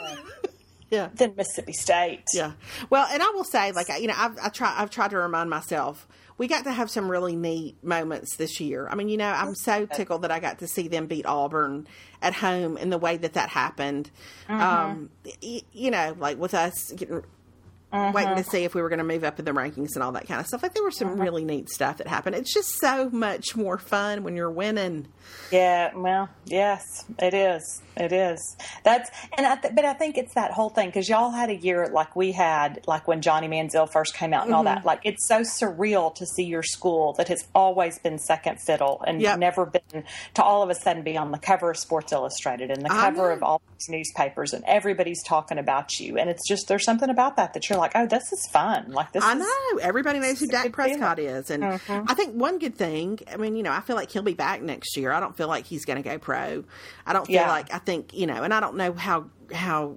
Yeah. 0.90 1.10
then 1.14 1.34
Mississippi 1.36 1.74
State. 1.74 2.24
Yeah. 2.32 2.52
Well, 2.88 3.06
and 3.12 3.22
I 3.22 3.28
will 3.34 3.44
say, 3.44 3.72
like, 3.72 3.88
you 4.00 4.06
know, 4.08 4.14
I've 4.16 4.38
I 4.42 4.48
try 4.48 4.74
I've 4.78 4.88
tried 4.88 5.10
to 5.10 5.18
remind 5.18 5.50
myself 5.50 6.08
we 6.38 6.46
got 6.46 6.64
to 6.64 6.72
have 6.72 6.88
some 6.88 7.10
really 7.10 7.36
neat 7.36 7.82
moments 7.84 8.36
this 8.36 8.60
year. 8.60 8.88
I 8.88 8.94
mean, 8.94 9.08
you 9.10 9.16
know, 9.18 9.28
I'm 9.28 9.54
so 9.56 9.84
tickled 9.86 10.22
that 10.22 10.30
I 10.30 10.38
got 10.38 10.60
to 10.60 10.68
see 10.68 10.86
them 10.88 11.06
beat 11.06 11.26
Auburn 11.26 11.86
at 12.22 12.32
home 12.32 12.78
in 12.78 12.88
the 12.90 12.96
way 12.98 13.16
that 13.18 13.34
that 13.34 13.48
happened. 13.50 14.08
Um, 14.48 15.10
y- 15.42 15.62
you 15.72 15.90
know, 15.90 16.16
like 16.18 16.38
with 16.38 16.54
us 16.54 16.92
getting. 16.92 17.22
Waiting 17.92 18.36
to 18.36 18.44
see 18.44 18.64
if 18.64 18.74
we 18.74 18.82
were 18.82 18.88
going 18.90 18.98
to 18.98 19.04
move 19.04 19.24
up 19.24 19.38
in 19.38 19.44
the 19.46 19.52
rankings 19.52 19.94
and 19.94 20.02
all 20.02 20.12
that 20.12 20.28
kind 20.28 20.40
of 20.40 20.46
stuff. 20.46 20.62
Like 20.62 20.74
there 20.74 20.82
was 20.84 20.96
some 20.98 21.18
really 21.18 21.42
neat 21.44 21.70
stuff 21.70 21.96
that 21.98 22.06
happened. 22.06 22.36
It's 22.36 22.52
just 22.52 22.78
so 22.78 23.08
much 23.10 23.56
more 23.56 23.78
fun 23.78 24.24
when 24.24 24.36
you're 24.36 24.50
winning. 24.50 25.08
Yeah, 25.50 25.94
well, 25.94 26.28
yes, 26.46 26.82
it 27.18 27.32
is. 27.34 27.80
It 27.96 28.12
is. 28.12 28.56
That's 28.84 29.10
and 29.36 29.46
I 29.46 29.56
th- 29.56 29.74
but 29.74 29.84
I 29.84 29.92
think 29.94 30.16
it's 30.18 30.34
that 30.34 30.52
whole 30.52 30.68
thing 30.68 30.88
because 30.88 31.08
y'all 31.08 31.30
had 31.30 31.50
a 31.50 31.56
year 31.56 31.88
like 31.92 32.14
we 32.14 32.32
had, 32.32 32.84
like 32.86 33.08
when 33.08 33.22
Johnny 33.22 33.48
Manziel 33.48 33.90
first 33.90 34.14
came 34.14 34.32
out 34.34 34.44
and 34.46 34.54
all 34.54 34.64
Mm-hmm. 34.64 34.76
that. 34.76 34.84
Like 34.84 35.00
it's 35.04 35.26
so 35.26 35.40
surreal 35.40 36.14
to 36.16 36.26
see 36.26 36.44
your 36.44 36.62
school 36.62 37.14
that 37.14 37.28
has 37.28 37.46
always 37.54 37.98
been 37.98 38.18
second 38.18 38.60
fiddle 38.60 39.02
and 39.06 39.20
Yep. 39.22 39.38
never 39.38 39.66
been 39.66 40.04
to 40.34 40.42
all 40.42 40.62
of 40.62 40.70
a 40.70 40.74
sudden 40.74 41.02
be 41.02 41.16
on 41.16 41.32
the 41.32 41.38
cover 41.38 41.70
of 41.70 41.76
Sports 41.78 42.12
Illustrated 42.12 42.70
and 42.70 42.84
the 42.84 42.88
cover 42.90 43.30
of 43.30 43.42
all 43.42 43.60
these 43.78 43.88
newspapers 43.88 44.52
and 44.52 44.62
everybody's 44.66 45.22
talking 45.24 45.58
about 45.58 45.98
you 45.98 46.18
and 46.18 46.28
it's 46.30 46.46
just 46.46 46.68
there's 46.68 46.84
something 46.84 47.10
about 47.10 47.36
that 47.36 47.54
that 47.54 47.68
you're 47.68 47.77
like, 47.78 47.92
oh, 47.94 48.06
this 48.06 48.32
is 48.32 48.46
fun. 48.52 48.92
Like 48.92 49.12
this. 49.12 49.22
I 49.24 49.32
is, 49.34 49.38
know 49.38 49.78
everybody 49.80 50.18
knows 50.18 50.38
who 50.40 50.46
Dak 50.46 50.64
big 50.64 50.72
deal. 50.72 50.84
Prescott 50.84 51.18
is, 51.18 51.50
and 51.50 51.62
mm-hmm. 51.62 52.04
I 52.08 52.14
think 52.14 52.34
one 52.34 52.58
good 52.58 52.76
thing. 52.76 53.18
I 53.32 53.36
mean, 53.36 53.56
you 53.56 53.62
know, 53.62 53.72
I 53.72 53.80
feel 53.80 53.96
like 53.96 54.10
he'll 54.10 54.22
be 54.22 54.34
back 54.34 54.62
next 54.62 54.96
year. 54.96 55.12
I 55.12 55.20
don't 55.20 55.36
feel 55.36 55.48
like 55.48 55.66
he's 55.66 55.84
going 55.84 56.02
to 56.02 56.08
go 56.08 56.18
pro. 56.18 56.64
I 57.06 57.12
don't 57.12 57.26
feel 57.26 57.36
Yeah. 57.36 57.48
like 57.48 57.72
I 57.72 57.78
think 57.78 58.12
you 58.14 58.26
know, 58.26 58.42
and 58.42 58.52
I 58.52 58.60
don't 58.60 58.76
know 58.76 58.92
how 58.92 59.26
how 59.52 59.96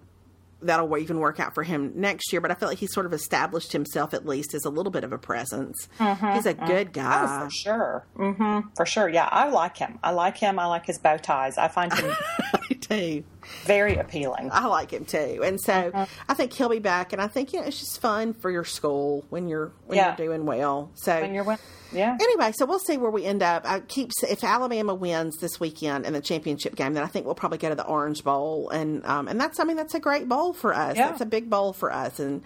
that'll 0.64 0.96
even 0.98 1.18
work 1.20 1.40
out 1.40 1.56
for 1.56 1.64
him 1.64 1.92
next 1.96 2.32
year. 2.32 2.40
But 2.40 2.52
I 2.52 2.54
feel 2.54 2.70
like 2.70 2.78
he's 2.78 2.94
sort 2.94 3.06
of 3.06 3.14
established 3.14 3.72
himself 3.72 4.14
at 4.14 4.26
least 4.26 4.54
as 4.54 4.64
a 4.66 4.70
little 4.70 4.92
bit 4.92 5.04
of 5.04 5.12
a 5.12 5.18
presence. 5.18 5.88
Mm-hmm. 6.00 6.34
He's 6.34 6.46
a 6.46 6.54
mm-hmm. 6.54 6.66
good 6.68 6.88
Oh, 6.90 6.92
guy. 6.92 7.44
for 7.46 7.50
sure. 7.50 8.06
hmm 8.16 8.60
For 8.76 8.86
sure. 8.86 9.10
Yeah, 9.10 9.28
I 9.32 9.50
like 9.50 9.78
him. 9.78 10.00
I 10.04 10.12
like 10.12 10.38
him. 10.38 10.60
I 10.60 10.66
like 10.68 10.86
his 10.86 11.00
bow 11.00 11.18
ties. 11.18 11.58
I 11.58 11.68
find 11.68 11.92
him 11.94 12.14
too. 12.92 13.24
very 13.66 13.96
appealing. 13.98 14.50
I 14.52 14.68
like 14.68 14.92
him 14.92 15.06
too, 15.06 15.42
and 15.44 15.60
so 15.60 15.74
Uh-huh. 15.74 16.06
I 16.30 16.34
think 16.36 16.54
he'll 16.54 16.70
be 16.70 16.80
back. 16.80 17.12
And 17.14 17.22
I 17.22 17.28
think 17.28 17.54
you 17.54 17.60
know, 17.60 17.66
it's 17.68 17.80
just 17.80 18.00
fun 18.00 18.34
for 18.34 18.52
your 18.52 18.64
school 18.64 19.26
when 19.30 19.48
you're 19.48 19.72
when 19.88 19.98
Yeah. 19.98 20.16
you're 20.18 20.28
doing 20.28 20.46
well. 20.46 20.92
So 20.94 21.20
When 21.20 21.34
you're 21.34 21.44
win- 21.44 21.58
yeah. 21.92 22.16
Anyway, 22.22 22.52
so 22.54 22.66
we'll 22.66 22.80
see 22.80 22.98
where 22.98 23.10
we 23.12 23.26
end 23.26 23.42
up. 23.44 23.64
I 23.66 23.80
keep 23.82 24.12
if 24.30 24.44
Alabama 24.44 24.94
wins 24.94 25.38
this 25.38 25.60
weekend 25.60 26.06
in 26.06 26.14
the 26.14 26.22
championship 26.22 26.76
game, 26.76 26.94
then 26.94 27.04
I 27.04 27.08
think 27.08 27.26
we'll 27.26 27.36
probably 27.36 27.58
go 27.58 27.70
to 27.70 27.76
the 27.76 27.86
Orange 27.86 28.24
Bowl, 28.24 28.70
and 28.70 29.06
um, 29.06 29.28
and 29.28 29.42
that's 29.42 29.60
I 29.60 29.64
mean 29.64 29.76
that's 29.78 29.96
a 29.96 30.00
great 30.00 30.30
bowl 30.30 30.54
for 30.54 30.74
us. 30.74 30.96
Yeah. 30.98 31.08
That's 31.10 31.22
a 31.22 31.26
big 31.26 31.50
bowl 31.50 31.74
for 31.74 31.92
us, 31.92 32.20
and 32.20 32.44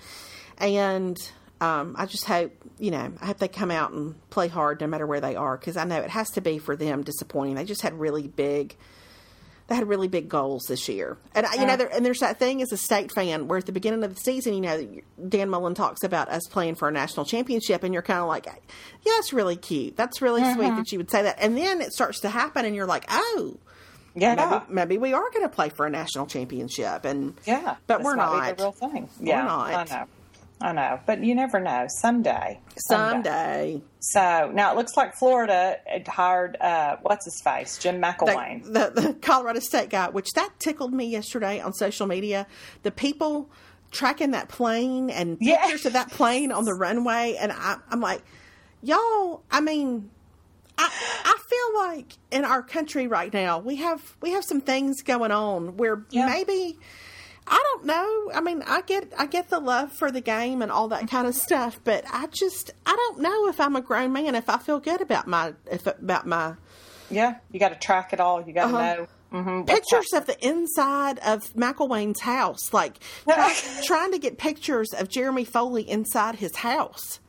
and 0.58 1.18
um, 1.62 1.96
I 1.98 2.06
just 2.06 2.26
hope 2.26 2.52
you 2.80 2.92
know 2.92 3.12
I 3.22 3.26
hope 3.28 3.38
they 3.40 3.48
come 3.48 3.72
out 3.72 3.92
and 3.92 4.16
play 4.30 4.48
hard 4.48 4.82
no 4.82 4.88
matter 4.88 5.06
where 5.06 5.22
they 5.22 5.36
are 5.36 5.58
because 5.58 5.78
I 5.78 5.84
know 5.84 6.00
it 6.00 6.10
has 6.10 6.30
to 6.32 6.42
be 6.42 6.58
for 6.58 6.76
them 6.76 7.04
disappointing. 7.04 7.56
They 7.56 7.66
just 7.66 7.82
had 7.82 8.00
really 8.00 8.28
big. 8.28 8.76
They 9.68 9.76
had 9.76 9.88
really 9.88 10.08
big 10.08 10.30
goals 10.30 10.66
this 10.68 10.88
year, 10.88 11.18
and 11.34 11.48
you 11.58 11.66
know, 11.66 11.76
there, 11.76 11.88
and 11.88 12.06
there's 12.06 12.20
that 12.20 12.38
thing 12.38 12.62
as 12.62 12.72
a 12.72 12.78
state 12.78 13.12
fan 13.12 13.48
where 13.48 13.58
at 13.58 13.66
the 13.66 13.72
beginning 13.72 14.04
of 14.04 14.14
the 14.14 14.20
season, 14.22 14.54
you 14.54 14.62
know, 14.62 14.88
Dan 15.28 15.50
Mullen 15.50 15.74
talks 15.74 16.04
about 16.04 16.30
us 16.30 16.44
playing 16.48 16.76
for 16.76 16.88
a 16.88 16.92
national 16.92 17.26
championship, 17.26 17.82
and 17.82 17.92
you're 17.92 18.04
kind 18.04 18.20
of 18.20 18.28
like, 18.28 18.46
yeah, 18.46 19.14
that's 19.16 19.34
really 19.34 19.56
cute, 19.56 19.98
that's 19.98 20.22
really 20.22 20.42
sweet 20.54 20.68
mm-hmm. 20.68 20.78
that 20.78 20.92
you 20.92 21.00
would 21.00 21.10
say 21.10 21.24
that, 21.24 21.38
and 21.40 21.58
then 21.58 21.82
it 21.82 21.94
starts 21.94 22.20
to 22.20 22.30
happen, 22.30 22.64
and 22.66 22.76
you're 22.76 22.86
like, 22.86 23.06
oh, 23.10 23.58
Yeah. 24.14 24.62
maybe, 24.70 24.74
maybe 24.74 24.98
we 25.00 25.14
are 25.14 25.30
going 25.32 25.42
to 25.44 25.50
play 25.50 25.70
for 25.70 25.88
a 25.88 25.90
national 25.90 26.28
championship, 26.28 27.04
and 27.04 27.34
yeah. 27.46 27.78
but 27.88 28.04
we're 28.04 28.16
might 28.16 28.32
be 28.32 28.38
not. 28.38 28.58
the 28.58 28.64
real 28.64 28.72
thing. 28.72 29.10
Yeah. 29.20 29.44
not. 29.44 30.08
I 30.62 30.72
know. 30.72 31.00
But 31.06 31.24
you 31.24 31.36
never 31.36 31.60
know. 31.60 31.86
Someday. 31.90 32.60
someday. 32.78 33.82
So 34.00 34.52
now 34.54 34.72
it 34.72 34.78
looks 34.78 34.96
like 34.96 35.14
Florida 35.16 35.78
had 35.86 36.08
hired, 36.08 36.56
uh, 36.62 36.98
what's 37.02 37.26
his 37.26 37.42
face? 37.44 37.78
Jim 37.78 38.02
McElwain. 38.02 38.64
the, 38.64 38.92
the, 38.96 39.02
the 39.10 39.14
Colorado 39.16 39.60
State 39.60 39.90
guy, 39.90 40.10
which 40.10 40.32
that 40.36 40.52
tickled 40.60 40.94
me 40.94 41.06
yesterday 41.06 41.60
on 41.60 41.74
social 41.74 42.08
media. 42.08 42.48
The 42.84 42.92
people 42.92 43.50
tracking 43.92 44.32
that 44.32 44.48
plane 44.48 45.10
and 45.10 45.38
Yes. 45.42 45.62
pictures 45.64 45.86
of 45.88 45.94
that 45.94 46.12
plane 46.12 46.52
on 46.52 46.64
the 46.66 46.74
runway, 46.74 47.36
and 47.40 47.52
I, 47.52 47.78
I'm 47.90 48.00
like, 48.00 48.22
y'all. 48.82 49.44
I 49.52 49.60
mean, 49.62 50.10
I, 50.78 50.90
I 51.26 51.38
feel 51.50 51.86
like 51.88 52.14
in 52.32 52.46
our 52.46 52.62
country 52.62 53.08
right 53.08 53.32
now 53.34 53.60
we 53.60 53.78
have 53.78 54.16
we 54.22 54.32
have 54.32 54.44
some 54.44 54.62
things 54.62 55.02
going 55.02 55.32
on 55.32 55.78
where 55.78 56.04
Yeah. 56.10 56.28
maybe. 56.28 56.78
I 57.48 57.62
don't 57.64 57.86
know. 57.86 58.32
I 58.34 58.42
mean, 58.42 58.64
I 58.66 58.82
get 58.82 59.14
I 59.18 59.28
get 59.28 59.50
the 59.50 59.60
love 59.60 59.92
for 59.92 60.12
the 60.12 60.22
game 60.22 60.62
and 60.62 60.72
all 60.72 60.88
that 60.90 61.08
kind 61.10 61.28
of 61.28 61.36
stuff, 61.36 61.80
but 61.84 62.04
I 62.12 62.28
just 62.28 62.72
I 62.86 62.96
don't 62.96 63.20
know 63.20 63.48
if 63.50 63.60
I'm 63.60 63.76
a 63.76 63.82
grown 63.82 64.14
man 64.14 64.34
if 64.36 64.50
I 64.50 64.58
feel 64.58 64.80
good 64.80 65.02
about 65.02 65.28
my 65.28 65.54
if 65.72 65.86
about 65.86 66.26
my 66.26 66.56
yeah. 67.12 67.36
You 67.52 67.60
got 67.60 67.70
to 67.70 67.76
track 67.76 68.14
it 68.14 68.20
all. 68.20 68.42
You 68.42 68.52
got 68.54 68.72
to 68.72 68.76
Uh-huh. 68.78 68.96
know. 68.96 69.08
hmm 69.44 69.62
pictures 69.66 70.12
of 70.14 70.26
the 70.26 70.44
inside 70.48 71.20
of 71.20 71.44
McElwain's 71.54 72.22
house, 72.22 72.74
like 72.74 72.98
try, 73.30 73.54
trying 73.84 74.12
to 74.14 74.18
get 74.18 74.40
pictures 74.40 74.90
of 74.98 75.08
Jeremy 75.10 75.46
Foley 75.46 75.88
inside 75.88 76.36
his 76.38 76.56
house. 76.58 77.20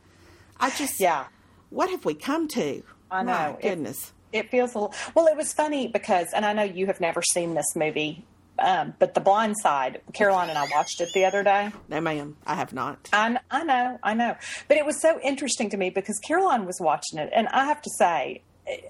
I 0.59 0.71
just, 0.71 0.99
Yeah. 0.99 1.25
what 1.69 1.91
have 1.91 2.05
we 2.05 2.15
come 2.15 2.47
to? 2.49 2.81
I 3.11 3.21
know. 3.21 3.31
My 3.33 3.49
It- 3.51 3.61
goodness. 3.61 4.13
It 4.33 4.49
feels 4.51 4.73
a 4.75 4.79
little. 4.79 4.93
Well, 5.15 5.27
it 5.27 5.37
was 5.37 5.53
funny 5.53 5.87
because, 5.87 6.27
and 6.35 6.45
I 6.45 6.51
know 6.51 6.63
you 6.63 6.87
have 6.87 6.99
never 6.99 7.21
seen 7.21 7.53
this 7.53 7.75
movie, 7.77 8.25
um, 8.59 8.93
but 8.99 9.13
The 9.13 9.21
Blind 9.21 9.55
Side. 9.57 10.01
Caroline 10.13 10.49
and 10.49 10.57
I 10.57 10.67
watched 10.73 11.01
it 11.01 11.09
the 11.13 11.25
other 11.25 11.43
day. 11.43 11.71
no, 11.89 12.01
ma'am, 12.01 12.37
I 12.45 12.55
have 12.55 12.73
not. 12.73 13.09
I, 13.13 13.37
I 13.51 13.63
know, 13.63 13.99
I 14.03 14.13
know, 14.13 14.35
but 14.67 14.77
it 14.77 14.85
was 14.85 15.01
so 15.01 15.19
interesting 15.21 15.69
to 15.71 15.77
me 15.77 15.89
because 15.89 16.19
Caroline 16.19 16.65
was 16.65 16.77
watching 16.79 17.19
it, 17.19 17.29
and 17.33 17.47
I 17.49 17.65
have 17.65 17.81
to 17.81 17.89
say, 17.97 18.41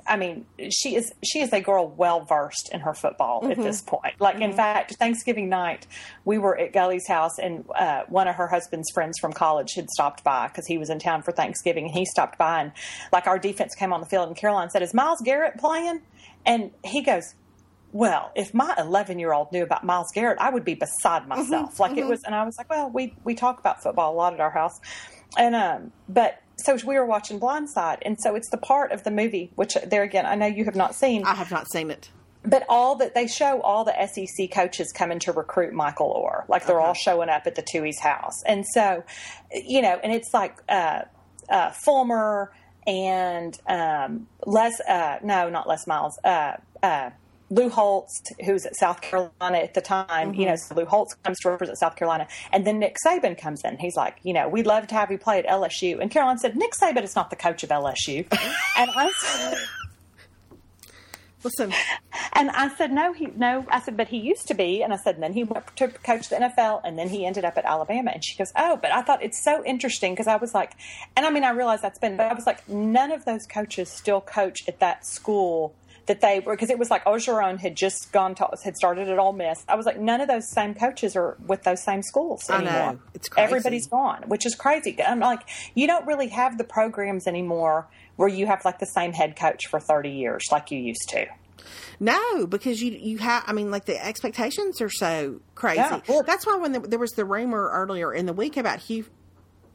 I 0.07 0.17
mean, 0.17 0.45
she 0.71 0.95
is 0.95 1.13
she 1.23 1.39
is 1.39 1.53
a 1.53 1.61
girl 1.61 1.87
well 1.87 2.21
versed 2.21 2.69
in 2.73 2.79
her 2.79 2.95
football 2.95 3.47
at 3.47 3.57
this 3.57 3.81
point. 3.81 4.15
Like, 4.19 4.41
in 4.41 4.53
fact, 4.53 4.95
Thanksgiving 4.95 5.49
night, 5.49 5.85
we 6.25 6.39
were 6.39 6.57
at 6.57 6.73
Gully's 6.73 7.07
house, 7.07 7.37
and 7.37 7.63
uh, 7.75 8.03
one 8.07 8.27
of 8.27 8.35
her 8.35 8.47
husband's 8.47 8.89
friends 8.91 9.19
from 9.19 9.33
college 9.33 9.73
had 9.75 9.87
stopped 9.89 10.23
by 10.23 10.47
because 10.47 10.65
he 10.65 10.77
was 10.77 10.89
in 10.89 10.97
town 10.99 11.21
for 11.21 11.31
Thanksgiving, 11.31 11.85
and 11.85 11.93
he 11.93 12.05
stopped 12.05 12.39
by, 12.39 12.61
and 12.61 12.71
like 13.13 13.27
our 13.27 13.37
defense 13.37 13.75
came 13.75 13.93
on 13.93 13.99
the 13.99 14.07
field, 14.07 14.27
and 14.27 14.35
Caroline 14.35 14.71
said, 14.71 14.81
"Is 14.81 14.93
Myles 14.95 15.21
Garrett 15.23 15.59
playing?" 15.59 16.01
And 16.45 16.71
he 16.83 17.03
goes, 17.03 17.35
well, 17.91 18.31
if 18.35 18.53
my 18.53 18.75
11 18.77 19.19
year 19.19 19.33
old 19.33 19.51
knew 19.51 19.63
about 19.63 19.83
Myles 19.83 20.11
Garrett, 20.13 20.37
I 20.39 20.49
would 20.49 20.65
be 20.65 20.75
beside 20.75 21.27
myself. 21.27 21.79
like 21.79 21.97
it 21.97 22.05
was, 22.05 22.23
and 22.23 22.35
I 22.35 22.43
was 22.43 22.57
like, 22.57 22.69
well, 22.69 22.89
we, 22.89 23.15
we 23.23 23.33
talk 23.35 23.59
about 23.59 23.81
football 23.81 24.13
a 24.13 24.15
lot 24.15 24.33
at 24.33 24.39
our 24.39 24.51
house. 24.51 24.79
And, 25.37 25.55
um, 25.55 25.91
but 26.07 26.41
so 26.57 26.75
we 26.85 26.95
were 26.95 27.05
watching 27.05 27.39
Blindside. 27.39 27.99
And 28.01 28.17
so 28.19 28.35
it's 28.35 28.49
the 28.49 28.57
part 28.57 28.91
of 28.91 29.03
the 29.03 29.11
movie, 29.11 29.51
which 29.55 29.75
there 29.85 30.03
again, 30.03 30.25
I 30.25 30.35
know 30.35 30.47
you 30.47 30.65
have 30.65 30.75
not 30.75 30.95
seen, 30.95 31.23
I 31.25 31.35
have 31.35 31.51
not 31.51 31.69
seen 31.71 31.91
it. 31.91 32.09
but 32.43 32.65
all 32.69 32.95
that 32.95 33.13
they 33.13 33.27
show 33.27 33.61
all 33.61 33.83
the 33.85 33.93
SEC 34.07 34.51
coaches 34.51 34.91
coming 34.93 35.19
to 35.19 35.31
recruit 35.31 35.73
Michael 35.73 36.13
Oher. 36.13 36.47
Like 36.49 36.65
they're 36.65 36.79
all 36.81 36.93
showing 36.93 37.29
up 37.29 37.45
at 37.45 37.55
the 37.55 37.61
Tuohy's 37.63 37.99
house. 37.99 38.41
And 38.45 38.65
so, 38.73 39.03
you 39.53 39.81
know, 39.81 39.99
and 40.03 40.11
it's 40.11 40.33
like, 40.33 40.57
uh, 40.67 41.01
uh, 41.49 41.71
Fulmer 41.71 42.51
and, 42.85 43.57
um, 43.67 44.27
Les, 44.45 44.79
uh, 44.81 45.19
no, 45.23 45.49
not 45.49 45.67
Les 45.67 45.85
Miles, 45.87 46.17
uh, 46.23 46.53
uh, 46.81 47.09
Lou 47.49 47.69
Holtz, 47.69 48.21
who's 48.45 48.65
at 48.65 48.75
South 48.75 49.01
Carolina 49.01 49.59
at 49.59 49.73
the 49.73 49.81
time, 49.81 50.33
you 50.33 50.41
mm-hmm. 50.41 50.49
know, 50.49 50.55
so 50.55 50.75
Lou 50.75 50.85
Holtz 50.85 51.15
comes 51.23 51.39
to 51.39 51.49
represent 51.49 51.77
South 51.77 51.95
Carolina. 51.95 52.27
And 52.51 52.67
then 52.67 52.79
Nick 52.79 52.97
Saban 53.05 53.37
comes 53.37 53.61
in. 53.63 53.77
He's 53.77 53.95
like, 53.95 54.17
you 54.23 54.33
know, 54.33 54.49
we'd 54.49 54.67
love 54.67 54.87
to 54.87 54.95
have 54.95 55.11
you 55.11 55.17
play 55.17 55.39
at 55.39 55.45
LSU. 55.45 55.99
And 55.99 56.11
Caroline 56.11 56.37
said, 56.37 56.55
Nick 56.57 56.73
Saban 56.73 57.03
is 57.03 57.15
not 57.15 57.29
the 57.29 57.35
coach 57.35 57.63
of 57.63 57.69
LSU. 57.69 58.27
and 58.77 58.91
I 58.95 59.11
said, 59.17 59.57
Listen, 61.43 61.71
And 62.33 62.49
I 62.49 62.75
said, 62.75 62.91
no, 62.91 63.13
he 63.13 63.27
no. 63.27 63.65
I 63.69 63.79
said, 63.79 63.95
but 63.95 64.07
he 64.09 64.17
used 64.17 64.47
to 64.47 64.53
be. 64.53 64.83
And 64.83 64.91
I 64.91 64.97
said, 64.97 65.15
and 65.15 65.23
then 65.23 65.33
he 65.33 65.43
went 65.43 65.65
to 65.77 65.87
coach 65.87 66.29
the 66.29 66.35
NFL, 66.35 66.81
and 66.83 66.97
then 66.97 67.09
he 67.09 67.25
ended 67.25 67.45
up 67.45 67.57
at 67.57 67.65
Alabama. 67.65 68.11
And 68.13 68.25
she 68.25 68.35
goes, 68.35 68.51
oh, 68.55 68.77
but 68.81 68.91
I 68.91 69.01
thought 69.01 69.23
it's 69.23 69.41
so 69.43 69.63
interesting 69.63 70.13
because 70.13 70.27
I 70.27 70.35
was 70.35 70.53
like, 70.53 70.73
and 71.15 71.25
I 71.25 71.29
mean, 71.29 71.43
I 71.43 71.51
realized 71.51 71.83
that's 71.83 71.99
been, 71.99 72.17
but 72.17 72.25
I 72.25 72.33
was 72.33 72.45
like, 72.45 72.67
none 72.67 73.11
of 73.11 73.25
those 73.25 73.45
coaches 73.45 73.89
still 73.89 74.19
coach 74.19 74.67
at 74.67 74.79
that 74.79 75.05
school 75.05 75.73
that 76.07 76.21
they 76.21 76.39
were 76.39 76.55
because 76.55 76.69
it 76.69 76.79
was 76.79 76.89
like 76.89 77.05
Orgeron 77.05 77.59
had 77.59 77.75
just 77.75 78.11
gone 78.11 78.33
to 78.35 78.49
had 78.63 78.75
started 78.75 79.07
at 79.09 79.19
Ole 79.19 79.33
Miss. 79.33 79.63
I 79.67 79.75
was 79.75 79.85
like, 79.85 79.99
none 79.99 80.21
of 80.21 80.27
those 80.27 80.49
same 80.51 80.73
coaches 80.73 81.15
are 81.15 81.37
with 81.45 81.63
those 81.63 81.83
same 81.83 82.01
schools 82.01 82.49
anymore. 82.49 82.71
I 82.73 82.91
know. 82.93 82.99
It's 83.13 83.29
crazy. 83.29 83.45
Everybody's 83.45 83.87
gone, 83.87 84.23
which 84.27 84.45
is 84.45 84.55
crazy. 84.55 85.01
I'm 85.03 85.19
like, 85.19 85.41
you 85.75 85.85
don't 85.87 86.05
really 86.07 86.27
have 86.29 86.57
the 86.57 86.63
programs 86.63 87.27
anymore 87.27 87.87
where 88.15 88.29
you 88.29 88.47
have 88.47 88.65
like 88.65 88.79
the 88.79 88.85
same 88.87 89.13
head 89.13 89.35
coach 89.35 89.67
for 89.67 89.79
30 89.79 90.09
years 90.09 90.43
like 90.51 90.71
you 90.71 90.79
used 90.79 91.07
to. 91.09 91.27
No, 91.99 92.45
because 92.47 92.81
you 92.81 92.91
you 92.93 93.17
have. 93.17 93.43
I 93.47 93.53
mean, 93.53 93.71
like 93.71 93.85
the 93.85 94.03
expectations 94.03 94.79
are 94.81 94.89
so 94.89 95.41
crazy. 95.55 95.77
Yeah, 95.79 96.01
well- 96.07 96.23
That's 96.23 96.45
why 96.45 96.55
when 96.57 96.71
the, 96.71 96.79
there 96.79 96.99
was 96.99 97.11
the 97.11 97.25
rumor 97.25 97.69
earlier 97.73 98.13
in 98.13 98.25
the 98.25 98.33
week 98.33 98.55
about 98.57 98.79
Hugh 98.79 99.05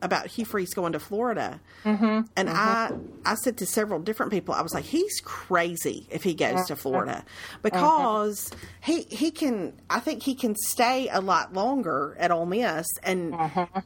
about 0.03 0.27
Hugh 0.27 0.45
Freeze 0.45 0.75
going 0.75 0.93
to 0.93 1.01
Florida, 1.01 1.61
mm-hmm. 1.85 2.05
and 2.37 2.49
mm-hmm. 2.49 2.57
I 2.57 2.91
I 3.25 3.35
said 3.37 3.57
to 3.59 3.67
several 3.67 4.01
different 4.01 4.33
people, 4.33 4.55
I 4.55 4.61
was 4.61 4.75
like, 4.75 4.85
he's 4.85 5.21
crazy 5.25 6.07
if 6.11 6.23
he 6.23 6.35
goes 6.35 6.67
to 6.67 6.75
mm-hmm. 6.75 6.83
Florida. 6.83 7.25
Because 7.63 8.51
he 8.83 9.03
he 9.03 9.31
can. 9.31 9.73
I 9.89 10.01
think 10.01 10.23
he 10.23 10.35
can 10.35 10.55
stay 10.57 11.09
a 11.09 11.21
lot 11.21 11.55
longer 11.55 12.17
at 12.19 12.31
Ole 12.31 12.47
Miss 12.47 12.87
and 13.03 13.35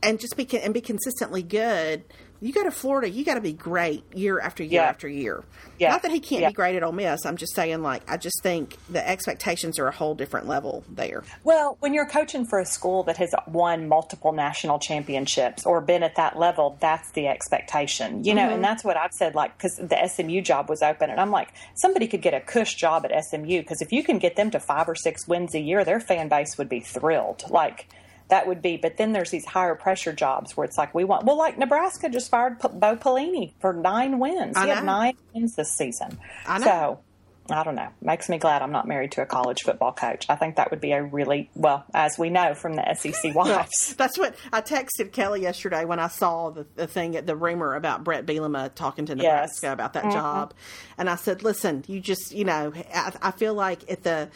and 0.03 0.19
just 0.19 0.37
be 0.37 0.49
and 0.59 0.75
be 0.75 0.81
consistently 0.81 1.43
good. 1.43 2.05
You 2.41 2.53
go 2.53 2.63
to 2.63 2.71
Florida, 2.71 3.09
you 3.09 3.25
got 3.25 3.35
to 3.35 3.41
be 3.41 3.53
great 3.53 4.05
year 4.15 4.41
after 4.41 4.63
year 4.63 4.83
Yeah. 4.83 4.89
after 4.89 5.09
year. 5.09 5.43
Yeah. 5.79 5.91
Not 5.91 6.03
that 6.03 6.11
he 6.11 6.21
can't 6.21 6.43
Yeah. 6.43 6.49
be 6.49 6.55
great 6.55 6.77
at 6.77 6.83
Ole 6.83 6.93
Miss. 6.93 7.25
I'm 7.25 7.37
just 7.37 7.55
saying, 7.55 7.83
like, 7.83 8.03
I 8.09 8.17
just 8.17 8.43
think 8.43 8.77
the 8.91 9.07
expectations 9.07 9.79
are 9.79 9.89
a 9.89 9.93
whole 9.93 10.15
different 10.15 10.47
level 10.47 10.85
there. 10.89 11.23
Well, 11.45 11.77
when 11.81 11.95
you're 11.95 12.07
coaching 12.07 12.45
for 12.47 12.59
a 12.59 12.67
school 12.67 13.03
that 13.05 13.17
has 13.17 13.35
won 13.47 13.89
multiple 13.89 14.33
national 14.33 14.79
championships 14.79 15.65
or 15.65 15.81
been 15.81 16.03
at 16.03 16.17
that 16.17 16.39
level, 16.39 16.77
that's 16.81 17.11
the 17.13 17.29
expectation, 17.29 18.25
you 18.25 18.35
know, 18.35 18.43
mm-hmm. 18.43 18.55
and 18.55 18.65
that's 18.65 18.85
what 18.85 18.97
I've 18.97 19.13
said, 19.13 19.35
like, 19.35 19.57
because 19.57 19.77
the 19.77 19.97
SMU 20.07 20.41
job 20.43 20.69
was 20.69 20.83
open, 20.83 21.11
and 21.11 21.21
I'm 21.21 21.31
like, 21.31 21.49
somebody 21.75 22.07
could 22.07 22.23
get 22.23 22.35
a 22.35 22.41
cush 22.41 22.75
job 22.75 23.05
at 23.07 23.25
SMU 23.25 23.61
because 23.61 23.81
if 23.83 23.93
you 23.93 24.03
can 24.03 24.19
get 24.19 24.37
them 24.37 24.51
to 24.51 24.61
five 24.61 24.89
or 24.89 24.95
six 24.95 25.27
wins 25.27 25.55
a 25.55 25.61
year, 25.61 25.85
their 25.85 26.01
fan 26.01 26.29
base 26.29 26.59
would 26.59 26.69
be 26.69 26.81
thrilled. 26.81 27.45
Like, 27.51 27.89
that 28.29 28.47
would 28.47 28.63
be, 28.63 28.77
but 28.77 28.97
then 28.97 29.13
there's 29.13 29.31
these 29.31 29.45
higher 29.45 29.75
pressure 29.75 30.13
jobs 30.13 30.57
where 30.57 30.65
it's 30.65 30.77
like 30.77 30.95
we 30.95 31.05
want. 31.05 31.25
Well, 31.25 31.39
like 31.39 31.59
Nebraska 31.59 32.09
just 32.09 32.31
fired 32.31 32.61
P- 32.61 32.69
Bo 32.73 32.97
Pelini 32.97 33.53
for 33.61 33.73
nine 33.73 34.19
wins. 34.19 34.57
I 34.57 34.65
he 34.65 34.71
had 34.71 34.85
nine 34.85 35.17
wins 35.33 35.55
this 35.55 35.77
season. 35.77 36.19
I 36.47 36.59
know. 36.59 36.65
So 36.65 37.01
I 37.49 37.63
don't 37.63 37.77
know. 37.77 37.89
Makes 38.01 38.29
me 38.29 38.39
glad 38.39 38.63
I'm 38.63 38.73
not 38.73 38.89
married 38.89 39.13
to 39.13 39.23
a 39.23 39.27
college 39.27 39.63
football 39.63 39.93
coach. 39.93 40.27
I 40.29 40.35
think 40.35 40.57
that 40.57 40.71
would 40.71 40.81
be 40.81 40.93
a 40.93 41.03
really 41.03 41.51
well, 41.55 41.85
as 41.95 42.19
we 42.19 42.31
know 42.31 42.55
from 42.55 42.75
the 42.75 42.95
SEC 42.95 43.35
wives. 43.35 43.95
That's 43.99 44.19
what 44.19 44.35
I 44.53 44.61
texted 44.61 45.13
Kelly 45.13 45.43
yesterday 45.43 45.85
when 45.85 46.01
I 46.01 46.09
saw 46.09 46.51
the, 46.51 46.67
the 46.75 46.87
thing, 46.87 47.13
the 47.13 47.37
rumor 47.37 47.75
about 47.75 48.03
Bret 48.03 48.27
Bielema 48.27 48.75
talking 48.75 49.07
to 49.07 49.15
Nebraska 49.15 49.67
Yes. 49.67 49.73
about 49.73 49.93
that 49.93 50.05
mm-hmm. 50.05 50.13
job, 50.13 50.55
and 50.99 51.09
I 51.09 51.17
said, 51.17 51.43
"Listen, 51.43 51.85
you 51.87 52.01
just, 52.01 52.33
you 52.33 52.45
know, 52.45 52.73
I, 52.93 53.13
I 53.23 53.31
feel 53.31 53.55
like 53.55 53.89
at 53.91 54.03
the 54.03 54.29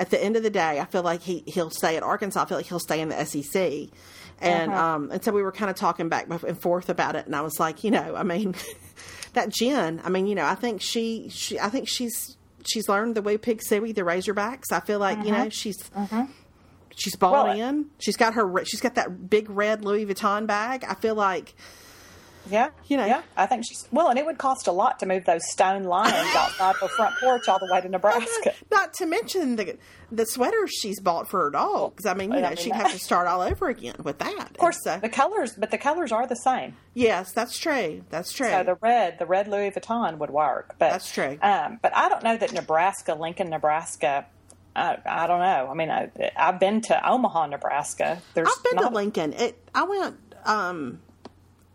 at 0.00 0.08
the 0.08 0.22
end 0.22 0.34
of 0.34 0.42
the 0.42 0.50
day, 0.50 0.80
I 0.80 0.86
feel 0.86 1.02
like 1.02 1.20
he 1.20 1.44
he'll 1.46 1.70
stay 1.70 1.96
at 1.96 2.02
Arkansas. 2.02 2.42
I 2.42 2.46
feel 2.46 2.56
like 2.56 2.66
he'll 2.66 2.80
stay 2.80 3.00
in 3.00 3.10
the 3.10 3.24
SEC." 3.24 3.90
And 4.40 4.72
uh-huh. 4.72 4.84
um, 4.84 5.10
and 5.12 5.22
so 5.22 5.30
we 5.30 5.42
were 5.42 5.52
kind 5.52 5.70
of 5.70 5.76
talking 5.76 6.08
back 6.08 6.26
and 6.30 6.60
forth 6.60 6.88
about 6.88 7.14
it, 7.14 7.26
and 7.26 7.36
I 7.36 7.42
was 7.42 7.60
like, 7.60 7.84
you 7.84 7.90
know, 7.90 8.16
I 8.16 8.22
mean, 8.22 8.54
that 9.34 9.50
Jen, 9.50 10.00
I 10.02 10.08
mean, 10.08 10.26
you 10.26 10.34
know, 10.34 10.46
I 10.46 10.54
think 10.54 10.80
she, 10.80 11.28
she 11.28 11.60
I 11.60 11.68
think 11.68 11.86
she's 11.86 12.38
she's 12.66 12.88
learned 12.88 13.14
the 13.14 13.22
way 13.22 13.36
pig 13.36 13.60
suey 13.62 13.92
the 13.92 14.00
Razorbacks. 14.00 14.72
I 14.72 14.80
feel 14.80 14.98
like 14.98 15.18
you 15.18 15.32
know 15.32 15.38
uh-huh. 15.38 15.50
she's 15.50 15.78
uh-huh. 15.94 16.26
she's 16.96 17.16
bought 17.16 17.48
Well, 17.48 17.68
in. 17.68 17.90
She's 17.98 18.16
got 18.16 18.32
her 18.34 18.64
she's 18.64 18.80
got 18.80 18.94
that 18.94 19.28
big 19.28 19.50
red 19.50 19.84
Louis 19.84 20.06
Vuitton 20.06 20.46
bag. 20.46 20.84
I 20.88 20.94
feel 20.94 21.14
like 21.14 21.54
Yeah, 22.48 22.70
You 22.86 22.96
know. 22.96 23.04
Yeah, 23.06 23.22
I 23.36 23.46
think 23.46 23.64
she's 23.66 23.86
well, 23.92 24.08
and 24.08 24.18
it 24.18 24.24
would 24.24 24.38
cost 24.38 24.66
a 24.66 24.72
lot 24.72 24.98
to 25.00 25.06
move 25.06 25.24
those 25.24 25.42
stone 25.50 25.84
lions 25.84 26.34
outside 26.34 26.74
her 26.76 26.88
front 26.88 27.14
porch 27.20 27.48
all 27.48 27.58
the 27.58 27.68
way 27.70 27.80
to 27.80 27.88
Nebraska. 27.88 28.54
not 28.70 28.94
to 28.94 29.06
mention 29.06 29.56
the 29.56 29.76
the 30.10 30.24
sweaters 30.26 30.70
she's 30.72 31.00
bought 31.00 31.28
for 31.28 31.44
her 31.44 31.50
dogs. 31.50 32.06
I 32.06 32.14
mean, 32.14 32.32
you 32.32 32.40
know, 32.40 32.48
mean, 32.48 32.56
she'd 32.56 32.72
that- 32.72 32.82
have 32.82 32.92
to 32.92 32.98
start 32.98 33.26
all 33.26 33.42
over 33.42 33.68
again 33.68 33.96
with 34.02 34.18
that. 34.18 34.50
Of 34.50 34.56
course, 34.56 34.78
so, 34.82 34.98
the 35.00 35.08
colors, 35.08 35.54
but 35.56 35.70
the 35.70 35.78
colors 35.78 36.12
are 36.12 36.26
the 36.26 36.34
same. 36.36 36.76
yes, 36.94 37.32
that's 37.32 37.58
true. 37.58 38.02
That's 38.10 38.32
true. 38.32 38.48
So 38.48 38.62
the 38.64 38.76
red, 38.80 39.18
the 39.18 39.26
red 39.26 39.46
Louis 39.46 39.70
Vuitton 39.70 40.18
would 40.18 40.30
work. 40.30 40.74
But 40.78 40.90
That's 40.90 41.12
true. 41.12 41.38
Um, 41.42 41.78
but 41.82 41.94
I 41.96 42.08
don't 42.08 42.22
know 42.24 42.36
that 42.36 42.52
Nebraska, 42.52 43.14
Lincoln, 43.14 43.50
Nebraska. 43.50 44.26
I, 44.74 44.98
I 45.04 45.26
don't 45.26 45.40
know. 45.40 45.68
I 45.70 45.74
mean, 45.74 45.90
I, 45.90 46.10
I've 46.36 46.58
been 46.60 46.80
to 46.82 47.08
Omaha, 47.08 47.46
Nebraska. 47.46 48.22
There's 48.34 48.48
I've 48.48 48.64
been 48.64 48.76
not, 48.76 48.88
to 48.90 48.94
Lincoln. 48.94 49.32
It. 49.34 49.58
I 49.74 49.82
went. 49.84 50.16
Um, 50.44 51.00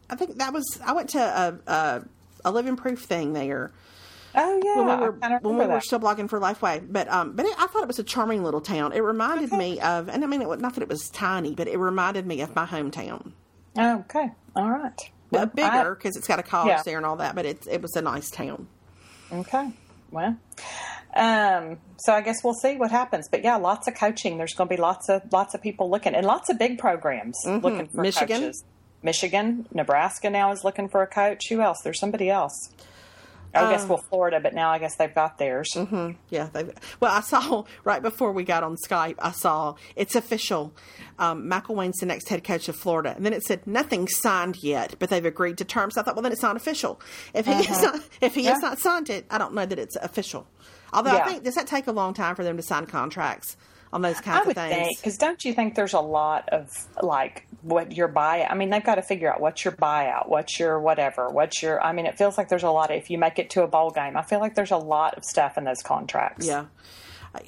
I 0.10 0.16
think 0.16 0.38
that 0.38 0.54
was. 0.54 0.80
I 0.86 0.94
went 0.94 1.10
to 1.12 1.20
a 1.20 1.72
a, 1.72 2.04
a 2.46 2.52
living 2.52 2.76
proof 2.76 3.02
thing 3.04 3.34
there. 3.34 3.72
Oh 4.38 4.62
yeah, 4.64 4.76
when 4.84 5.00
we 5.00 5.06
were 5.06 5.40
when 5.42 5.58
we 5.58 5.66
were 5.74 5.80
still 5.82 6.00
blogging 6.00 6.30
for 6.30 6.40
Lifeway. 6.40 6.86
But 6.92 7.08
um, 7.08 7.34
but 7.38 7.46
it, 7.46 7.56
I 7.58 7.68
thought 7.68 7.84
it 7.84 7.88
was 7.88 8.00
a 8.00 8.04
charming 8.04 8.44
little 8.44 8.60
town. 8.62 8.92
It 8.92 9.00
reminded 9.02 9.52
me 9.54 9.80
of, 9.80 10.10
and 10.10 10.24
I 10.24 10.28
mean, 10.28 10.42
it, 10.42 10.48
was- 10.50 10.60
not 10.60 10.74
that 10.76 10.82
it 10.84 10.90
was 10.90 11.10
tiny, 11.10 11.56
but 11.56 11.68
it 11.68 11.78
reminded 11.78 12.28
me 12.28 12.42
of 12.42 12.54
my 12.56 12.66
hometown. 12.66 13.32
Okay, 13.78 14.30
all 14.56 14.70
right. 14.70 15.00
Well, 15.32 15.46
Well, 15.46 15.46
bigger 15.48 15.96
because 15.96 16.18
it's 16.18 16.28
got 16.28 16.40
a 16.40 16.44
college 16.44 16.68
Yeah. 16.70 16.82
there 16.84 16.98
and 16.98 17.06
all 17.06 17.16
that. 17.18 17.34
But 17.36 17.46
it 17.46 17.66
it 17.72 17.82
was 17.82 17.96
a 17.96 18.02
nice 18.02 18.30
town. 18.30 18.68
Okay. 19.32 19.72
Well, 20.12 20.38
um, 21.16 21.78
so 21.98 22.14
I 22.14 22.22
guess 22.22 22.44
we'll 22.44 22.54
see 22.54 22.76
what 22.76 22.92
happens. 22.92 23.28
But 23.30 23.44
yeah, 23.44 23.56
lots 23.56 23.88
of 23.88 23.96
coaching. 23.96 24.38
There's 24.38 24.54
going 24.54 24.70
to 24.70 24.76
be 24.76 24.82
lots 24.82 25.10
of 25.10 25.22
lots 25.32 25.54
of 25.56 25.62
people 25.62 25.90
looking, 25.90 26.14
and 26.14 26.26
lots 26.26 26.50
of 26.50 26.60
big 26.60 26.78
programs 26.78 27.38
looking 27.46 27.62
for 27.62 27.72
Mm-hmm. 27.86 28.02
Michigan? 28.02 28.42
coaches. 28.42 28.64
Michigan, 29.06 29.68
Nebraska 29.72 30.30
now 30.30 30.52
is 30.52 30.64
looking 30.64 30.90
for 30.90 31.04
a 31.04 31.08
coach. 31.08 31.44
Who 31.50 31.62
else? 31.62 31.78
There's 31.84 32.00
somebody 32.00 32.30
else. 32.30 32.70
I 33.54 33.72
guess 33.72 33.84
um, 33.84 33.90
well, 33.90 34.04
Florida, 34.10 34.40
but 34.42 34.54
now 34.54 34.70
I 34.72 34.80
guess 34.80 34.98
they've 34.98 35.14
got 35.14 35.38
theirs. 35.38 35.70
Mm-hmm. 35.76 36.18
Yeah. 36.30 36.50
They, 36.52 36.66
well, 37.00 37.14
I 37.14 37.22
saw 37.22 37.64
right 37.86 38.02
before 38.02 38.34
we 38.34 38.44
got 38.44 38.64
on 38.64 38.76
Skype, 38.76 39.16
I 39.20 39.32
saw 39.32 39.76
it's 39.96 40.16
official. 40.16 40.74
Um, 41.20 41.50
McElwain's 41.50 42.00
the 42.00 42.06
next 42.06 42.28
head 42.28 42.44
coach 42.44 42.68
of 42.68 42.76
Florida, 42.76 43.14
and 43.16 43.26
then 43.26 43.32
it 43.32 43.44
said 43.44 43.66
nothing 43.66 44.10
signed 44.10 44.62
yet, 44.62 44.96
but 45.00 45.10
they've 45.10 45.24
agreed 45.24 45.58
to 45.60 45.66
terms. 45.66 45.98
I 45.98 46.02
thought, 46.02 46.16
well, 46.16 46.24
then 46.24 46.34
it's 46.34 46.42
not 46.42 46.58
official. 46.58 47.00
If 47.34 47.46
he 47.46 47.54
is 47.54 47.70
uh-huh. 47.70 47.82
not, 47.82 48.02
if 48.20 48.36
he 48.36 48.44
Yeah. 48.44 48.54
has 48.54 48.62
not 48.62 48.80
signed 48.80 49.10
it, 49.10 49.26
I 49.30 49.38
don't 49.38 49.54
know 49.54 49.66
that 49.66 49.80
it's 49.80 49.96
official. 49.96 50.48
Although 50.92 51.14
Yeah. 51.14 51.24
I 51.24 51.30
think 51.30 51.44
does 51.44 51.56
that 51.56 51.68
take 51.68 51.88
a 51.88 51.94
long 51.94 52.14
time 52.14 52.36
for 52.36 52.44
them 52.44 52.58
to 52.58 52.64
sign 52.64 52.88
contracts 52.88 53.56
on 53.96 54.02
those 54.02 54.20
kinds 54.20 54.42
I 54.44 54.48
would 54.48 54.58
of 54.58 54.64
things? 54.64 54.76
think 54.76 54.98
because 55.00 55.18
don't 55.18 55.44
you 55.46 55.54
think 55.54 55.74
there's 55.74 55.94
a 55.94 56.02
lot 56.02 56.50
of 56.50 56.70
like 57.02 57.48
what 57.62 57.94
your 57.94 58.10
buyout? 58.10 58.52
I 58.52 58.54
mean, 58.54 58.70
they've 58.70 58.84
got 58.84 58.96
to 58.96 59.02
figure 59.02 59.34
out 59.34 59.40
what's 59.40 59.64
your 59.64 59.72
buyout, 59.72 60.28
what's 60.28 60.60
your 60.60 60.80
whatever, 60.82 61.30
what's 61.30 61.64
your. 61.64 61.82
I 61.82 61.94
mean, 61.94 62.06
it 62.06 62.18
feels 62.18 62.38
like 62.38 62.50
there's 62.50 62.64
a 62.64 62.70
lot. 62.70 62.92
Of, 62.92 62.98
if 62.98 63.10
you 63.10 63.18
make 63.18 63.40
it 63.40 63.50
to 63.52 63.64
a 63.64 63.68
ball 63.68 63.92
game, 63.92 64.18
I 64.18 64.22
feel 64.22 64.40
like 64.40 64.54
there's 64.54 64.72
a 64.72 64.78
lot 64.78 65.16
of 65.16 65.24
stuff 65.24 65.58
in 65.58 65.64
those 65.64 65.82
contracts. 65.82 66.46
Yeah. 66.46 66.66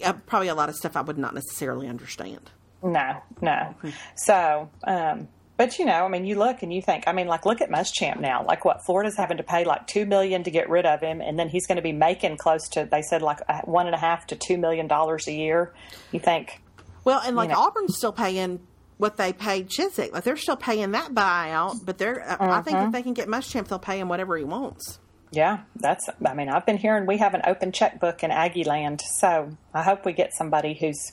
Uh, 0.03 0.13
probably 0.25 0.47
a 0.47 0.55
lot 0.55 0.69
of 0.69 0.75
stuff 0.75 0.95
I 0.95 1.01
would 1.01 1.17
not 1.17 1.33
necessarily 1.33 1.87
understand. 1.87 2.49
No, 2.81 3.21
no. 3.41 3.75
So, 4.15 4.69
um, 4.85 5.27
but 5.57 5.79
you 5.79 5.85
know, 5.85 6.05
I 6.05 6.07
mean, 6.07 6.25
you 6.25 6.35
look 6.35 6.61
and 6.61 6.71
you 6.71 6.81
think, 6.81 7.05
I 7.07 7.11
mean, 7.13 7.27
like, 7.27 7.45
look 7.45 7.61
at 7.61 7.69
Muschamp 7.69 8.19
now. 8.19 8.45
Like, 8.45 8.63
what 8.63 8.85
Florida's 8.85 9.17
having 9.17 9.37
to 9.37 9.43
pay 9.43 9.65
like 9.65 9.87
two 9.87 10.05
million 10.05 10.43
to 10.43 10.51
get 10.51 10.69
rid 10.69 10.85
of 10.85 11.01
him, 11.01 11.19
and 11.19 11.37
then 11.37 11.49
he's 11.49 11.65
going 11.67 11.77
to 11.77 11.81
be 11.81 11.91
making 11.93 12.37
close 12.37 12.67
to. 12.69 12.87
They 12.89 13.01
said 13.01 13.21
like 13.21 13.39
one 13.67 13.87
and 13.87 13.95
a 13.95 13.99
half 13.99 14.27
to 14.27 14.35
two 14.35 14.57
million 14.57 14.87
dollars 14.87 15.27
a 15.27 15.33
year. 15.33 15.73
You 16.11 16.19
think? 16.19 16.61
Well, 17.03 17.21
and 17.25 17.35
like 17.35 17.49
know. 17.49 17.55
Auburn's 17.59 17.97
still 17.97 18.13
paying 18.13 18.59
what 18.97 19.17
they 19.17 19.33
paid 19.33 19.69
Chizik. 19.69 20.11
Like 20.11 20.23
they're 20.23 20.37
still 20.37 20.55
paying 20.57 20.91
that 20.91 21.13
buyout, 21.13 21.85
but 21.85 21.97
they're. 21.97 22.23
I 22.41 22.61
think 22.61 22.77
Mm-hmm. 22.77 22.85
if 22.87 22.91
they 22.93 23.03
can 23.03 23.13
get 23.13 23.27
Muschamp, 23.27 23.67
they'll 23.67 23.79
pay 23.79 23.99
him 23.99 24.09
whatever 24.09 24.37
he 24.37 24.43
wants. 24.43 24.99
Yeah, 25.31 25.59
that's. 25.75 26.07
I 26.25 26.33
mean, 26.33 26.49
I've 26.49 26.65
been 26.65 26.77
hearing 26.77 27.05
we 27.05 27.17
have 27.17 27.33
an 27.33 27.41
open 27.47 27.71
checkbook 27.71 28.23
in 28.23 28.31
Aggie 28.31 28.63
land, 28.63 29.01
so 29.01 29.49
I 29.73 29.83
hope 29.83 30.05
we 30.05 30.13
get 30.13 30.33
somebody 30.33 30.73
who's. 30.73 31.11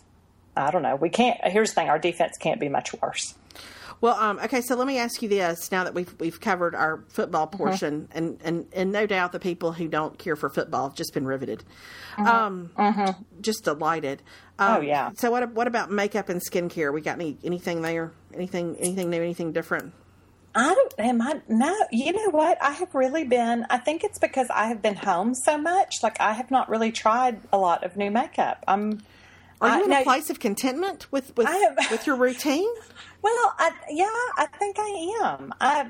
I 0.56 0.70
don't 0.70 0.82
know. 0.82 0.94
We 0.96 1.08
can't. 1.08 1.38
Here's 1.42 1.70
the 1.70 1.74
thing: 1.74 1.88
our 1.88 1.98
defense 1.98 2.36
can't 2.38 2.60
be 2.60 2.68
much 2.68 2.94
worse. 3.02 3.34
Well, 4.04 4.16
um, 4.20 4.38
okay, 4.44 4.60
so 4.60 4.76
let 4.76 4.86
me 4.86 4.98
ask 4.98 5.22
you 5.22 5.30
this: 5.30 5.72
now 5.72 5.84
that 5.84 5.94
we've 5.94 6.14
we've 6.20 6.38
covered 6.38 6.74
our 6.74 7.02
football 7.08 7.46
Mm-hmm. 7.46 7.56
portion, 7.56 8.08
and, 8.12 8.38
and 8.44 8.66
and 8.74 8.92
no 8.92 9.06
doubt 9.06 9.32
the 9.32 9.40
people 9.40 9.72
who 9.72 9.88
don't 9.88 10.18
care 10.18 10.36
for 10.36 10.50
football 10.50 10.88
have 10.90 10.94
just 10.94 11.14
been 11.14 11.24
riveted, 11.24 11.64
um, 12.18 12.70
just 13.40 13.64
delighted. 13.64 14.20
Um, 14.58 14.66
Mm-hmm. 14.68 14.78
Oh, 14.78 14.80
yeah. 14.82 15.10
So 15.16 15.30
what 15.30 15.50
what 15.52 15.66
about 15.66 15.90
makeup 15.90 16.28
and 16.28 16.38
skincare? 16.40 16.92
We 16.92 17.00
got 17.00 17.14
any 17.18 17.38
anything 17.42 17.80
there? 17.80 18.12
Anything 18.34 18.76
anything 18.78 19.08
new? 19.08 19.22
Anything 19.22 19.52
different? 19.52 19.94
I 20.54 20.74
don't. 20.74 20.94
Am 20.98 21.22
I? 21.22 21.40
No. 21.48 21.74
You 21.90 22.12
know 22.12 22.28
what? 22.30 22.62
I 22.62 22.72
have 22.72 22.94
really 22.94 23.24
been. 23.24 23.64
I 23.70 23.78
think 23.78 24.04
it's 24.04 24.18
because 24.18 24.48
I 24.54 24.66
have 24.66 24.82
been 24.82 24.96
home 24.96 25.34
so 25.34 25.56
much. 25.56 26.02
Like 26.02 26.20
I 26.20 26.34
have 26.34 26.50
not 26.50 26.68
really 26.68 26.92
tried 26.92 27.40
a 27.54 27.56
lot 27.58 27.84
of 27.84 27.96
new 27.96 28.10
makeup. 28.10 28.62
I'm. 28.68 29.00
Are 29.60 29.68
you 29.68 29.74
I- 29.74 29.84
in 29.84 29.90
no, 29.90 30.00
a 30.02 30.04
place 30.04 30.28
of 30.28 30.40
contentment 30.40 31.10
with 31.10 31.34
with, 31.38 31.46
am- 31.48 31.76
with 31.90 32.06
your 32.06 32.16
routine? 32.16 32.68
Well, 33.24 33.54
I, 33.58 33.70
yeah, 33.90 34.06
I 34.36 34.46
think 34.58 34.76
I 34.78 35.18
am. 35.24 35.52
I. 35.60 35.86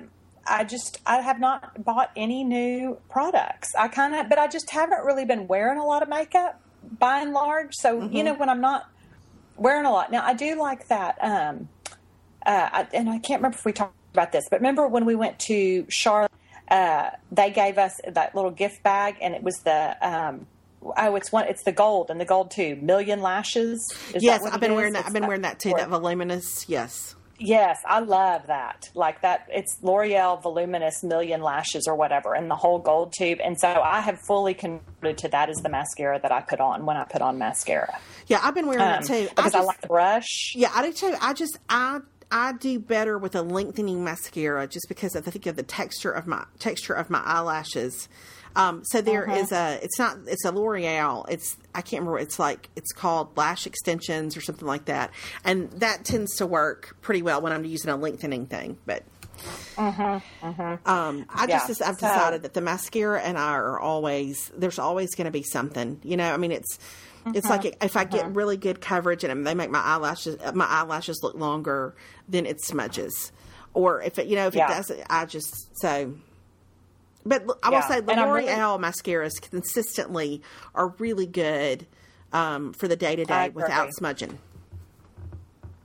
I 0.47 0.63
just 0.65 1.01
I 1.07 1.23
have 1.23 1.41
not 1.41 1.83
bought 1.83 2.11
any 2.17 2.45
new 2.45 2.99
products. 3.09 3.75
I 3.75 3.89
kind 3.89 4.15
of, 4.15 4.29
but 4.29 4.39
I 4.39 4.47
just 4.47 4.69
haven't 4.69 5.03
really 5.03 5.25
been 5.25 5.47
wearing 5.49 5.79
a 5.79 5.85
lot 5.87 6.03
of 6.03 6.09
makeup. 6.11 6.61
by 6.99 7.21
and 7.21 7.33
large. 7.33 7.75
So 7.75 7.99
Mm-hmm. 7.99 8.15
you 8.15 8.25
know 8.25 8.35
when 8.35 8.51
I'm 8.51 8.61
not 8.61 8.87
wearing 9.57 9.87
a 9.87 9.91
lot. 9.91 10.13
Now 10.13 10.23
I 10.23 10.35
do 10.35 10.55
like 10.61 10.89
that. 10.89 11.17
Um, 11.23 11.71
uh, 12.45 12.69
I, 12.73 12.87
and 12.93 13.09
I 13.09 13.19
can't 13.21 13.39
remember 13.41 13.57
if 13.57 13.65
we 13.65 13.73
talked 13.73 13.95
about 14.13 14.33
this, 14.33 14.45
but 14.51 14.61
remember 14.61 14.87
when 14.87 15.07
we 15.07 15.15
went 15.15 15.39
to 15.51 15.87
Charlotte, 15.89 16.31
uh, 16.69 17.09
they 17.33 17.51
gave 17.51 17.79
us 17.79 17.99
that 18.07 18.35
little 18.35 18.51
gift 18.51 18.83
bag, 18.83 19.17
and 19.23 19.35
it 19.35 19.43
was 19.43 19.57
the 19.65 19.97
um, 20.07 20.47
oh, 20.83 21.17
it's 21.17 21.33
one, 21.33 21.47
it's 21.49 21.63
the 21.65 21.73
gold 21.73 22.11
and 22.11 22.21
the 22.21 22.27
gold 22.27 22.51
too, 22.51 22.77
million 22.83 23.23
lashes. 23.23 23.81
Is 24.15 24.23
yes, 24.23 24.45
I've 24.45 24.61
been 24.61 24.73
is? 24.73 24.77
wearing 24.77 24.93
that. 24.93 24.99
It's 25.01 25.09
I've 25.09 25.15
been 25.15 25.27
wearing 25.27 25.41
that 25.43 25.59
too. 25.59 25.73
That 25.75 25.89
voluminous. 25.89 26.69
Yes. 26.69 27.15
Yes, 27.39 27.79
I 27.87 27.99
love 28.01 28.47
that. 28.47 28.89
Like 28.95 29.23
that, 29.23 29.49
it's 29.51 29.77
L'Oreal 29.83 30.41
Voluminous 30.43 31.03
Million 31.03 31.41
Lashes 31.43 31.87
or 31.89 31.97
whatever, 31.97 32.35
and 32.35 32.51
the 32.51 32.55
whole 32.57 32.79
gold 32.79 33.13
tube. 33.17 33.41
And 33.45 33.59
so 33.59 33.69
I 33.69 34.01
have 34.01 34.21
fully 34.27 34.55
converted 34.55 35.19
to 35.19 35.29
that 35.29 35.51
as 35.51 35.57
the 35.57 35.69
mascara 35.69 36.21
that 36.21 36.31
I 36.31 36.41
put 36.43 36.61
on 36.61 36.87
when 36.87 36.97
I 36.97 37.05
put 37.05 37.23
on 37.23 37.37
mascara. 37.39 37.99
Yeah, 38.29 38.39
I've 38.43 38.55
been 38.55 38.67
wearing 38.67 38.83
Um, 38.83 38.89
that 39.01 39.05
too. 39.05 39.29
because 39.29 39.55
I, 39.55 39.59
just- 39.59 39.67
like 39.67 39.81
the 39.81 39.89
brush. 39.89 40.53
Yeah, 40.55 40.71
I 40.75 40.87
do 40.87 40.93
too. 40.93 41.15
I 41.21 41.33
just 41.33 41.59
I 41.69 42.01
I 42.31 42.53
do 42.53 42.79
better 42.79 43.19
with 43.19 43.35
a 43.35 43.43
lengthening 43.43 44.03
mascara 44.05 44.67
just 44.67 44.87
because 44.89 45.15
I 45.17 45.21
think 45.21 45.47
of 45.47 45.57
the 45.57 45.63
texture 45.63 46.11
of 46.11 46.27
my 46.27 46.45
texture 46.59 46.95
of 46.95 47.11
my 47.11 47.21
eyelashes. 47.25 48.09
Um, 48.57 48.85
so 48.85 49.01
there 49.01 49.29
is 49.31 49.51
a 49.53 49.79
it's 49.83 49.99
not 49.99 50.17
it's 50.27 50.45
a 50.45 50.53
L'Oreal. 50.53 51.27
It's 51.29 51.57
I 51.75 51.83
can't 51.83 52.03
remember. 52.03 52.19
It's 52.21 52.39
like 52.39 52.71
it's 52.77 52.93
called 52.93 53.37
lash 53.37 53.67
extensions 53.67 54.37
or 54.37 54.41
something 54.41 54.67
like 54.67 54.85
that, 54.85 55.11
and 55.45 55.71
that 55.73 56.05
tends 56.05 56.37
to 56.37 56.47
work 56.47 56.97
pretty 57.01 57.23
well 57.23 57.41
when 57.41 57.53
I'm 57.53 57.65
using 57.65 57.91
a 57.91 57.97
lengthening 57.97 58.47
thing. 58.47 58.79
But 58.87 59.03
um, 59.77 60.23
I 61.29 61.47
Yeah, 61.49 61.67
just 61.67 61.83
I've 61.83 61.97
so- 61.99 62.07
decided 62.07 62.43
that 62.43 62.55
the 62.55 62.61
mascara 62.61 63.21
and 63.21 63.39
I 63.39 63.53
are 63.55 63.79
always 63.81 64.51
there's 64.57 64.79
always 64.79 65.15
going 65.15 65.27
to 65.27 65.31
be 65.31 65.43
something. 65.43 66.01
You 66.03 66.17
know, 66.17 66.33
I 66.33 66.37
mean 66.37 66.53
it's 66.53 66.79
it's 67.27 67.47
Mm-hmm. 67.47 67.65
like 67.67 67.83
if 67.83 67.97
I 67.97 68.05
get 68.05 68.35
really 68.35 68.57
good 68.59 68.81
coverage 68.83 69.25
and 69.25 69.47
they 69.47 69.55
make 69.55 69.71
my 69.71 69.81
eyelashes 69.81 70.37
my 70.55 70.67
eyelashes 70.67 71.21
look 71.23 71.35
longer, 71.35 71.95
then 72.29 72.45
it 72.47 72.63
smudges. 72.63 73.33
Or 73.73 74.03
if 74.03 74.19
it 74.19 74.27
you 74.27 74.37
know 74.37 74.47
if 74.47 74.55
Yeah. 74.55 74.67
it 74.71 74.75
doesn't, 74.77 75.03
I 75.11 75.25
just 75.27 75.77
so. 75.81 76.15
But 77.27 77.43
I 77.63 77.71
will 77.71 77.79
Yeah, 77.79 77.89
say 77.89 78.01
the 78.01 78.13
and 78.13 78.21
I'm 78.21 78.29
L'Oreal 78.29 78.79
really- 78.79 78.85
mascaras 78.85 79.41
consistently 79.41 80.43
are 80.75 80.89
really 80.99 81.27
good 81.27 81.87
um, 82.33 82.73
for 82.73 82.89
the 82.89 82.97
day 82.97 83.17
to 83.17 83.25
day 83.25 83.49
without 83.51 83.93
smudging. 83.95 84.39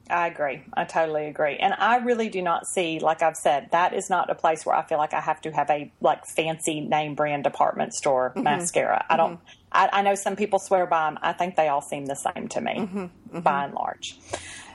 I 0.09 0.27
agree. 0.27 0.63
I 0.73 0.85
totally 0.85 1.27
agree. 1.27 1.57
And 1.57 1.73
I 1.73 1.97
really 1.97 2.29
do 2.29 2.41
not 2.41 2.65
see, 2.65 2.99
like 2.99 3.21
I've 3.21 3.35
said, 3.35 3.69
that 3.71 3.93
is 3.93 4.09
not 4.09 4.29
a 4.31 4.35
place 4.35 4.65
where 4.65 4.75
I 4.75 4.83
feel 4.83 4.97
like 4.97 5.13
I 5.13 5.21
have 5.21 5.39
to 5.41 5.51
have 5.51 5.69
a 5.69 5.91
like 6.01 6.25
fancy 6.35 6.81
name 6.81 7.13
brand 7.13 7.43
department 7.43 7.93
store 7.93 8.31
mm-hmm. 8.31 8.43
mascara. 8.43 9.05
I 9.07 9.17
don't. 9.17 9.35
Mm-hmm. 9.35 9.45
I, 9.71 9.89
I 9.93 10.01
know 10.01 10.15
some 10.15 10.35
people 10.35 10.57
swear 10.57 10.87
by 10.87 11.09
them. 11.09 11.19
I 11.21 11.33
think 11.33 11.55
they 11.55 11.67
all 11.67 11.83
seem 11.83 12.07
the 12.07 12.15
same 12.15 12.47
to 12.49 12.61
me, 12.61 12.73
mm-hmm. 12.73 13.39
by 13.41 13.65
and 13.65 13.75
large. 13.75 14.17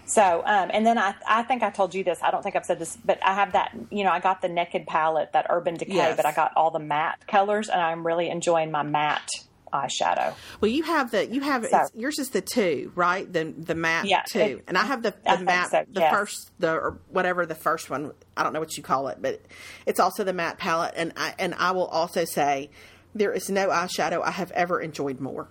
So, 0.06 0.42
um, 0.44 0.70
and 0.72 0.86
then 0.86 0.98
I, 0.98 1.14
I 1.26 1.42
think 1.44 1.62
I 1.62 1.70
told 1.70 1.94
you 1.94 2.04
this. 2.04 2.18
I 2.22 2.30
don't 2.30 2.42
think 2.42 2.56
I've 2.56 2.64
said 2.66 2.78
this, 2.78 2.96
but 3.04 3.18
I 3.24 3.34
have 3.34 3.52
that. 3.52 3.74
You 3.90 4.04
know, 4.04 4.10
I 4.10 4.20
got 4.20 4.42
the 4.42 4.48
Naked 4.48 4.86
palette, 4.86 5.32
that 5.32 5.46
Urban 5.48 5.74
Decay, 5.74 5.94
Yes. 5.94 6.16
but 6.16 6.26
I 6.26 6.32
got 6.32 6.52
all 6.56 6.70
the 6.70 6.78
matte 6.78 7.26
colors, 7.26 7.68
and 7.68 7.80
I'm 7.80 8.06
really 8.06 8.28
enjoying 8.28 8.70
my 8.70 8.82
matte 8.82 9.28
eyeshadow. 9.72 10.34
Well, 10.60 10.70
you 10.70 10.84
have 10.84 11.10
the 11.10 11.26
you 11.26 11.40
have 11.40 11.66
So- 11.66 11.78
it's, 11.80 11.90
yours 11.96 12.18
is 12.20 12.30
the 12.30 12.40
two, 12.40 12.92
right? 12.94 13.30
The 13.30 13.44
the 13.58 13.74
matte 13.74 14.06
Yeah, 14.06 14.22
two, 14.28 14.38
it- 14.38 14.64
and 14.68 14.78
I 14.78 14.84
have 14.84 15.02
the 15.02 15.14
the 15.24 15.38
matte 15.44 15.70
so, 15.70 15.84
the 15.90 16.00
yes. 16.00 16.14
first 16.14 16.50
the 16.60 16.72
or 16.72 16.98
whatever 17.08 17.44
the 17.44 17.56
first 17.56 17.90
one. 17.90 18.12
I 18.36 18.42
don't 18.44 18.52
know 18.52 18.60
what 18.60 18.76
you 18.76 18.82
call 18.84 19.08
it, 19.08 19.18
but 19.20 19.40
it's 19.86 19.98
also 19.98 20.22
the 20.22 20.32
matte 20.32 20.58
palette, 20.58 20.94
and 20.96 21.12
I 21.16 21.34
and 21.40 21.54
I 21.54 21.72
will 21.72 21.86
also 21.88 22.24
say 22.24 22.70
there 23.16 23.32
is 23.32 23.48
no 23.50 23.68
eyeshadow 23.68 24.22
I 24.22 24.30
have 24.32 24.52
ever 24.52 24.80
enjoyed 24.80 25.18
more. 25.20 25.48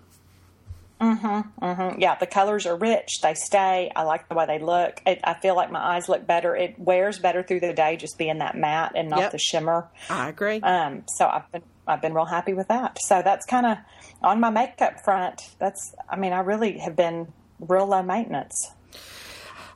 Mm-hmm, 1.03 1.65
mm-hmm. 1.65 1.99
Yeah, 1.99 2.15
the 2.15 2.25
colors 2.25 2.65
are 2.65 2.77
rich. 2.77 3.19
They 3.21 3.33
stay. 3.33 3.91
I 3.93 4.03
like 4.03 4.29
the 4.29 4.35
way 4.35 4.45
they 4.45 4.59
look. 4.59 5.01
It, 5.05 5.19
I 5.23 5.33
feel 5.33 5.53
like 5.55 5.69
my 5.69 5.95
eyes 5.95 6.07
look 6.07 6.25
better. 6.25 6.55
It 6.55 6.75
wears 6.79 7.19
better 7.19 7.43
through 7.43 7.59
the 7.59 7.73
day, 7.73 7.97
just 7.97 8.17
being 8.17 8.37
that 8.37 8.55
matte 8.55 8.93
and 8.95 9.09
not 9.09 9.19
Yep. 9.19 9.31
the 9.33 9.37
shimmer. 9.37 9.89
I 10.09 10.29
agree. 10.29 10.61
Um, 10.61 11.03
so 11.17 11.27
I've 11.27 11.51
been 11.51 11.63
I've 11.85 12.01
been 12.01 12.13
real 12.13 12.25
happy 12.25 12.53
with 12.53 12.69
that. 12.69 12.97
So 13.01 13.21
that's 13.21 13.45
kind 13.45 13.65
of 13.65 13.77
on 14.21 14.39
my 14.39 14.49
makeup 14.49 15.03
front. 15.03 15.41
That's 15.59 15.93
I 16.09 16.15
mean 16.15 16.31
I 16.31 16.39
really 16.39 16.77
have 16.77 16.95
been 16.95 17.33
real 17.59 17.85
low 17.85 18.01
maintenance. 18.01 18.71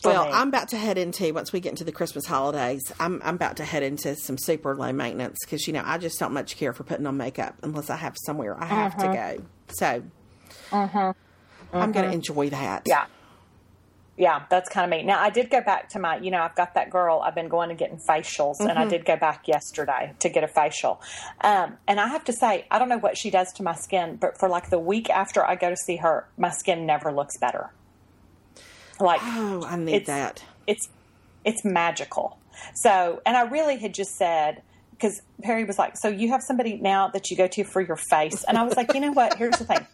well, 0.06 0.28
me. 0.28 0.32
I'm 0.32 0.48
about 0.48 0.70
to 0.70 0.78
head 0.78 0.98
into 0.98 1.34
once 1.34 1.52
we 1.52 1.60
get 1.60 1.72
into 1.72 1.84
the 1.84 1.92
Christmas 1.92 2.26
holidays. 2.26 2.94
I'm 3.02 3.22
I'm 3.26 3.36
about 3.36 3.58
to 3.58 3.66
head 3.66 3.84
into 3.84 4.16
some 4.16 4.38
super 4.38 4.78
low 4.78 4.94
maintenance 4.94 5.40
because 5.44 5.68
you 5.68 5.74
know 5.74 5.84
I 5.84 5.98
just 5.98 6.18
don't 6.20 6.32
much 6.32 6.56
care 6.56 6.72
for 6.72 6.86
putting 6.86 7.06
on 7.06 7.18
makeup 7.18 7.56
unless 7.64 7.90
I 7.90 7.98
have 7.98 8.16
somewhere 8.26 8.58
I 8.58 8.66
have 8.66 8.96
to 9.00 9.08
mm-hmm. 9.08 9.42
go. 9.42 9.46
So 9.78 10.04
Mm-hmm. 10.72 11.78
I'm 11.78 11.92
going 11.92 11.94
to 11.94 12.02
mm-hmm. 12.02 12.14
enjoy 12.14 12.50
that. 12.50 12.84
Yeah. 12.86 13.06
Yeah, 14.20 14.46
that's 14.50 14.68
kind 14.68 14.84
of 14.84 14.90
me. 14.90 15.06
Now, 15.06 15.22
I 15.22 15.30
did 15.30 15.52
go 15.52 15.62
back 15.62 15.90
to 15.90 16.00
my, 16.00 16.18
you 16.18 16.32
know, 16.32 16.42
I've 16.42 16.56
got 16.56 16.74
that 16.74 16.90
girl, 16.90 17.22
I've 17.24 17.36
been 17.36 17.50
going 17.50 17.70
and 17.70 17.78
getting 17.78 18.00
facials, 18.00 18.60
and 18.60 18.72
I 18.72 18.82
mm-hmm. 18.82 18.90
did 18.90 19.06
go 19.06 19.16
back 19.16 19.48
yesterday 19.48 20.14
to 20.20 20.30
get 20.30 20.44
a 20.44 20.48
facial. 20.48 21.00
Um, 21.42 21.78
and 21.88 22.00
I 22.00 22.08
have 22.08 22.24
to 22.24 22.34
say, 22.34 22.66
I 22.72 22.80
don't 22.80 22.90
know 22.90 22.98
what 22.98 23.16
she 23.16 23.30
does 23.30 23.54
to 23.54 23.64
my 23.64 23.76
skin, 23.76 24.18
but 24.20 24.40
for 24.40 24.50
like 24.50 24.72
the 24.72 24.80
week 24.80 25.12
after 25.12 25.46
I 25.46 25.56
go 25.56 25.70
to 25.70 25.76
see 25.76 25.98
her, 25.98 26.28
my 26.36 26.50
skin 26.50 26.88
never 26.88 27.12
looks 27.12 27.38
better. 27.38 27.70
Like, 29.00 29.22
Oh, 29.24 29.64
I 29.68 29.76
need 29.76 29.94
It's- 29.94 30.08
that. 30.08 30.44
it's 30.66 30.90
it's 31.46 31.64
magical. 31.64 32.40
So, 32.74 33.22
and 33.26 33.38
I 33.38 33.44
really 33.44 33.78
had 33.78 33.94
just 33.94 34.18
said 34.18 34.64
because 34.92 35.22
Perry 35.44 35.64
was 35.64 35.78
like, 35.78 35.96
"So 35.96 36.10
you 36.10 36.30
have 36.30 36.42
somebody 36.42 36.78
now 36.78 37.08
that 37.10 37.30
you 37.30 37.38
go 37.38 37.48
to 37.48 37.64
for 37.64 37.82
your 37.82 37.96
face," 37.96 38.44
and 38.44 38.58
I 38.58 38.64
was 38.64 38.76
like, 38.76 38.94
"You 38.94 39.00
know 39.00 39.12
what? 39.12 39.36
Here's 39.36 39.58
the 39.58 39.64
thing. 39.64 39.86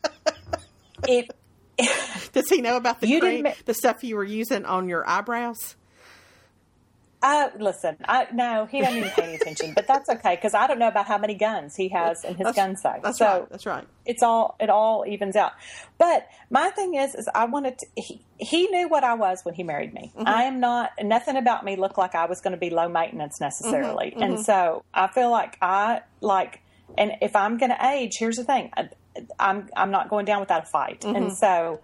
If 1.08 1.28
Does 2.34 2.49
he 2.49 2.62
know 2.62 2.78
about 2.78 3.01
the 3.01 3.08
You 3.08 3.20
cream, 3.20 3.43
didn't 3.43 3.43
ma- 3.43 3.64
the 3.66 3.74
stuff 3.74 4.04
you 4.04 4.16
were 4.16 4.24
using 4.24 4.66
on 4.66 4.88
your 4.89 5.08
eyebrows? 5.10 5.76
I 7.26 7.51
listen, 7.58 7.95
I 8.06 8.28
no, 8.34 8.66
he 8.66 8.82
doesn't 8.82 8.97
even 8.97 9.10
pay 9.12 9.24
any 9.24 9.36
attention, 9.36 9.74
but 9.74 9.88
that's 9.88 10.10
okay 10.10 10.36
because 10.36 10.54
I 10.54 10.68
don't 10.68 10.78
know 10.78 10.89
about 10.89 11.06
how 11.08 11.18
many 11.18 11.36
guns 11.36 11.74
he 11.74 11.88
has 11.89 12.22
in 12.26 12.32
his 12.36 12.39
That's- 12.47 12.56
gun 12.56 12.76
safe. 12.76 13.01
That's 13.01 13.18
so 13.18 13.26
right. 13.26 13.49
That's 13.49 13.66
right. 13.66 13.88
it's 14.06 14.22
all 14.22 14.58
it 14.60 14.70
all 14.70 15.06
evens 15.08 15.38
out. 15.38 15.54
But 15.97 16.28
my 16.49 16.70
thing 16.72 16.95
is, 16.95 17.16
is 17.16 17.30
I 17.34 17.45
wanted 17.45 17.78
to. 17.78 17.86
He, 17.95 18.22
he 18.39 18.68
knew 18.68 18.89
what 18.89 19.06
I 19.06 19.14
was 19.14 19.39
when 19.43 19.56
he 19.56 19.64
married 19.64 19.93
me. 19.93 20.12
Mm-hmm. 20.18 20.28
I 20.28 20.43
am 20.43 20.60
not. 20.60 20.91
Nothing 21.01 21.38
about 21.38 21.64
me 21.64 21.78
looked 21.78 21.97
like 21.97 22.14
I 22.14 22.26
was 22.26 22.41
going 22.41 22.51
to 22.51 22.60
be 22.60 22.70
low 22.72 22.89
maintenance 22.89 23.39
necessarily, 23.39 24.12
Mm-hmm. 24.12 24.22
and 24.22 24.39
so 24.45 24.84
I 24.93 25.08
feel 25.08 25.32
like 25.32 25.58
I 25.62 26.01
like. 26.20 26.60
And 26.97 27.14
if 27.22 27.38
I'm 27.38 27.58
going 27.58 27.72
to 27.72 27.88
age, 27.88 28.12
here's 28.20 28.36
the 28.36 28.43
thing: 28.43 28.70
I'm 29.39 29.70
I'm 29.76 29.91
not 29.91 30.09
going 30.09 30.26
down 30.26 30.39
without 30.39 30.64
a 30.64 30.66
fight, 30.68 31.01
Mm-hmm. 31.01 31.16
and 31.16 31.34
so 31.38 31.80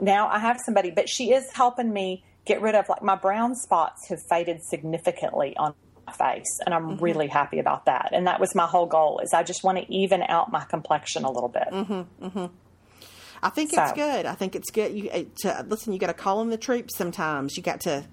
now 0.00 0.28
I 0.28 0.38
have 0.38 0.58
somebody. 0.64 0.90
But 0.90 1.08
she 1.08 1.32
is 1.32 1.44
helping 1.52 1.92
me 1.92 2.24
get 2.44 2.60
rid 2.60 2.74
of 2.74 2.88
like 2.88 3.02
my 3.02 3.16
brown 3.16 3.54
spots 3.54 4.08
have 4.08 4.20
faded 4.30 4.62
significantly 4.64 5.56
on 5.56 5.74
my 6.06 6.12
face 6.12 6.60
and 6.64 6.72
Mm-hmm. 6.72 6.92
i'm 6.92 6.98
really 6.98 7.26
happy 7.26 7.58
about 7.58 7.86
that 7.86 8.10
and 8.12 8.28
that 8.28 8.38
was 8.38 8.54
my 8.54 8.66
whole 8.66 8.86
goal 8.86 9.18
is 9.18 9.34
i 9.34 9.42
just 9.42 9.64
want 9.64 9.76
to 9.76 9.92
even 9.92 10.22
out 10.22 10.52
my 10.52 10.64
complexion 10.64 11.24
a 11.24 11.30
little 11.30 11.48
bit 11.48 11.66
Mm-hmm. 11.72 12.46
I 13.42 13.50
think 13.50 13.72
it's 13.72 13.92
good. 13.92 14.24
I 14.26 14.34
think 14.34 14.56
it's 14.56 14.70
good. 14.70 14.92
You 14.96 15.30
to, 15.42 15.64
listen. 15.68 15.92
You 15.92 15.98
got 15.98 16.06
to 16.06 16.14
call 16.14 16.40
in 16.40 16.48
the 16.48 16.56
troops 16.56 16.96
sometimes. 16.96 17.56
You 17.56 17.62
got 17.62 17.80
to. 17.82 18.04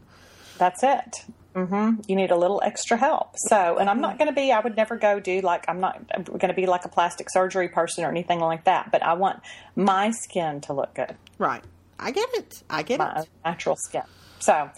That's 0.58 0.84
it 0.84 1.26
hmm 1.56 1.92
you 2.08 2.16
need 2.16 2.32
a 2.32 2.36
little 2.36 2.62
extra 2.64 2.98
help 2.98 3.36
so 3.36 3.78
and 3.78 3.90
i'm 3.90 4.02
not 4.02 4.18
going 4.18 4.28
to 4.28 4.34
be 4.34 4.52
i 4.52 4.60
would 4.60 4.76
never 4.76 4.96
go 4.96 5.20
do 5.20 5.40
like 5.42 5.66
i'm 5.68 5.80
not 5.80 6.02
going 6.26 6.48
to 6.48 6.54
be 6.54 6.66
like 6.66 6.84
a 6.86 6.90
plastic 6.90 7.28
surgery 7.32 7.68
person 7.70 8.04
or 8.04 8.10
anything 8.10 8.40
like 8.40 8.64
that 8.64 8.92
but 8.92 9.04
i 9.04 9.14
want 9.14 9.40
my 9.76 10.10
skin 10.12 10.60
to 10.62 10.74
look 10.74 10.94
good 10.96 11.16
Right. 11.38 11.64
I 12.00 12.12
get 12.12 12.28
it. 12.34 12.64
I 12.70 12.84
get 12.84 13.00
my 13.00 13.22
it. 13.22 13.30
natural 13.46 13.76
skin. 13.78 14.02
So, 14.40 14.70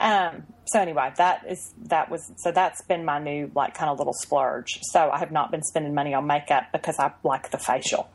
um, 0.00 0.44
so 0.66 0.80
anyway, 0.80 1.12
that 1.16 1.44
is 1.48 1.72
that 1.84 2.10
was 2.10 2.32
so 2.38 2.50
that's 2.50 2.82
been 2.86 3.04
my 3.04 3.18
new 3.20 3.50
like 3.54 3.74
kind 3.74 3.90
of 3.90 3.98
little 3.98 4.14
splurge. 4.14 4.78
So 4.82 5.10
I 5.10 5.18
have 5.18 5.30
not 5.30 5.50
been 5.50 5.62
spending 5.62 5.94
money 5.94 6.12
on 6.14 6.26
makeup 6.26 6.64
because 6.72 6.98
I 6.98 7.12
like 7.22 7.50
the 7.50 7.58
facial. 7.58 8.08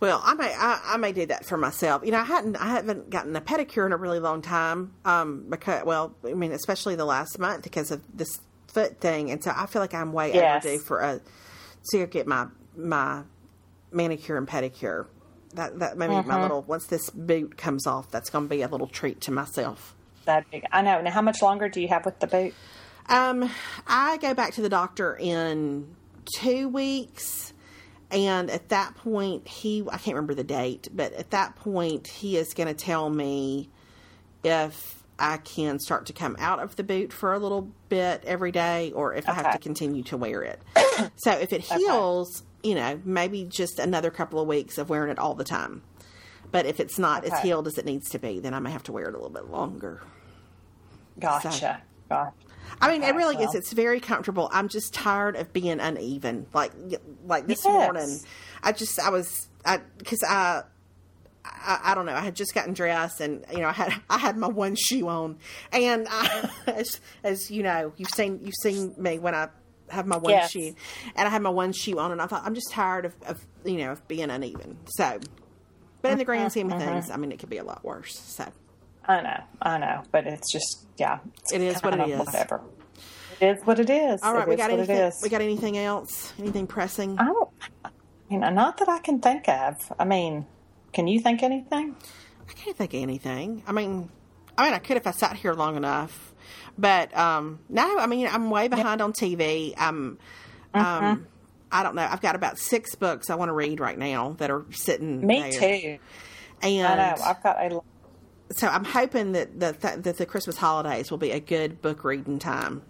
Well, 0.00 0.20
I 0.22 0.34
may 0.34 0.54
I, 0.54 0.80
I 0.84 0.96
may 0.96 1.12
do 1.12 1.26
that 1.26 1.44
for 1.46 1.56
myself. 1.56 2.04
You 2.04 2.10
know, 2.12 2.18
I 2.20 2.24
hadn't 2.24 2.56
I 2.56 2.66
haven't 2.70 3.10
gotten 3.10 3.34
a 3.36 3.40
pedicure 3.40 3.86
in 3.86 3.92
a 3.92 3.96
really 3.96 4.18
long 4.20 4.42
time. 4.42 4.92
Um, 5.04 5.46
because 5.48 5.84
well, 5.84 6.14
I 6.26 6.34
mean, 6.34 6.52
especially 6.52 6.96
the 6.96 7.04
last 7.04 7.38
month 7.38 7.62
because 7.62 7.90
of 7.90 8.02
this 8.16 8.40
foot 8.68 9.00
thing, 9.00 9.30
and 9.30 9.42
so 9.42 9.52
I 9.54 9.66
feel 9.66 9.80
like 9.80 9.94
I'm 9.94 10.12
way 10.12 10.34
Yes. 10.34 10.64
overdue 10.64 10.82
for 10.82 11.00
a 11.00 11.20
to 11.92 12.06
get 12.06 12.26
my 12.26 12.46
my 12.76 13.22
manicure 13.92 14.36
and 14.36 14.46
pedicure. 14.48 15.06
That 15.54 15.78
that 15.78 15.96
maybe 15.96 16.14
Mm-hmm. 16.16 16.28
my 16.28 16.42
little 16.42 16.62
once 16.62 16.86
this 16.86 17.08
boot 17.10 17.56
comes 17.56 17.86
off, 17.86 18.10
that's 18.10 18.28
going 18.30 18.46
to 18.46 18.50
be 18.50 18.62
a 18.62 18.68
little 18.68 18.88
treat 18.88 19.20
to 19.22 19.30
myself. 19.30 19.94
That 20.24 20.44
I 20.72 20.82
know. 20.82 21.00
Now, 21.00 21.10
how 21.12 21.22
much 21.22 21.40
longer 21.42 21.68
do 21.68 21.80
you 21.80 21.88
have 21.88 22.04
with 22.04 22.18
the 22.18 22.26
boot? 22.26 22.54
Um, 23.08 23.48
I 23.86 24.16
go 24.16 24.34
back 24.34 24.54
to 24.54 24.62
the 24.62 24.68
doctor 24.68 25.16
in 25.16 25.94
two 26.38 26.68
weeks, 26.68 27.52
and 28.14 28.50
at 28.50 28.68
that 28.68 28.94
point, 28.94 29.48
he 29.48 29.82
I 29.90 29.98
can't 29.98 30.14
remember 30.14 30.34
the 30.34 30.44
date, 30.44 30.88
but 30.92 31.12
at 31.14 31.30
that 31.30 31.56
point, 31.56 32.06
he 32.06 32.36
is 32.36 32.54
going 32.54 32.68
to 32.68 32.74
tell 32.74 33.10
me 33.10 33.68
if 34.44 35.02
I 35.18 35.38
can 35.38 35.78
start 35.78 36.06
to 36.06 36.12
come 36.12 36.36
out 36.38 36.60
of 36.60 36.76
the 36.76 36.84
boot 36.84 37.12
for 37.12 37.32
a 37.32 37.38
little 37.38 37.70
bit 37.88 38.22
every 38.24 38.52
day, 38.52 38.92
or 38.92 39.14
if 39.14 39.28
I 39.28 39.32
have 39.32 39.52
to 39.52 39.58
continue 39.58 40.02
to 40.04 40.16
wear 40.16 40.42
it. 40.42 40.62
so 41.16 41.32
if 41.32 41.52
it 41.52 41.60
heals, 41.62 42.42
you 42.62 42.74
know, 42.74 43.00
maybe 43.04 43.44
just 43.44 43.78
another 43.78 44.10
couple 44.10 44.40
of 44.40 44.46
weeks 44.46 44.78
of 44.78 44.88
wearing 44.88 45.10
it 45.10 45.18
all 45.18 45.34
the 45.34 45.44
time. 45.44 45.82
But 46.52 46.66
if 46.66 46.78
it's 46.78 46.98
not 47.00 47.24
as 47.24 47.32
healed 47.40 47.66
as 47.66 47.78
it 47.78 47.84
needs 47.84 48.08
to 48.10 48.18
be, 48.20 48.38
then 48.38 48.54
I 48.54 48.60
may 48.60 48.70
have 48.70 48.84
to 48.84 48.92
wear 48.92 49.06
it 49.06 49.14
a 49.14 49.16
little 49.16 49.30
bit 49.30 49.50
longer. 49.50 50.02
Gotcha. 51.18 51.82
Gotcha. 52.08 52.32
I 52.80 52.90
mean, 52.90 53.02
it 53.02 53.14
really 53.14 53.42
is. 53.42 53.54
It's 53.54 53.72
very 53.72 54.00
comfortable. 54.00 54.48
I'm 54.52 54.68
just 54.68 54.92
tired 54.94 55.36
of 55.36 55.52
being 55.52 55.80
uneven. 55.80 56.46
Like, 56.52 56.72
like 57.26 57.46
this 57.46 57.64
Yes. 57.64 57.72
morning, 57.72 58.20
I 58.62 58.72
just, 58.72 58.98
I 58.98 59.10
was, 59.10 59.48
I, 59.64 59.78
because 59.98 60.22
I, 60.22 60.62
I, 61.44 61.80
I 61.82 61.94
don't 61.94 62.06
know. 62.06 62.14
I 62.14 62.20
had 62.20 62.34
just 62.34 62.54
gotten 62.54 62.74
dressed, 62.74 63.20
and 63.20 63.44
you 63.52 63.58
know, 63.58 63.68
I 63.68 63.72
had, 63.72 63.94
I 64.10 64.18
had 64.18 64.36
my 64.36 64.48
one 64.48 64.76
shoe 64.76 65.08
on, 65.08 65.38
and 65.72 66.06
I, 66.10 66.50
as, 66.66 67.00
as 67.22 67.50
you 67.50 67.62
know, 67.62 67.92
you've 67.96 68.10
seen, 68.10 68.40
you've 68.42 68.54
seen 68.62 68.94
me 68.96 69.18
when 69.18 69.34
I 69.34 69.48
have 69.88 70.06
my 70.06 70.16
one 70.16 70.32
Yes. 70.32 70.50
shoe, 70.50 70.74
and 71.14 71.28
I 71.28 71.30
had 71.30 71.42
my 71.42 71.50
one 71.50 71.72
shoe 71.72 71.98
on, 71.98 72.12
and 72.12 72.20
I 72.20 72.26
thought 72.26 72.42
I'm 72.44 72.54
just 72.54 72.70
tired 72.70 73.04
of, 73.04 73.14
of 73.26 73.44
you 73.64 73.76
know, 73.78 73.92
of 73.92 74.06
being 74.08 74.30
uneven. 74.30 74.78
So, 74.86 75.20
but 76.02 76.12
in 76.12 76.18
the 76.18 76.24
grand 76.24 76.52
scheme 76.52 76.68
of 76.68 76.80
uh-huh, 76.80 76.90
things, 76.92 77.04
uh-huh. 77.06 77.14
I 77.14 77.16
mean, 77.18 77.32
it 77.32 77.38
could 77.38 77.50
be 77.50 77.58
a 77.58 77.64
lot 77.64 77.84
worse. 77.84 78.18
So. 78.18 78.50
I 79.06 79.20
know, 79.20 79.42
I 79.60 79.78
know, 79.78 80.02
but 80.12 80.26
it's 80.26 80.50
just 80.52 80.86
yeah, 80.96 81.18
it's 81.40 81.52
It 81.52 81.60
is 81.60 81.82
what 81.82 81.94
it 81.98 82.08
is. 82.08 82.18
Whatever. 82.18 82.62
It 83.40 83.58
is 83.58 83.66
what 83.66 83.80
it 83.80 83.90
is. 83.90 84.22
All 84.22 84.32
right, 84.32 84.42
It 84.42 84.48
we 84.48 84.56
got 84.56 84.70
anything? 84.70 85.12
We 85.22 85.28
got 85.28 85.42
anything 85.42 85.76
else? 85.76 86.32
Anything 86.38 86.66
pressing? 86.66 87.18
I 87.18 87.24
don't. 87.24 87.50
I 87.84 87.90
mean, 88.30 88.40
not 88.54 88.78
that 88.78 88.88
I 88.88 88.98
can 89.00 89.20
think 89.20 89.48
of. 89.48 89.92
I 89.98 90.04
mean, 90.04 90.46
can 90.92 91.06
you 91.08 91.20
think 91.20 91.42
anything? 91.42 91.96
I 92.48 92.52
can't 92.52 92.76
think 92.76 92.94
of 92.94 93.00
anything. 93.02 93.62
I 93.66 93.72
mean, 93.72 94.08
I 94.56 94.64
mean, 94.64 94.74
I 94.74 94.78
could 94.78 94.96
if 94.96 95.06
I 95.06 95.10
sat 95.10 95.36
here 95.36 95.52
long 95.52 95.76
enough, 95.76 96.32
but 96.78 97.14
um, 97.16 97.58
no. 97.68 97.98
I 97.98 98.06
mean, 98.06 98.26
I'm 98.28 98.50
way 98.50 98.68
behind 98.68 99.00
on 99.02 99.12
TV. 99.12 99.74
I'm, 99.76 100.18
Mm-hmm. 100.74 101.04
um, 101.04 101.26
I 101.70 101.82
don't 101.84 101.94
know. 101.94 102.02
I've 102.08 102.20
got 102.20 102.34
about 102.34 102.58
six 102.58 102.94
books 102.96 103.30
I 103.30 103.36
want 103.36 103.48
to 103.48 103.52
read 103.52 103.78
right 103.78 103.96
now 103.98 104.34
that 104.38 104.50
are 104.50 104.64
sitting. 104.72 105.24
Me 105.24 105.40
there. 105.40 105.52
too. 105.52 105.98
And 106.62 106.86
I 106.86 106.96
know. 107.14 107.22
I've 107.24 107.42
got 107.42 107.56
a. 107.60 107.80
so 108.50 108.68
I'm 108.68 108.84
hoping 108.84 109.32
that 109.32 109.58
the 109.58 109.72
that 110.02 110.16
the 110.18 110.26
Christmas 110.26 110.56
holidays 110.56 111.10
will 111.10 111.18
be 111.18 111.30
a 111.30 111.40
good 111.40 111.80
book 111.82 112.04
reading 112.04 112.38
time. 112.38 112.82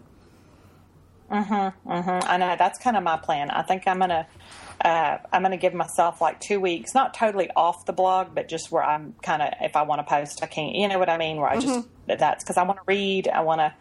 Mhm, 1.31 1.73
mhm. 1.87 2.25
I 2.27 2.37
know 2.37 2.55
that's 2.59 2.79
kind 2.79 2.97
of 2.97 3.03
my 3.03 3.17
plan. 3.17 3.51
I 3.51 3.63
think 3.63 3.87
I'm 3.87 3.99
gonna. 3.99 4.27
Uh, 4.85 5.19
I'm 5.33 5.41
going 5.43 5.53
to 5.53 5.57
give 5.57 5.73
myself 5.73 6.21
like 6.21 6.41
two 6.41 6.61
weeks, 6.61 6.95
not 6.95 7.15
totally 7.15 7.49
off 7.57 7.87
the 7.87 7.93
blog, 7.93 8.35
but 8.35 8.49
just 8.49 8.73
where 8.73 8.83
I'm 8.83 9.15
kind 9.23 9.41
of, 9.41 9.51
if 9.63 9.77
I 9.77 9.83
want 9.83 10.01
to 10.01 10.03
post, 10.03 10.43
I 10.43 10.47
can't, 10.47 10.75
you 10.75 10.89
know 10.89 10.99
what 10.99 11.09
I 11.09 11.17
mean? 11.17 11.37
Where 11.39 11.49
I 11.49 11.57
just, 11.59 11.87
Mm-hmm. 11.87 12.17
that's 12.19 12.43
because 12.43 12.57
I 12.59 12.65
want 12.65 12.79
to 12.81 12.83
read, 12.87 13.29
I 13.29 13.41
want 13.43 13.61
to 13.61 13.73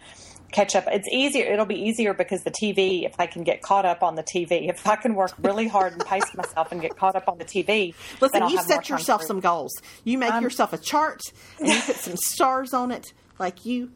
catch 0.54 0.76
up. 0.76 0.86
It's 0.88 1.08
easier, 1.12 1.46
it'll 1.52 1.66
be 1.66 1.82
easier 1.82 2.14
because 2.14 2.44
the 2.44 2.52
TV, 2.52 3.06
if 3.06 3.16
I 3.20 3.26
can 3.26 3.44
get 3.44 3.62
caught 3.62 3.86
up 3.86 4.04
on 4.04 4.16
the 4.16 4.24
TV, 4.24 4.70
if 4.70 4.88
I 4.88 4.96
can 4.96 5.16
work 5.16 5.32
really 5.42 5.68
hard 5.68 5.94
and 5.94 6.06
pace 6.06 6.34
myself 6.36 6.72
and 6.72 6.80
get 6.82 6.96
caught 6.96 7.16
up 7.16 7.28
on 7.28 7.38
the 7.38 7.46
TV, 7.46 7.94
Listen, 8.22 8.48
you 8.50 8.62
set 8.62 8.90
yourself 8.90 9.24
some 9.24 9.40
goals. 9.40 9.74
You 10.04 10.18
make 10.18 10.32
Um, 10.34 10.44
yourself 10.44 10.72
a 10.74 10.78
chart 10.78 11.22
and 11.60 11.68
you 11.68 11.80
put 11.82 11.96
some 11.98 12.16
stars 12.24 12.74
on 12.74 12.92
it. 12.92 13.14
Like 13.40 13.66
you, 13.66 13.92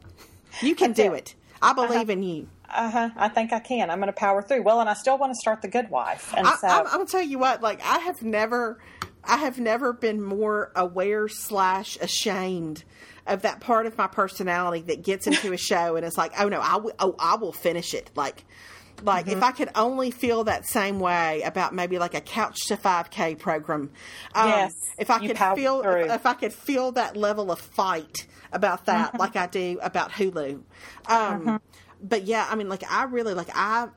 you 0.62 0.76
can 0.76 0.92
do 0.94 1.14
it. 1.14 1.36
I 1.62 1.74
believe 1.74 2.10
in 2.10 2.24
you. 2.24 2.50
Uh 2.70 2.90
huh. 2.92 3.10
I 3.16 3.30
think 3.30 3.54
I 3.54 3.60
can. 3.60 3.90
I'm 3.90 4.00
going 4.00 4.08
to 4.08 4.14
power 4.14 4.42
through. 4.42 4.64
Well, 4.64 4.82
and 4.82 4.90
I 4.90 4.94
still 4.94 5.18
want 5.18 5.32
to 5.32 5.36
start 5.40 5.62
the 5.62 5.70
Good 5.70 5.90
Wife, 5.90 6.34
and 6.36 6.46
I, 6.46 6.56
so 6.58 6.68
I'm, 6.68 6.86
I'm 6.86 6.92
gonna 6.94 7.06
tell 7.06 7.22
you 7.22 7.40
what. 7.40 7.62
Like 7.62 7.80
I 7.82 8.00
have 8.00 8.22
never, 8.22 8.80
I 9.24 9.38
have 9.38 9.58
never 9.58 9.94
been 9.94 10.22
more 10.22 10.74
aware 10.76 11.30
slash 11.30 11.98
ashamed 12.02 12.84
of 13.28 13.44
that 13.44 13.60
part 13.60 13.86
of 13.86 13.98
my 13.98 14.08
personality 14.08 14.82
that 14.88 15.04
gets 15.04 15.28
into 15.28 15.54
a 15.54 15.58
show 15.58 15.96
and 15.96 16.06
it's 16.06 16.18
like, 16.18 16.34
oh 16.40 16.50
no, 16.50 16.60
I 16.60 16.78
will, 16.78 16.94
oh 17.00 17.16
I 17.20 17.36
will 17.36 17.54
finish 17.54 17.94
it. 17.94 18.10
Like, 18.16 18.44
like 19.04 19.26
Mm-hmm. 19.28 19.38
if 19.38 19.44
I 19.44 19.52
could 19.52 19.70
only 19.76 20.10
feel 20.12 20.46
that 20.46 20.66
same 20.66 21.00
way 21.00 21.44
about 21.44 21.74
maybe 21.74 22.00
like 22.00 22.16
a 22.16 22.22
couch 22.22 22.58
to 22.68 22.78
5K 22.78 23.38
program. 23.38 23.92
Um, 24.34 24.50
Yes, 24.50 24.74
if 24.98 25.10
I 25.12 25.20
could 25.20 25.38
feel, 25.56 25.82
if, 25.82 26.12
if 26.12 26.26
I 26.26 26.34
could 26.34 26.54
feel 26.54 26.92
that 26.94 27.16
level 27.16 27.52
of 27.52 27.60
fight 27.60 28.26
about 28.52 28.86
that, 28.86 29.10
Mm-hmm. 29.10 29.18
like 29.18 29.36
I 29.36 29.46
do 29.48 29.78
about 29.84 30.12
Hulu. 30.12 30.62
Um, 31.08 31.62
But 32.02 32.24
yeah, 32.26 32.48
I 32.50 32.56
mean, 32.56 32.70
like 32.70 32.84
I 32.92 33.04
really 33.06 33.34
like 33.34 33.50
I. 33.54 33.88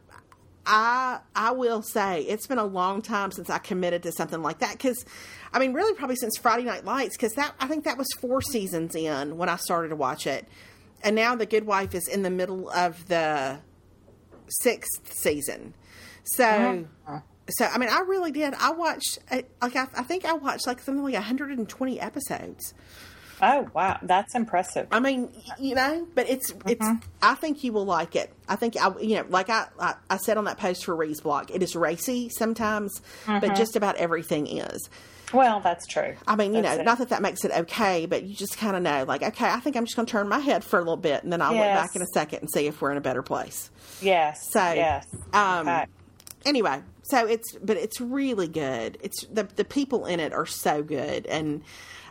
I 0.66 1.20
I 1.34 1.52
will 1.52 1.82
say 1.82 2.22
it's 2.22 2.46
been 2.46 2.58
a 2.58 2.64
long 2.64 3.02
time 3.02 3.30
since 3.32 3.50
I 3.50 3.58
committed 3.58 4.02
to 4.04 4.12
something 4.12 4.42
like 4.42 4.58
that 4.58 4.72
because 4.72 5.04
I 5.52 5.58
mean 5.58 5.72
really 5.72 5.94
probably 5.94 6.16
since 6.16 6.36
Friday 6.36 6.64
Night 6.64 6.84
Lights 6.84 7.16
because 7.16 7.32
that 7.34 7.54
I 7.58 7.66
think 7.66 7.84
that 7.84 7.96
was 7.96 8.06
four 8.20 8.42
seasons 8.42 8.94
in 8.94 9.36
when 9.36 9.48
I 9.48 9.56
started 9.56 9.88
to 9.88 9.96
watch 9.96 10.26
it, 10.26 10.46
and 11.02 11.16
now 11.16 11.34
The 11.34 11.46
Good 11.46 11.64
Wife 11.64 11.94
is 11.94 12.06
in 12.08 12.22
the 12.22 12.30
middle 12.30 12.68
of 12.70 13.08
the 13.08 13.58
sixth 14.60 15.12
season, 15.14 15.74
so 16.24 16.86
uh-huh. 17.06 17.20
so 17.48 17.64
I 17.66 17.78
mean 17.78 17.88
I 17.90 18.00
really 18.00 18.32
did. 18.32 18.54
I 18.54 18.72
watched 18.72 19.18
like 19.30 19.76
I, 19.76 19.86
I 19.96 20.02
think 20.02 20.24
I 20.24 20.34
watched 20.34 20.66
like 20.66 20.80
something 20.80 21.02
like 21.02 21.14
120 21.14 22.00
episodes. 22.00 22.74
Oh 23.42 23.68
wow, 23.74 23.98
that's 24.02 24.34
impressive. 24.34 24.86
I 24.90 25.00
mean, 25.00 25.30
you 25.58 25.74
know, 25.74 26.06
but 26.14 26.28
it's 26.28 26.52
it's. 26.66 26.84
Mm-hmm. 26.84 27.06
I 27.22 27.34
think 27.34 27.64
you 27.64 27.72
will 27.72 27.84
like 27.84 28.16
it. 28.16 28.32
I 28.48 28.56
think 28.56 28.76
I, 28.80 28.90
you 29.00 29.16
know, 29.16 29.26
like 29.28 29.50
I 29.50 29.66
I, 29.78 29.94
I 30.08 30.16
said 30.16 30.36
on 30.36 30.44
that 30.44 30.58
post 30.58 30.84
for 30.84 30.94
Ree's 30.96 31.20
blog, 31.20 31.50
it 31.50 31.62
is 31.62 31.76
racy 31.76 32.28
sometimes, 32.28 33.00
Mm-hmm. 33.26 33.40
but 33.46 33.56
just 33.56 33.76
about 33.76 33.96
everything 33.96 34.46
is. 34.46 34.88
Well, 35.32 35.60
that's 35.60 35.86
true. 35.86 36.16
I 36.26 36.34
mean, 36.34 36.54
you 36.54 36.62
That's 36.62 36.76
know, 36.76 36.80
it. 36.82 36.84
not 36.84 36.98
that 36.98 37.10
that 37.10 37.22
makes 37.22 37.44
it 37.44 37.52
okay, 37.52 38.06
but 38.06 38.24
you 38.24 38.34
just 38.34 38.58
kind 38.58 38.74
of 38.74 38.82
know, 38.82 39.04
like, 39.06 39.22
okay, 39.22 39.46
I 39.46 39.60
think 39.60 39.76
I'm 39.76 39.84
just 39.84 39.94
going 39.94 40.06
to 40.06 40.10
turn 40.10 40.28
my 40.28 40.40
head 40.40 40.64
for 40.64 40.76
a 40.76 40.80
little 40.80 40.96
bit, 40.96 41.22
and 41.22 41.32
then 41.32 41.40
I'll 41.40 41.52
look 41.52 41.60
back 41.60 41.94
in 41.94 42.02
a 42.02 42.06
second 42.06 42.40
and 42.40 42.50
see 42.50 42.66
if 42.66 42.80
we're 42.82 42.90
in 42.90 42.96
a 42.96 43.00
better 43.00 43.22
place. 43.22 43.70
Yes. 44.02 44.50
So, 44.50 44.72
yes. 44.72 45.06
um, 45.32 45.68
okay. 45.68 45.86
Anyway, 46.44 46.82
so 47.02 47.26
it's 47.28 47.54
but 47.62 47.76
it's 47.76 48.00
really 48.00 48.48
good. 48.48 48.98
It's 49.02 49.24
the 49.26 49.44
the 49.44 49.64
people 49.64 50.06
in 50.06 50.18
it 50.18 50.32
are 50.32 50.46
so 50.46 50.82
good, 50.82 51.26
and 51.26 51.62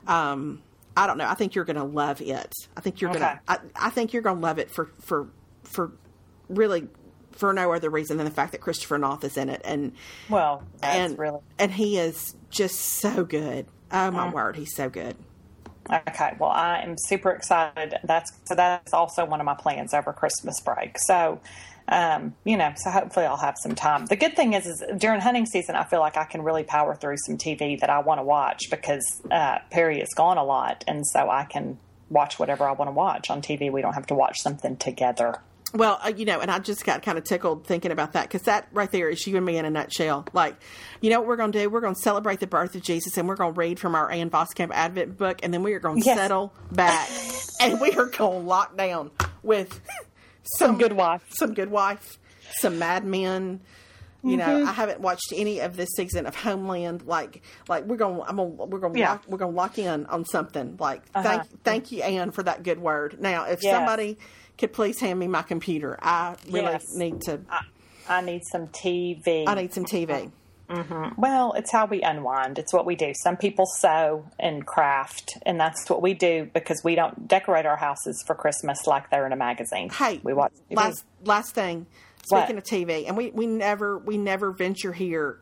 um, 0.07 0.61
I 0.95 1.07
don't 1.07 1.17
know. 1.17 1.27
I 1.27 1.33
think 1.35 1.55
you're 1.55 1.65
going 1.65 1.75
to 1.77 1.83
love 1.83 2.21
it. 2.21 2.53
I 2.75 2.81
think 2.81 3.01
you're 3.01 3.09
Okay. 3.09 3.33
gonna. 3.33 3.39
I, 3.47 3.59
I 3.75 3.89
think 3.89 4.13
you're 4.13 4.21
going 4.21 4.37
to 4.37 4.41
love 4.41 4.59
it 4.59 4.69
for 4.71 4.89
for 5.01 5.29
for 5.63 5.93
really 6.49 6.87
for 7.31 7.53
no 7.53 7.71
other 7.73 7.89
reason 7.89 8.17
than 8.17 8.25
the 8.25 8.31
fact 8.31 8.51
that 8.53 8.61
Christopher 8.61 8.97
Noth 8.97 9.23
is 9.23 9.37
in 9.37 9.49
it, 9.49 9.61
and 9.63 9.93
Well, 10.27 10.63
that's 10.81 11.13
and 11.13 11.17
really 11.17 11.39
and 11.57 11.71
he 11.71 11.97
is 11.97 12.35
just 12.49 12.79
so 12.79 13.23
good. 13.23 13.67
Oh 13.91 14.11
Mm. 14.11 14.11
my 14.11 14.27
word, 14.27 14.55
he's 14.55 14.75
so 14.75 14.89
good. 14.89 15.17
okay. 15.91 16.33
Well, 16.39 16.49
I 16.51 16.81
am 16.81 16.95
super 16.97 17.31
excited. 17.31 17.95
That's 18.03 18.31
so 18.45 18.55
that's 18.55 18.93
also 18.93 19.25
one 19.25 19.39
of 19.39 19.45
my 19.45 19.55
plans 19.55 19.93
over 19.93 20.13
Christmas 20.13 20.59
break. 20.61 20.97
So, 20.99 21.41
um, 21.89 22.35
you 22.43 22.55
know, 22.57 22.71
so 22.77 22.89
hopefully 22.91 23.25
I'll 23.25 23.37
have 23.37 23.55
some 23.61 23.75
time. 23.75 24.05
The 24.05 24.15
good 24.15 24.35
thing 24.35 24.53
is, 24.53 24.65
is 24.65 24.83
during 24.97 25.19
hunting 25.21 25.45
season, 25.45 25.75
I 25.75 25.83
feel 25.83 25.99
like 25.99 26.17
I 26.17 26.25
can 26.25 26.41
really 26.41 26.63
power 26.63 26.95
through 26.95 27.15
some 27.25 27.37
TV 27.37 27.79
that 27.79 27.89
I 27.89 27.99
want 27.99 28.19
to 28.19 28.23
watch 28.23 28.61
because 28.69 29.03
uh, 29.31 29.59
Perry 29.71 29.99
is 29.99 30.09
gone 30.15 30.37
a 30.37 30.43
lot, 30.43 30.83
and 30.87 31.05
so 31.07 31.29
I 31.29 31.45
can 31.45 31.77
watch 32.09 32.39
whatever 32.39 32.67
I 32.67 32.71
want 32.71 32.87
to 32.89 32.93
watch 32.93 33.29
on 33.29 33.41
TV. 33.41 33.71
We 33.71 33.81
don't 33.81 33.93
have 33.93 34.07
to 34.07 34.15
watch 34.15 34.39
something 34.39 34.77
together. 34.77 35.41
Well, 35.71 35.99
uh, 36.03 36.11
you 36.17 36.25
know, 36.25 36.39
and 36.39 36.49
I 36.49 36.57
just 36.57 36.83
got 36.83 37.03
kind 37.03 37.19
of 37.19 37.23
tickled 37.25 37.63
thinking 37.67 37.91
about 37.91 38.13
that 38.13 38.23
because 38.23 38.41
that 38.43 38.67
right 38.73 38.91
there 38.91 39.07
is 39.07 39.27
you 39.27 39.37
and 39.37 39.45
me 39.45 39.55
in 39.57 39.65
a 39.65 39.69
nutshell. 39.69 40.25
Like, 40.33 40.55
you 40.99 41.11
know 41.11 41.19
what 41.19 41.27
we're 41.27 41.35
going 41.35 41.51
to 41.51 41.59
do? 41.59 41.69
We're 41.69 41.81
going 41.81 41.93
to 41.93 42.01
celebrate 42.01 42.39
the 42.39 42.47
birth 42.47 42.73
of 42.73 42.81
Jesus 42.81 43.15
and 43.19 43.27
we're 43.27 43.35
going 43.35 43.53
to 43.53 43.59
read 43.59 43.79
from 43.79 43.93
our 43.93 44.09
Ann 44.09 44.31
Voskamp 44.31 44.71
Advent 44.71 45.15
book 45.15 45.41
and 45.43 45.53
then 45.53 45.61
we 45.61 45.73
are 45.73 45.79
going 45.79 45.99
to 46.01 46.05
Yes. 46.07 46.17
settle 46.17 46.53
back 46.71 47.07
and 47.61 47.79
we 47.79 47.91
are 47.91 48.05
going 48.07 48.41
to 48.41 48.47
lock 48.47 48.77
down 48.77 49.11
with 49.43 49.79
some, 50.57 50.77
Good 50.77 50.93
wife. 50.93 51.23
some 51.29 51.53
good 51.53 51.69
wife, 51.71 52.17
some 52.59 52.79
Mad 52.79 53.05
Men. 53.05 53.61
You 54.21 54.35
know, 54.35 54.45
Mm-hmm. 54.47 54.67
I 54.67 54.73
haven't 54.73 54.99
watched 54.99 55.31
any 55.33 55.59
of 55.59 55.77
this 55.77 55.87
season 55.95 56.25
of 56.25 56.35
Homeland. 56.35 57.03
Like, 57.05 57.41
like 57.69 57.85
we're 57.85 57.95
gonna, 57.95 58.21
I'm 58.23 58.35
gonna, 58.35 58.49
we're 58.49 58.79
going, 58.79 58.93
to 58.93 58.99
Yeah. 58.99 59.13
Uh-huh. 59.13 59.13
lock, 59.21 59.27
we're 59.29 59.37
to 59.37 59.47
lock 59.47 59.77
in 59.77 60.05
on 60.07 60.25
something. 60.25 60.75
Like, 60.77 61.05
thank, 61.13 61.63
thank 61.63 61.91
you, 61.93 62.01
Ann, 62.03 62.31
for 62.31 62.43
that 62.43 62.63
good 62.63 62.79
word. 62.79 63.15
Now, 63.21 63.45
if 63.45 63.63
Yes. 63.63 63.73
somebody 63.73 64.17
could 64.57 64.73
please 64.73 64.99
hand 64.99 65.19
me 65.19 65.27
my 65.27 65.41
computer, 65.41 65.97
I 66.01 66.35
really 66.49 66.63
Yes. 66.65 66.83
need 66.95 67.21
to. 67.21 67.39
I 68.09 68.19
need 68.19 68.41
some 68.51 68.67
TV. 68.67 69.45
I 69.47 69.53
need 69.53 69.73
some 69.73 69.85
TV. 69.85 70.31
Mm-hmm. 70.69 71.19
Well, 71.19 71.53
it's 71.53 71.71
how 71.71 71.87
we 71.87 72.01
unwind. 72.01 72.59
It's 72.59 72.71
what 72.71 72.85
we 72.85 72.95
do. 72.95 73.13
Some 73.23 73.37
people 73.37 73.65
sew 73.65 74.25
and 74.39 74.65
craft, 74.65 75.37
and 75.43 75.59
that's 75.59 75.89
what 75.89 76.01
we 76.01 76.13
do 76.13 76.49
because 76.53 76.81
we 76.83 76.93
don't 76.93 77.27
decorate 77.27 77.65
our 77.65 77.77
houses 77.77 78.23
for 78.27 78.35
Christmas 78.35 78.85
like 78.85 79.09
they're 79.09 79.25
in 79.25 79.33
a 79.33 79.37
magazine. 79.37 79.89
Hey, 79.89 80.19
we 80.23 80.33
watch. 80.33 80.53
TV. 80.69 80.77
last 80.77 81.05
last 81.25 81.55
thing. 81.55 81.87
What? 82.27 82.43
Speaking 82.43 82.57
of 82.57 82.63
TV, 82.63 83.07
and 83.07 83.17
we, 83.17 83.31
we 83.31 83.47
never 83.47 83.97
we 83.97 84.17
never 84.17 84.51
venture 84.51 84.93
here 84.93 85.39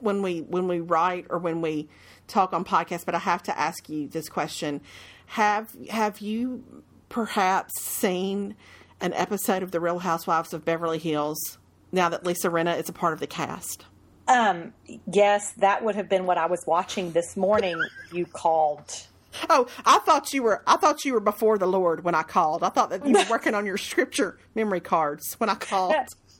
when 0.00 0.22
we 0.22 0.40
when 0.40 0.66
we 0.66 0.80
write 0.80 1.26
or 1.28 1.38
when 1.38 1.60
we 1.60 1.88
talk 2.26 2.54
on 2.54 2.64
podcasts. 2.64 3.04
But 3.04 3.14
I 3.14 3.18
have 3.18 3.42
to 3.44 3.58
ask 3.58 3.86
you 3.90 4.08
this 4.08 4.30
question: 4.30 4.80
Have 5.26 5.76
have 5.90 6.20
you 6.20 6.64
perhaps 7.10 7.82
seen 7.82 8.56
an 9.02 9.12
episode 9.12 9.62
of 9.62 9.72
The 9.72 9.80
Real 9.80 9.98
Housewives 9.98 10.54
of 10.54 10.64
Beverly 10.64 10.98
Hills? 10.98 11.58
Now 11.92 12.08
that 12.08 12.24
Lisa 12.24 12.48
Rinna 12.48 12.78
is 12.80 12.88
a 12.88 12.92
part 12.94 13.12
of 13.12 13.20
the 13.20 13.26
cast. 13.26 13.84
Um, 14.30 14.72
yes, 15.12 15.52
that 15.54 15.82
would 15.82 15.96
have 15.96 16.08
been 16.08 16.24
what 16.24 16.38
I 16.38 16.46
was 16.46 16.62
watching 16.66 17.10
this 17.10 17.36
morning. 17.36 17.82
you 18.12 18.26
called. 18.26 19.06
Oh, 19.48 19.66
I 19.84 19.98
thought 19.98 20.32
you 20.32 20.42
were. 20.44 20.62
I 20.66 20.76
thought 20.76 21.04
you 21.04 21.14
were 21.14 21.20
before 21.20 21.58
the 21.58 21.66
Lord 21.66 22.04
when 22.04 22.14
I 22.14 22.22
called. 22.22 22.62
I 22.62 22.68
thought 22.68 22.90
that 22.90 23.04
you 23.06 23.14
were 23.14 23.24
working 23.30 23.54
on 23.54 23.66
your 23.66 23.76
scripture 23.76 24.38
memory 24.54 24.80
cards 24.80 25.34
when 25.38 25.50
I 25.50 25.56
called. 25.56 25.94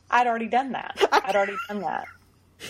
I'd 0.09 0.27
already 0.27 0.47
done 0.47 0.71
that. 0.71 0.97
I'd 1.11 1.35
already 1.35 1.57
done 1.67 1.81
that. 1.81 2.05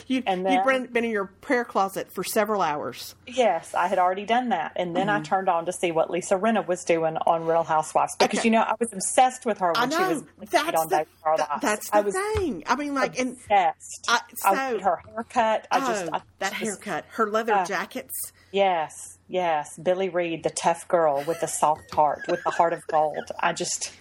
You, 0.08 0.24
And 0.26 0.42
you'd 0.42 0.48
then- 0.48 0.66
been, 0.66 0.86
been 0.88 1.06
in 1.06 1.12
your 1.12 1.26
prayer 1.26 1.66
closet 1.66 2.12
for 2.12 2.24
several 2.24 2.62
hours. 2.62 3.16
Yes, 3.28 3.74
I 3.74 3.88
had 3.88 4.00
already 4.00 4.26
done 4.26 4.50
that, 4.50 4.74
and 4.76 4.96
then 4.96 5.10
I 5.10 5.22
turned 5.22 5.50
on 5.50 5.66
to 5.66 5.74
see 5.74 5.92
what 5.92 6.10
Lisa 6.10 6.36
Rinna 6.36 6.66
was 6.66 6.84
doing 6.84 7.18
on 7.18 7.46
Real 7.46 7.64
Housewives 7.64 8.16
because 8.18 8.40
Okay. 8.40 8.48
you 8.48 8.52
know 8.52 8.62
I 8.62 8.74
was 8.80 8.92
obsessed 8.94 9.46
with 9.46 9.58
her 9.60 9.74
I 9.76 9.82
when 9.82 9.92
she 9.92 9.98
was 9.98 10.24
that's 10.52 10.80
on 10.82 10.88
the, 10.90 10.98
Days 10.98 11.06
of 11.08 11.26
Our 11.28 11.38
th- 11.38 11.50
Lives. 11.50 11.62
that's 11.62 11.90
I 11.94 12.02
the 12.02 12.06
was 12.06 12.16
thing. 12.36 12.64
I 12.68 12.76
mean, 12.76 12.94
like, 12.94 13.20
and 13.20 13.32
obsessed. 13.38 14.06
I- 14.08 14.20
I 14.46 14.56
so- 14.70 14.74
with 14.76 14.84
her 14.84 15.02
haircut. 15.14 15.68
I 15.72 15.80
just 15.80 16.06
oh, 16.06 16.10
I 16.18 16.22
that 16.40 16.52
just- 16.54 16.62
haircut, 16.64 17.06
her 17.12 17.30
leather 17.30 17.54
uh, 17.54 17.66
jackets. 17.66 18.14
Yes, 18.52 19.18
yes, 19.28 19.78
Billie 19.82 20.10
Reed, 20.10 20.44
the 20.44 20.50
tough 20.50 20.88
girl 20.88 21.24
with 21.26 21.40
the 21.40 21.48
soft 21.48 21.94
heart, 21.94 22.24
with 22.28 22.44
the 22.44 22.50
heart 22.52 22.74
of 22.74 22.86
gold. 22.88 23.32
I 23.40 23.54
just, 23.54 23.94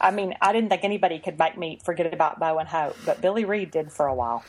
I 0.00 0.10
mean, 0.10 0.34
I 0.42 0.52
didn't 0.52 0.68
think 0.68 0.84
anybody 0.84 1.18
could 1.18 1.38
make 1.38 1.56
me 1.56 1.80
forget 1.84 2.12
about 2.12 2.38
Bo 2.38 2.58
and 2.58 2.68
Hope, 2.68 2.96
but 3.06 3.20
Billie 3.22 3.46
Reed 3.46 3.70
did 3.70 3.90
for 3.92 4.06
a 4.06 4.14
while. 4.14 4.44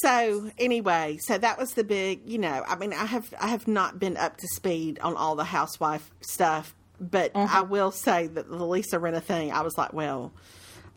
So 0.00 0.50
anyway, 0.58 1.18
so 1.20 1.38
that 1.38 1.58
was 1.58 1.72
the 1.72 1.84
big, 1.84 2.28
you 2.28 2.38
know, 2.38 2.64
I 2.68 2.76
mean, 2.76 2.92
I 2.92 3.06
have 3.06 3.32
I 3.40 3.48
have 3.48 3.66
not 3.66 3.98
been 3.98 4.16
up 4.16 4.36
to 4.38 4.48
speed 4.48 4.98
on 5.00 5.16
all 5.16 5.36
the 5.36 5.44
housewife 5.44 6.10
stuff, 6.20 6.74
but 7.00 7.32
Mm-hmm. 7.34 7.54
I 7.56 7.62
will 7.62 7.90
say 7.90 8.26
that 8.26 8.48
the 8.48 8.64
Lisa 8.66 8.98
Rinna 8.98 9.22
thing, 9.22 9.52
I 9.52 9.62
was 9.62 9.76
like, 9.78 9.92
well, 9.92 10.32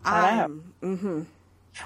I 0.03 0.35
know. 0.35 0.43
um, 0.83 1.27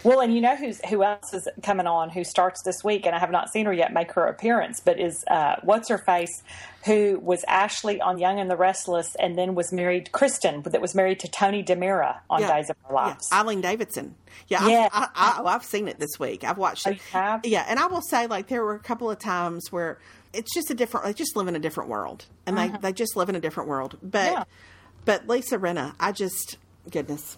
Well, 0.03 0.19
and 0.21 0.33
you 0.33 0.41
know 0.41 0.55
who's 0.55 0.79
who 0.89 1.03
else 1.03 1.33
is 1.33 1.47
coming 1.61 1.87
on? 1.87 2.09
Who 2.09 2.23
starts 2.23 2.61
this 2.63 2.83
week? 2.83 3.05
And 3.05 3.15
I 3.15 3.19
have 3.19 3.31
not 3.31 3.49
seen 3.49 3.65
her 3.65 3.73
yet 3.73 3.93
make 3.93 4.11
her 4.13 4.25
appearance, 4.27 4.79
but 4.79 4.99
is 4.99 5.23
uh, 5.29 5.55
what's 5.63 5.89
her 5.89 5.97
face? 5.97 6.41
Who 6.85 7.19
was 7.21 7.43
Ashley 7.47 8.01
on 8.01 8.17
Young 8.17 8.39
and 8.39 8.49
the 8.51 8.57
Restless, 8.57 9.15
and 9.15 9.37
then 9.37 9.55
was 9.55 9.71
married 9.71 10.11
Kristen, 10.11 10.61
that 10.63 10.81
was 10.81 10.93
married 10.93 11.19
to 11.21 11.29
Tony 11.29 11.63
DiMera 11.63 12.17
on 12.29 12.41
yeah, 12.41 12.55
Days 12.57 12.69
of 12.69 12.75
Our 12.85 12.91
yeah, 12.91 13.07
Lives. 13.07 13.29
Eileen 13.31 13.61
Davidson. 13.61 14.15
Yeah, 14.49 14.67
Yeah. 14.67 14.89
I've, 14.91 15.03
I, 15.03 15.07
I, 15.15 15.37
oh, 15.41 15.45
I've 15.47 15.63
seen 15.63 15.87
it 15.87 15.99
this 15.99 16.19
week. 16.19 16.43
I've 16.43 16.57
watched 16.57 16.85
Oh, 16.87 16.91
it. 16.91 17.01
have? 17.13 17.45
Yeah, 17.45 17.65
and 17.69 17.79
I 17.79 17.85
will 17.85 18.01
say, 18.01 18.27
like, 18.27 18.47
there 18.47 18.63
were 18.63 18.75
a 18.75 18.79
couple 18.79 19.09
of 19.09 19.17
times 19.19 19.71
where 19.71 19.97
it's 20.33 20.53
just 20.53 20.71
a 20.71 20.73
different. 20.73 21.05
They 21.05 21.13
just 21.13 21.37
live 21.37 21.47
in 21.47 21.55
a 21.55 21.59
different 21.59 21.89
world, 21.89 22.25
and 22.45 22.57
they 22.57 22.69
they 22.81 22.91
just 22.91 23.15
live 23.15 23.29
in 23.29 23.35
a 23.35 23.39
different 23.39 23.69
world. 23.69 23.97
But 24.03 24.27
Uh-huh. 24.27 24.35
Yeah. 24.39 24.43
but 25.05 25.27
Lisa 25.29 25.57
Rinna, 25.59 25.93
I 26.01 26.11
just 26.11 26.57
goodness. 26.91 27.37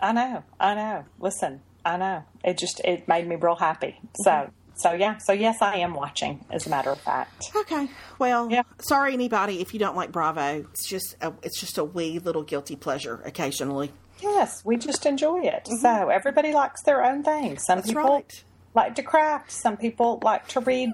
I 0.00 0.12
know, 0.12 0.44
I 0.60 0.74
know. 0.76 1.04
Listen, 1.18 1.62
I 1.84 1.96
know. 1.96 2.24
It 2.44 2.58
just 2.58 2.80
it 2.80 3.06
made 3.08 3.26
me 3.26 3.36
real 3.36 3.56
happy. 3.56 4.00
So 4.22 4.50
so 4.76 4.92
yeah. 4.92 5.18
So 5.18 5.32
yes, 5.32 5.58
I 5.60 5.76
am 5.76 5.94
watching. 5.94 6.44
As 6.50 6.66
a 6.66 6.70
matter 6.70 6.90
of 6.90 7.00
fact. 7.00 7.50
Okay. 7.54 7.88
Well, 8.18 8.50
Yeah. 8.50 8.62
sorry 8.80 9.12
anybody 9.14 9.60
if 9.60 9.72
you 9.74 9.80
don't 9.80 9.96
like 9.96 10.10
Bravo. 10.12 10.64
It's 10.72 10.86
just 10.88 11.16
a, 11.20 11.32
it's 11.42 11.60
just 11.60 11.78
a 11.78 11.84
wee 11.84 12.18
little 12.18 12.42
guilty 12.42 12.76
pleasure 12.76 13.20
occasionally. 13.24 13.92
Yes, 14.20 14.64
we 14.64 14.76
just 14.76 15.04
enjoy 15.06 15.42
it. 15.42 15.64
Mm-hmm. 15.66 15.76
So 15.76 16.08
everybody 16.08 16.52
likes 16.52 16.82
their 16.84 17.04
own 17.04 17.22
thing. 17.22 17.58
Some 17.58 17.78
That's 17.78 17.88
people 17.88 18.02
right. 18.04 18.44
like 18.74 18.94
to 18.94 19.02
craft. 19.02 19.52
Some 19.52 19.76
people 19.76 20.20
like 20.22 20.48
to 20.48 20.60
read. 20.60 20.90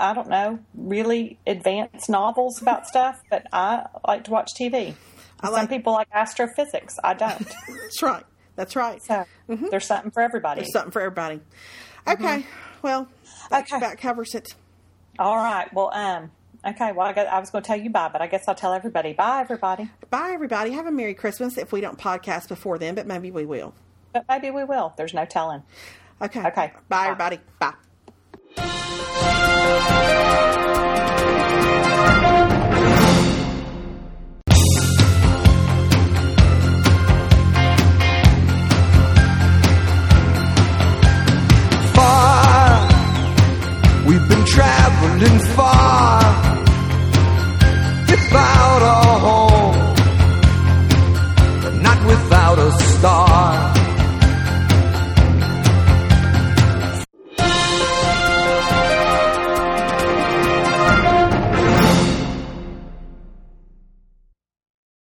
I 0.00 0.14
don't 0.14 0.28
know, 0.28 0.60
really 0.74 1.38
advanced 1.46 2.08
novels 2.08 2.62
about 2.62 2.86
stuff. 2.92 3.20
But 3.30 3.46
I 3.52 3.86
like 4.06 4.24
to 4.24 4.30
watch 4.30 4.52
TV. 4.58 4.94
Some 5.44 5.52
like- 5.52 5.68
people 5.68 5.92
like 5.92 6.08
astrophysics. 6.12 6.96
I 7.04 7.14
don't. 7.14 7.38
That's 7.82 8.02
right. 8.02 8.24
That's 8.58 8.74
right. 8.74 9.00
So 9.00 9.24
there's 9.46 9.86
something 9.86 10.10
for 10.10 10.20
everybody. 10.20 10.62
There's 10.62 10.72
something 10.72 10.90
for 10.90 11.00
everybody. 11.00 11.40
Okay. 12.08 12.44
Well, 12.82 13.06
that, 13.50 13.64
Okay. 13.70 13.78
that 13.78 13.98
covers 13.98 14.34
it. 14.34 14.48
All 15.16 15.36
right. 15.36 15.72
Well, 15.72 15.92
um. 15.94 16.32
Okay. 16.66 16.90
Well, 16.90 17.06
I, 17.06 17.12
guess, 17.12 17.28
I 17.30 17.38
was 17.38 17.50
going 17.50 17.62
to 17.62 17.68
tell 17.68 17.78
you 17.78 17.88
bye, 17.88 18.08
but 18.12 18.20
I 18.20 18.26
guess 18.26 18.42
I'll 18.48 18.56
tell 18.56 18.74
everybody 18.74 19.12
bye, 19.12 19.40
everybody. 19.42 19.88
Bye, 20.10 20.32
everybody. 20.32 20.72
Have 20.72 20.86
a 20.86 20.90
Merry 20.90 21.14
Christmas 21.14 21.56
if 21.56 21.70
we 21.70 21.80
don't 21.80 21.96
podcast 21.98 22.48
before 22.48 22.78
then, 22.78 22.96
but 22.96 23.06
maybe 23.06 23.30
we 23.30 23.46
will. 23.46 23.74
But 24.12 24.24
maybe 24.28 24.50
we 24.50 24.64
will. 24.64 24.92
There's 24.96 25.14
no 25.14 25.24
telling. 25.24 25.62
Okay. 26.20 26.40
Okay. 26.40 26.72
Bye, 26.88 27.06
Bye. 27.06 27.06
everybody. 27.06 27.40
Bye. 27.60 28.84
Traveling 45.18 45.56
far. 45.56 45.77